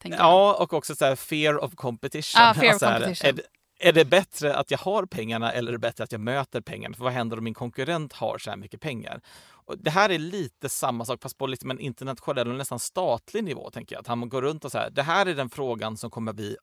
Ja, 0.03 0.57
och 0.59 0.73
också 0.73 0.95
så 0.95 1.05
här, 1.05 1.15
fear 1.15 1.63
of 1.63 1.75
competition. 1.75 2.41
Ah, 2.41 2.53
fear 2.53 2.75
of 2.75 2.79
competition. 2.79 3.25
Här, 3.25 3.41
är 3.79 3.93
det 3.93 4.05
bättre 4.05 4.55
att 4.55 4.71
jag 4.71 4.77
har 4.77 5.05
pengarna 5.05 5.51
eller 5.51 5.69
är 5.69 5.73
det 5.73 5.79
bättre 5.79 6.03
att 6.03 6.11
jag 6.11 6.21
möter 6.21 6.61
pengarna? 6.61 6.95
För 6.95 7.03
vad 7.03 7.13
händer 7.13 7.37
om 7.37 7.43
min 7.43 7.53
konkurrent 7.53 8.13
har 8.13 8.37
så 8.37 8.49
här 8.49 8.57
mycket 8.57 8.81
pengar? 8.81 9.21
Och 9.49 9.77
det 9.77 9.89
här 9.89 10.09
är 10.09 10.19
lite 10.19 10.69
samma 10.69 11.05
sak 11.05 11.21
fast 11.21 11.37
på 11.37 11.47
liksom 11.47 11.71
en 11.71 11.79
internationell 11.79 12.47
och 12.47 12.55
nästan 12.55 12.79
statlig 12.79 13.43
nivå. 13.43 13.69
tänker 13.69 13.95
jag. 13.95 14.01
Att 14.01 14.07
han 14.07 14.29
går 14.29 14.41
runt 14.41 14.65
och 14.65 14.71
säger 14.71 14.89
det 14.89 15.03
här 15.03 15.25
är 15.25 15.35
den 15.35 15.49
frågan 15.49 15.97
som 15.97 16.09
kommer 16.09 16.33
bli 16.33 16.57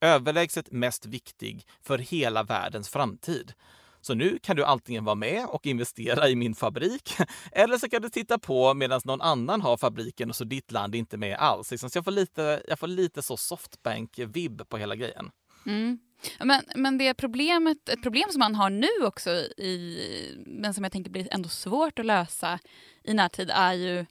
överlägset 0.00 0.72
mest 0.72 1.06
viktig 1.06 1.66
för 1.82 1.98
hela 1.98 2.42
världens 2.42 2.88
framtid. 2.88 3.52
Så 4.00 4.14
nu 4.14 4.38
kan 4.42 4.56
du 4.56 4.64
antingen 4.64 5.04
vara 5.04 5.14
med 5.14 5.46
och 5.46 5.66
investera 5.66 6.28
i 6.28 6.36
min 6.36 6.54
fabrik 6.54 7.16
eller 7.52 7.78
så 7.78 7.88
kan 7.88 8.02
du 8.02 8.08
titta 8.08 8.38
på 8.38 8.74
medan 8.74 9.00
någon 9.04 9.20
annan 9.20 9.60
har 9.60 9.76
fabriken 9.76 10.30
och 10.30 10.36
så 10.36 10.44
ditt 10.44 10.72
land 10.72 10.94
är 10.94 10.98
inte 10.98 11.16
med 11.16 11.36
alls. 11.36 11.70
Liksom, 11.70 11.90
så 11.90 11.98
jag 11.98 12.04
får 12.04 12.12
lite, 12.12 12.62
jag 12.68 12.78
får 12.78 12.86
lite 12.86 13.22
så 13.22 13.36
softbank-vibb 13.36 14.68
på 14.68 14.78
hela 14.78 14.96
grejen. 14.96 15.30
Mm. 15.66 15.98
Men, 16.38 16.62
men 16.74 16.98
det 16.98 17.14
problemet, 17.14 17.88
ett 17.88 18.02
problem 18.02 18.28
som 18.30 18.38
man 18.38 18.54
har 18.54 18.70
nu 18.70 19.06
också, 19.06 19.30
i, 19.56 19.98
men 20.46 20.74
som 20.74 20.84
jag 20.84 20.92
tänker 20.92 21.10
blir 21.10 21.28
ändå 21.30 21.48
svårt 21.48 21.98
att 21.98 22.06
lösa 22.06 22.58
i 23.02 23.14
närtid 23.14 23.50
är 23.50 23.72
ju 23.72 24.06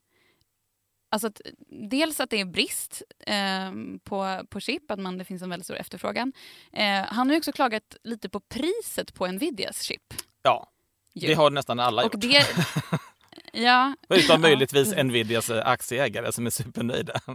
Alltså 1.13 1.27
att, 1.27 1.41
dels 1.89 2.19
att 2.19 2.29
det 2.29 2.39
är 2.39 2.45
brist 2.45 3.01
eh, 3.19 3.71
på, 4.03 4.45
på 4.49 4.59
chip, 4.59 4.91
att 4.91 4.99
man, 4.99 5.17
det 5.17 5.25
finns 5.25 5.41
en 5.41 5.49
väldigt 5.49 5.65
stor 5.65 5.75
efterfrågan. 5.75 6.33
Eh, 6.71 7.03
han 7.03 7.29
har 7.29 7.37
också 7.37 7.51
klagat 7.51 7.95
lite 8.03 8.29
på 8.29 8.39
priset 8.39 9.13
på 9.13 9.27
Nvidias 9.27 9.81
chip. 9.81 10.13
Ja, 10.41 10.71
jo. 11.13 11.27
det 11.27 11.33
har 11.33 11.49
nästan 11.49 11.79
alla 11.79 12.05
Och 12.05 12.13
gjort. 12.13 12.21
Det, 12.21 12.45
ja. 13.53 13.95
Utom 14.09 14.41
möjligtvis 14.41 14.95
Nvidias 14.95 15.49
aktieägare 15.49 16.31
som 16.31 16.45
är 16.45 16.49
supernöjda. 16.49 17.21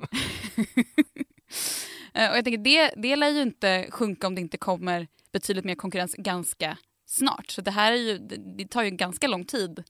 Eh, 2.15 2.31
och 2.31 2.37
jag 2.37 2.45
tänker, 2.45 2.59
det, 2.59 2.93
det 2.97 3.17
lär 3.17 3.29
ju 3.29 3.43
inte 3.43 3.87
sjunka 3.91 4.27
om 4.27 4.35
det 4.35 4.41
inte 4.41 4.57
kommer 4.57 5.09
betydligt 5.33 5.65
mer 5.65 5.75
konkurrens 5.75 6.15
ganska 6.15 6.77
snart. 7.07 7.51
Så 7.51 7.61
det 7.61 7.71
här 7.71 7.93
är 7.93 7.97
ju, 7.97 8.19
det 8.59 8.69
tar 8.69 8.83
ju 8.83 8.91
ganska 8.91 9.29
lång 9.29 9.45
tid 9.45 9.85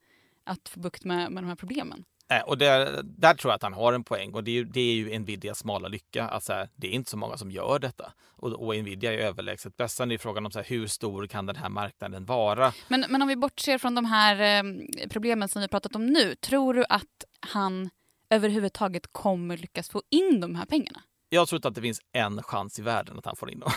att 0.45 0.69
få 0.69 0.81
bukt 0.81 1.05
med, 1.05 1.33
med 1.33 1.43
de 1.43 1.49
här 1.49 1.57
problemen. 1.57 2.05
Eh, 2.31 2.41
och 2.41 2.59
där, 2.59 3.03
där 3.03 3.35
tror 3.35 3.51
jag 3.51 3.57
att 3.57 3.63
han 3.63 3.73
har 3.73 3.93
en 3.93 4.05
poäng 4.05 4.35
och 4.35 4.45
det 4.45 4.51
är 4.51 4.55
ju, 4.55 4.65
det 4.65 4.81
är 4.81 4.95
ju 4.95 5.19
Nvidias 5.19 5.59
smala 5.59 5.89
lycka. 5.89 6.25
Att 6.25 6.45
så 6.45 6.53
här, 6.53 6.69
det 6.77 6.87
är 6.87 6.91
inte 6.91 7.11
så 7.11 7.17
många 7.17 7.37
som 7.37 7.51
gör 7.51 7.79
detta. 7.79 8.13
Och, 8.27 8.53
och 8.53 8.77
Nvidia 8.77 9.13
är 9.13 9.19
överlägset 9.19 9.77
bäst. 9.77 9.97
Sen 9.97 10.11
är 10.11 10.19
frågan 10.19 10.47
om 10.47 10.53
så 10.53 10.59
här, 10.59 10.67
hur 10.67 10.87
stor 10.87 11.27
kan 11.27 11.47
den 11.47 11.57
här 11.57 11.69
marknaden 11.69 12.25
vara? 12.25 12.73
Men, 12.89 13.05
men 13.09 13.23
om 13.23 13.29
vi 13.29 13.37
bortser 13.37 13.79
från 13.79 13.95
de 13.95 14.05
här 14.05 14.65
eh, 14.65 15.09
problemen 15.11 15.49
som 15.49 15.63
vi 15.63 15.69
pratat 15.69 15.97
om 15.97 16.07
nu. 16.07 16.35
Tror 16.35 16.75
du 16.75 16.85
att 16.89 17.25
han 17.41 17.91
överhuvudtaget 18.31 19.13
kommer 19.13 19.57
lyckas 19.57 19.89
få 19.89 20.03
in 20.11 20.41
de 20.41 20.55
här 20.55 20.67
pengarna? 20.67 21.03
Jag 21.29 21.49
tror 21.49 21.57
inte 21.57 21.69
att 21.69 21.75
det 21.75 21.81
finns 21.81 22.01
en 22.13 22.43
chans 22.43 22.79
i 22.79 22.83
världen 22.83 23.19
att 23.19 23.27
han 23.27 23.37
får 23.37 23.51
in 23.51 23.61
dem. 23.61 23.73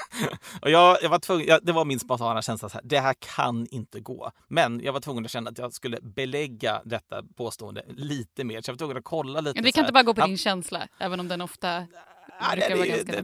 och 0.62 0.70
jag, 0.70 0.98
jag 1.02 1.10
var 1.10 1.18
tvungen, 1.18 1.46
jag, 1.46 1.60
det 1.62 1.72
var 1.72 1.84
min 1.84 2.00
spontana 2.00 2.42
känsla, 2.42 2.68
så 2.68 2.74
här, 2.74 2.82
det 2.84 3.00
här 3.00 3.14
kan 3.36 3.66
inte 3.70 4.00
gå. 4.00 4.30
Men 4.48 4.80
jag 4.80 4.92
var 4.92 5.00
tvungen 5.00 5.24
att 5.24 5.30
känna 5.30 5.50
att 5.50 5.58
jag 5.58 5.72
skulle 5.72 6.00
belägga 6.00 6.82
detta 6.84 7.22
påstående 7.36 7.84
lite 7.88 8.44
mer. 8.44 8.62
Så 8.62 8.70
jag 8.70 8.74
var 8.74 8.78
tvungen 8.78 8.96
att 8.96 9.04
kolla 9.04 9.40
lite. 9.40 9.62
Vi 9.62 9.72
kan 9.72 9.82
inte 9.84 9.92
bara 9.92 10.02
gå 10.02 10.14
på 10.14 10.26
din 10.26 10.38
känsla, 10.38 10.88
även 10.98 11.20
om 11.20 11.28
den 11.28 11.40
ofta 11.40 11.86
brukar 12.52 12.76
vara 12.76 12.86
ganska... 12.86 13.12
Det, 13.12 13.22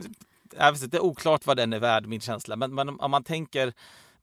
det, 0.78 0.86
det 0.86 0.96
är 0.96 1.02
oklart 1.02 1.46
vad 1.46 1.56
den 1.56 1.72
är 1.72 1.78
värd, 1.78 2.06
min 2.06 2.20
känsla. 2.20 2.56
Men, 2.56 2.74
men 2.74 3.00
om 3.00 3.10
man 3.10 3.24
tänker 3.24 3.72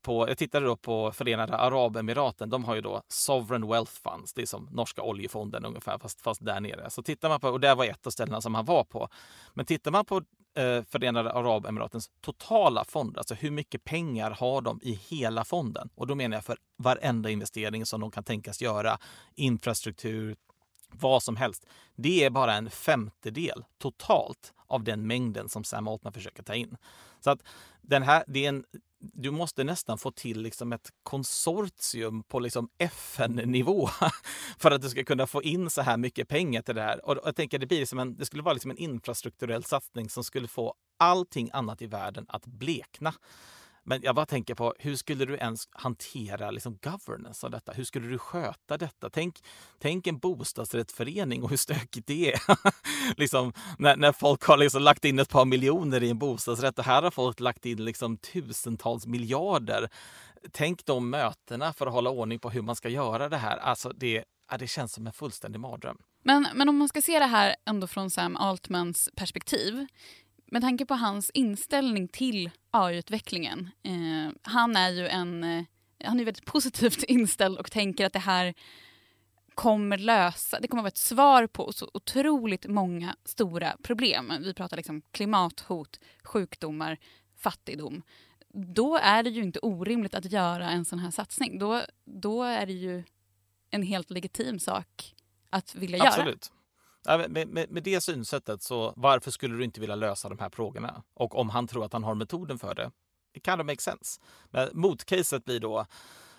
på, 0.02 0.28
jag 0.28 0.38
tittade 0.38 0.66
då 0.66 0.76
på 0.76 1.12
Förenade 1.12 1.56
Arabemiraten. 1.56 2.50
De 2.50 2.64
har 2.64 2.74
ju 2.74 2.80
då 2.80 3.02
Sovereign 3.08 3.68
Wealth 3.68 3.92
Funds. 3.92 4.32
Det 4.34 4.42
är 4.42 4.46
som 4.46 4.68
norska 4.72 5.02
oljefonden 5.02 5.64
ungefär, 5.64 5.98
fast, 5.98 6.20
fast 6.20 6.44
där 6.44 6.60
nere. 6.60 6.90
Så 6.90 7.02
tittar 7.02 7.28
man 7.28 7.40
på, 7.40 7.48
och 7.48 7.60
det 7.60 7.74
var 7.74 7.84
ett 7.84 8.06
av 8.06 8.10
ställena 8.10 8.40
som 8.40 8.54
han 8.54 8.64
var 8.64 8.84
på. 8.84 9.08
Men 9.54 9.66
tittar 9.66 9.90
man 9.90 10.04
på 10.04 10.16
eh, 10.56 10.82
Förenade 10.84 11.32
Arabemiratens 11.32 12.10
totala 12.20 12.84
fond, 12.84 13.18
alltså 13.18 13.34
hur 13.34 13.50
mycket 13.50 13.84
pengar 13.84 14.30
har 14.30 14.60
de 14.60 14.80
i 14.82 14.92
hela 14.92 15.44
fonden? 15.44 15.90
Och 15.94 16.06
då 16.06 16.14
menar 16.14 16.36
jag 16.36 16.44
för 16.44 16.56
varenda 16.78 17.30
investering 17.30 17.86
som 17.86 18.00
de 18.00 18.10
kan 18.10 18.24
tänkas 18.24 18.62
göra, 18.62 18.98
infrastruktur, 19.34 20.36
vad 20.92 21.22
som 21.22 21.36
helst. 21.36 21.66
Det 21.96 22.24
är 22.24 22.30
bara 22.30 22.54
en 22.54 22.70
femtedel 22.70 23.64
totalt 23.78 24.54
av 24.66 24.84
den 24.84 25.06
mängden 25.06 25.48
som 25.48 25.64
Sam 25.64 25.88
Altman 25.88 26.12
försöker 26.12 26.42
ta 26.42 26.54
in. 26.54 26.76
Så 27.20 27.30
att 27.30 27.42
den 27.82 28.02
här, 28.02 28.24
det 28.26 28.44
är 28.44 28.48
en 28.48 28.64
du 29.00 29.30
måste 29.30 29.64
nästan 29.64 29.98
få 29.98 30.10
till 30.10 30.42
liksom 30.42 30.72
ett 30.72 30.90
konsortium 31.02 32.22
på 32.22 32.40
liksom 32.40 32.68
FN-nivå 32.78 33.88
för 34.58 34.70
att 34.70 34.82
du 34.82 34.88
ska 34.88 35.04
kunna 35.04 35.26
få 35.26 35.42
in 35.42 35.70
så 35.70 35.82
här 35.82 35.96
mycket 35.96 36.28
pengar 36.28 36.62
till 36.62 36.74
det 36.74 36.82
här. 36.82 37.08
Och 37.08 37.18
jag 37.24 37.36
tänker 37.36 37.58
det, 37.58 37.66
blir 37.66 37.86
som 37.86 37.98
en, 37.98 38.16
det 38.16 38.26
skulle 38.26 38.42
vara 38.42 38.52
liksom 38.52 38.70
en 38.70 38.76
infrastrukturell 38.76 39.64
satsning 39.64 40.10
som 40.10 40.24
skulle 40.24 40.48
få 40.48 40.74
allting 40.98 41.50
annat 41.52 41.82
i 41.82 41.86
världen 41.86 42.26
att 42.28 42.46
blekna. 42.46 43.14
Men 43.82 44.02
jag 44.02 44.14
bara 44.14 44.26
tänker 44.26 44.54
på 44.54 44.74
hur 44.78 44.96
skulle 44.96 45.24
du 45.24 45.36
ens 45.36 45.68
hantera 45.70 46.50
liksom 46.50 46.78
governance 46.82 47.46
av 47.46 47.50
detta? 47.50 47.72
Hur 47.72 47.84
skulle 47.84 48.08
du 48.08 48.18
sköta 48.18 48.78
detta? 48.78 49.10
Tänk, 49.10 49.38
tänk 49.78 50.06
en 50.06 50.18
bostadsrättsförening 50.18 51.42
och 51.42 51.50
hur 51.50 51.56
stökigt 51.56 52.06
det 52.06 52.32
är. 52.32 52.40
liksom, 53.16 53.52
när, 53.78 53.96
när 53.96 54.12
folk 54.12 54.44
har 54.44 54.56
liksom 54.56 54.82
lagt 54.82 55.04
in 55.04 55.18
ett 55.18 55.28
par 55.28 55.44
miljoner 55.44 56.02
i 56.02 56.10
en 56.10 56.18
bostadsrätt 56.18 56.78
och 56.78 56.84
här 56.84 57.02
har 57.02 57.10
folk 57.10 57.40
lagt 57.40 57.66
in 57.66 57.84
liksom 57.84 58.16
tusentals 58.16 59.06
miljarder. 59.06 59.88
Tänk 60.52 60.86
de 60.86 61.10
mötena 61.10 61.72
för 61.72 61.86
att 61.86 61.92
hålla 61.92 62.10
ordning 62.10 62.38
på 62.38 62.50
hur 62.50 62.62
man 62.62 62.76
ska 62.76 62.88
göra 62.88 63.28
det 63.28 63.36
här. 63.36 63.56
Alltså 63.56 63.92
det, 63.92 64.24
ja, 64.50 64.58
det 64.58 64.66
känns 64.66 64.92
som 64.92 65.06
en 65.06 65.12
fullständig 65.12 65.60
mardröm. 65.60 65.98
Men, 66.22 66.48
men 66.54 66.68
om 66.68 66.76
man 66.76 66.88
ska 66.88 67.02
se 67.02 67.18
det 67.18 67.26
här 67.26 67.56
ändå 67.66 67.86
från 67.86 68.10
Sam 68.10 68.36
Altmans 68.36 69.08
perspektiv 69.16 69.86
med 70.50 70.62
tanke 70.62 70.86
på 70.86 70.94
hans 70.94 71.30
inställning 71.30 72.08
till 72.08 72.50
AI-utvecklingen. 72.70 73.70
Eh, 73.82 74.32
han 74.42 74.76
är 74.76 74.90
ju 74.90 75.08
en, 75.08 75.44
eh, 75.44 75.64
han 76.04 76.20
är 76.20 76.24
väldigt 76.24 76.44
positivt 76.44 77.02
inställd 77.08 77.58
och 77.58 77.70
tänker 77.70 78.06
att 78.06 78.12
det 78.12 78.18
här 78.18 78.54
kommer 79.54 79.98
lösa, 79.98 80.60
det 80.60 80.68
kommer 80.68 80.82
vara 80.82 80.88
ett 80.88 80.96
svar 80.96 81.46
på 81.46 81.72
så 81.72 81.90
otroligt 81.94 82.66
många 82.66 83.16
stora 83.24 83.76
problem. 83.82 84.32
Vi 84.40 84.54
pratar 84.54 84.76
liksom 84.76 85.02
klimathot, 85.10 86.00
sjukdomar, 86.24 86.98
fattigdom. 87.36 88.02
Då 88.54 88.96
är 88.96 89.22
det 89.22 89.30
ju 89.30 89.42
inte 89.42 89.58
orimligt 89.58 90.14
att 90.14 90.32
göra 90.32 90.70
en 90.70 90.84
sån 90.84 90.98
här 90.98 91.10
satsning. 91.10 91.58
Då, 91.58 91.82
då 92.04 92.42
är 92.42 92.66
det 92.66 92.72
ju 92.72 93.04
en 93.70 93.82
helt 93.82 94.10
legitim 94.10 94.58
sak 94.58 95.14
att 95.50 95.74
vilja 95.74 96.02
Absolut. 96.02 96.16
göra. 96.18 96.34
Absolut. 96.34 96.52
Med, 97.06 97.30
med, 97.30 97.70
med, 97.70 97.82
det 97.82 98.00
synsättet, 98.00 98.62
så 98.62 98.92
varför 98.96 99.30
skulle 99.30 99.56
du 99.56 99.64
inte 99.64 99.80
vilja 99.80 99.96
lösa 99.96 100.28
de 100.28 100.38
här 100.38 100.50
frågorna? 100.50 101.02
Och 101.14 101.38
om 101.38 101.50
han 101.50 101.66
tror 101.66 101.84
att 101.84 101.92
han 101.92 102.04
har 102.04 102.14
metoden 102.14 102.58
för 102.58 102.74
det, 102.74 102.90
det 103.34 103.40
kan 103.40 103.58
det 103.58 103.64
make 103.64 103.80
sense. 103.80 104.20
Men 104.50 104.68
motcaset 104.72 105.44
blir 105.44 105.60
då 105.60 105.86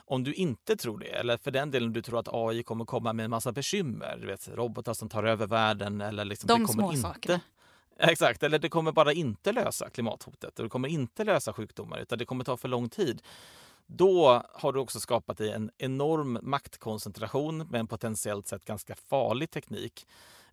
om 0.06 0.24
du 0.24 0.34
inte 0.34 0.76
tror 0.76 1.00
det, 1.00 1.08
eller 1.08 1.38
för 1.38 1.52
den 1.52 1.72
delen 1.72 1.94
du 1.94 2.02
tror 2.02 2.20
att 2.20 2.28
AI 2.32 2.64
kommer 2.64 2.86
komma 2.86 3.14
med 3.14 3.24
en 3.24 3.30
massa 3.30 3.52
bekymmer, 3.52 4.18
du 4.22 4.28
vet 4.28 4.48
robotar 4.48 4.94
som 4.94 5.10
tar 5.10 5.24
över 5.24 5.48
världen 5.48 6.02
eller 6.02 6.26
liksom 6.26 6.48
de 6.48 6.62
det 6.62 6.66
kommer 6.66 6.94
inte. 6.94 7.42
Exakt, 8.00 8.44
eller 8.44 8.60
det 8.60 8.70
kommer 8.70 8.92
bara 8.92 9.14
inte 9.14 9.52
lösa 9.52 9.90
klimathotet 9.90 10.60
och 10.60 10.64
det 10.66 10.70
kommer 10.70 10.88
inte 10.88 11.24
lösa 11.24 11.54
sjukdomar 11.54 12.00
utan 12.00 12.18
det 12.18 12.26
kommer 12.26 12.44
ta 12.44 12.58
för 12.58 12.68
lång 12.68 12.90
tid 12.90 13.22
då 13.86 14.44
har 14.54 14.74
du 14.74 14.80
också 14.80 15.00
skapat 15.00 15.38
dig 15.38 15.52
en 15.52 15.72
enorm 15.78 16.40
maktkoncentration 16.42 17.58
med 17.58 17.80
en 17.80 17.88
potentiellt 17.88 18.48
sett 18.48 18.66
ganska 18.66 18.96
farlig 18.96 19.52
teknik 19.52 20.08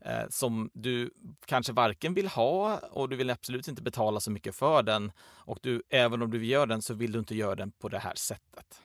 eh, 0.04 0.24
som 0.30 0.70
du 0.74 1.10
kanske 1.46 1.72
varken 1.72 2.14
vill 2.14 2.28
ha 2.28 2.78
och 2.78 3.08
du 3.08 3.16
vill 3.16 3.30
absolut 3.30 3.68
inte 3.68 3.82
betala 3.82 4.20
så 4.20 4.30
mycket 4.30 4.54
för 4.54 4.82
den. 4.82 5.12
Och 5.20 5.58
du, 5.62 5.82
även 5.88 6.22
om 6.22 6.30
du 6.30 6.46
gör 6.46 6.66
den 6.66 6.82
så 6.82 6.94
vill 6.94 7.12
du 7.12 7.18
inte 7.18 7.34
göra 7.34 7.54
den 7.54 7.72
på 7.72 7.88
det 7.88 7.98
här 7.98 8.14
sättet. 8.14 8.82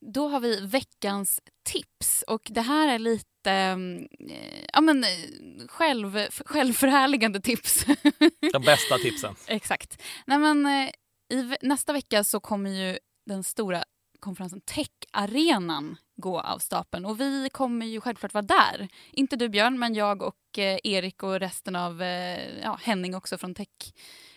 Då 0.00 0.28
har 0.28 0.40
vi 0.40 0.66
veckans 0.66 1.40
tips 1.62 2.24
och 2.26 2.48
det 2.50 2.60
här 2.60 2.94
är 2.94 2.98
lite 2.98 3.50
eh, 3.50 4.64
ja, 4.72 4.80
men, 4.80 5.04
själv, 5.68 6.18
självförhärligande 6.30 7.40
tips. 7.40 7.84
De 8.52 8.62
bästa 8.62 8.98
tipsen. 8.98 9.34
Exakt. 9.46 10.02
Nej, 10.26 10.38
men, 10.38 10.66
eh, 10.66 10.90
I 11.38 11.56
nästa 11.62 11.92
vecka 11.92 12.24
så 12.24 12.40
kommer 12.40 12.70
ju 12.70 12.98
den 13.26 13.44
stora 13.44 13.84
konferensen 14.26 14.60
Tech-arenan 14.60 15.96
gå 16.16 16.40
av 16.40 16.58
stapeln. 16.58 17.04
Och 17.04 17.20
vi 17.20 17.48
kommer 17.52 17.86
ju 17.86 18.00
självklart 18.00 18.34
vara 18.34 18.42
där. 18.42 18.88
Inte 19.12 19.36
du 19.36 19.48
Björn, 19.48 19.78
men 19.78 19.94
jag 19.94 20.22
och 20.22 20.58
eh, 20.58 20.78
Erik 20.84 21.22
och 21.22 21.40
resten 21.40 21.76
av 21.76 22.02
eh, 22.02 22.58
ja, 22.62 22.78
Henning 22.82 23.14
också 23.14 23.38
från, 23.38 23.54
tech, 23.54 23.68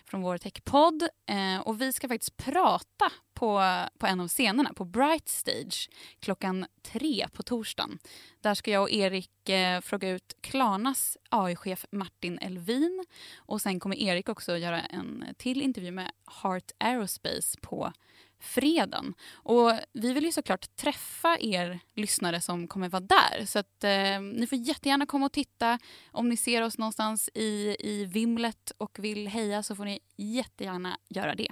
från 0.04 0.22
vår 0.22 0.38
techpodd. 0.38 1.02
Eh, 1.26 1.60
och 1.60 1.80
vi 1.80 1.92
ska 1.92 2.08
faktiskt 2.08 2.36
prata 2.36 3.12
på, 3.34 3.62
på 3.98 4.06
en 4.06 4.20
av 4.20 4.28
scenerna, 4.28 4.72
på 4.72 4.84
Bright 4.84 5.28
Stage, 5.28 5.90
klockan 6.20 6.66
tre 6.82 7.28
på 7.32 7.42
torsdagen. 7.42 7.98
Där 8.40 8.54
ska 8.54 8.70
jag 8.70 8.82
och 8.82 8.90
Erik 8.90 9.48
eh, 9.48 9.80
fråga 9.80 10.08
ut 10.08 10.36
Klarnas 10.40 11.16
AI-chef 11.28 11.86
Martin 11.90 12.38
Elvin. 12.38 13.04
Och 13.36 13.62
sen 13.62 13.80
kommer 13.80 13.96
Erik 13.96 14.28
också 14.28 14.56
göra 14.56 14.80
en 14.80 15.24
till 15.38 15.62
intervju 15.62 15.90
med 15.90 16.10
Heart 16.42 16.70
Aerospace 16.78 17.58
på 17.60 17.92
fredagen. 18.40 19.14
Och 19.32 19.72
vi 19.92 20.12
vill 20.12 20.24
ju 20.24 20.32
såklart 20.32 20.76
träffa 20.76 21.38
er 21.40 21.80
lyssnare 21.94 22.40
som 22.40 22.68
kommer 22.68 22.88
vara 22.88 23.00
där. 23.00 23.46
Så 23.46 23.58
att 23.58 23.84
eh, 23.84 24.20
ni 24.20 24.46
får 24.46 24.58
jättegärna 24.58 25.06
komma 25.06 25.26
och 25.26 25.32
titta. 25.32 25.78
Om 26.12 26.28
ni 26.28 26.36
ser 26.36 26.62
oss 26.62 26.78
någonstans 26.78 27.30
i, 27.34 27.76
i 27.80 28.04
vimlet 28.04 28.72
och 28.78 28.98
vill 28.98 29.28
heja 29.28 29.62
så 29.62 29.76
får 29.76 29.84
ni 29.84 30.00
jättegärna 30.16 30.98
göra 31.08 31.34
det. 31.34 31.48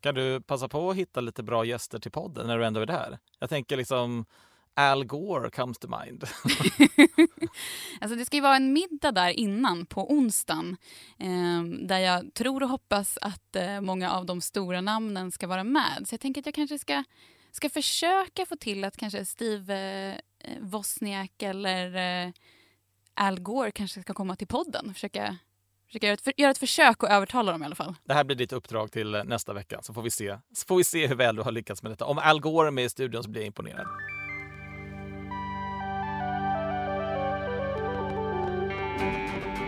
Kan 0.00 0.14
du 0.14 0.40
passa 0.40 0.68
på 0.68 0.90
att 0.90 0.96
hitta 0.96 1.20
lite 1.20 1.42
bra 1.42 1.64
gäster 1.64 1.98
till 1.98 2.10
podden 2.10 2.46
när 2.46 2.58
du 2.58 2.66
ändå 2.66 2.80
är 2.80 2.86
där? 2.86 3.18
Jag 3.38 3.50
tänker 3.50 3.76
liksom 3.76 4.24
Al 4.78 5.04
Gore 5.04 5.50
comes 5.50 5.78
to 5.78 5.88
mind. 5.88 6.24
alltså 8.00 8.16
det 8.16 8.24
ska 8.24 8.36
ju 8.36 8.42
vara 8.42 8.56
en 8.56 8.72
middag 8.72 9.12
där 9.12 9.30
innan 9.30 9.86
på 9.86 10.12
onsdagen 10.12 10.76
eh, 11.18 11.62
där 11.62 11.98
jag 11.98 12.34
tror 12.34 12.62
och 12.62 12.68
hoppas 12.68 13.18
att 13.22 13.56
eh, 13.56 13.80
många 13.80 14.10
av 14.10 14.26
de 14.26 14.40
stora 14.40 14.80
namnen 14.80 15.32
ska 15.32 15.46
vara 15.46 15.64
med. 15.64 16.04
Så 16.04 16.12
jag 16.12 16.20
tänker 16.20 16.40
att 16.40 16.46
jag 16.46 16.54
kanske 16.54 16.78
ska, 16.78 17.04
ska 17.52 17.70
försöka 17.70 18.46
få 18.46 18.56
till 18.56 18.84
att 18.84 18.96
kanske 18.96 19.24
Steve 19.24 19.74
eh, 20.44 20.52
Wozniak 20.60 21.42
eller 21.42 21.96
eh, 22.26 22.32
Al 23.14 23.40
Gore 23.40 23.70
kanske 23.70 24.02
ska 24.02 24.14
komma 24.14 24.36
till 24.36 24.46
podden. 24.46 24.94
Försöka, 24.94 25.36
försöka 25.86 26.06
göra, 26.06 26.14
ett, 26.14 26.20
för, 26.20 26.32
göra 26.36 26.50
ett 26.50 26.58
försök 26.58 27.04
att 27.04 27.10
övertala 27.10 27.52
dem 27.52 27.62
i 27.62 27.66
alla 27.66 27.74
fall. 27.74 27.94
Det 28.04 28.14
här 28.14 28.24
blir 28.24 28.36
ditt 28.36 28.52
uppdrag 28.52 28.92
till 28.92 29.14
eh, 29.14 29.24
nästa 29.24 29.52
vecka 29.52 29.82
så 29.82 29.94
får 29.94 30.02
vi 30.02 30.10
se, 30.10 30.38
så 30.54 30.66
får 30.66 30.76
vi 30.76 30.84
se 30.84 31.06
hur 31.06 31.16
väl 31.16 31.36
du 31.36 31.42
har 31.42 31.52
lyckats 31.52 31.82
med 31.82 31.92
detta. 31.92 32.04
Om 32.04 32.18
Al 32.18 32.40
Gore 32.40 32.66
är 32.66 32.70
med 32.70 32.84
i 32.84 32.88
studion 32.88 33.22
så 33.22 33.30
blir 33.30 33.40
jag 33.40 33.46
imponerad. 33.46 33.86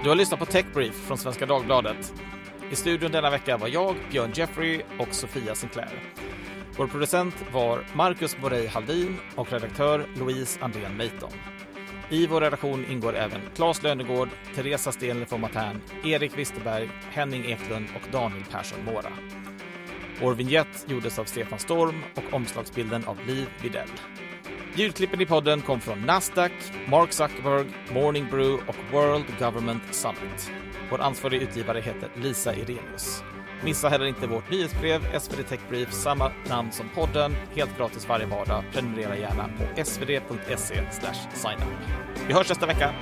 Du 0.03 0.09
har 0.09 0.16
lyssnat 0.16 0.40
på 0.40 0.46
Techbrief 0.46 0.94
från 0.94 1.18
Svenska 1.18 1.46
Dagbladet. 1.46 2.14
I 2.70 2.76
studion 2.76 3.12
denna 3.12 3.30
vecka 3.30 3.57
var 3.57 3.68
jag, 3.68 3.96
Björn 4.11 4.32
Jeffrey 4.34 4.82
och 4.98 5.14
Sofia 5.14 5.55
Sinclair. 5.55 6.03
Vår 6.76 6.86
producent 6.86 7.34
var 7.53 7.86
Marcus 7.94 8.36
Borei 8.36 8.66
Haldin 8.66 9.16
och 9.36 9.53
redaktör 9.53 10.07
Louise 10.16 10.59
Andrén 10.62 10.96
Meiton. 10.96 11.32
I 12.09 12.26
vår 12.26 12.40
redaktion 12.40 12.86
ingår 12.90 13.16
även 13.16 13.40
Claes 13.57 13.82
Lönegård, 13.82 14.28
Teresa 14.55 14.92
Stenler 14.92 15.26
von 15.30 15.40
Matern, 15.40 15.80
Erik 16.05 16.38
Wisterberg, 16.38 16.90
Henning 17.11 17.44
Eklund 17.44 17.86
och 17.94 18.12
Daniel 18.12 18.44
Persson 18.51 18.84
Mora. 18.84 19.12
Vår 20.20 20.34
vignett 20.34 20.84
gjordes 20.86 21.18
av 21.18 21.24
Stefan 21.24 21.59
Storm 21.59 22.03
och 22.14 22.34
omslagsbilden 22.34 23.05
av 23.05 23.18
Liv 23.26 23.46
Videll. 23.62 23.90
Ljudklippen 24.74 25.20
i 25.20 25.26
podden 25.26 25.61
kom 25.61 25.80
från 25.80 26.01
Nasdaq, 26.01 26.53
Mark 26.86 27.12
Zuckerberg, 27.12 27.66
Morning 27.92 28.26
Brew 28.30 28.62
och 28.66 28.76
World 28.92 29.24
Government 29.38 29.82
Summit. 29.90 30.51
Vår 30.90 31.01
ansvariga 31.01 31.42
utgivare 31.42 31.80
heter 31.80 32.09
Lisa 32.14 32.55
Irenius. 32.55 33.22
Missa 33.64 33.88
heller 33.88 34.07
inte 34.07 34.26
vårt 34.26 34.51
nyhetsbrev, 34.51 35.18
SvD 35.20 35.48
Tech 35.48 35.61
Brief, 35.68 35.92
samma 35.92 36.32
namn 36.48 36.72
som 36.72 36.88
podden, 36.88 37.36
helt 37.55 37.78
gratis 37.78 38.09
varje 38.09 38.26
vardag. 38.26 38.64
Prenumerera 38.72 39.16
gärna 39.16 39.48
på 39.59 39.84
svd.se 39.84 40.57
signup. 41.34 41.68
Vi 42.26 42.32
hörs 42.34 42.48
nästa 42.48 42.66
vecka. 42.66 42.94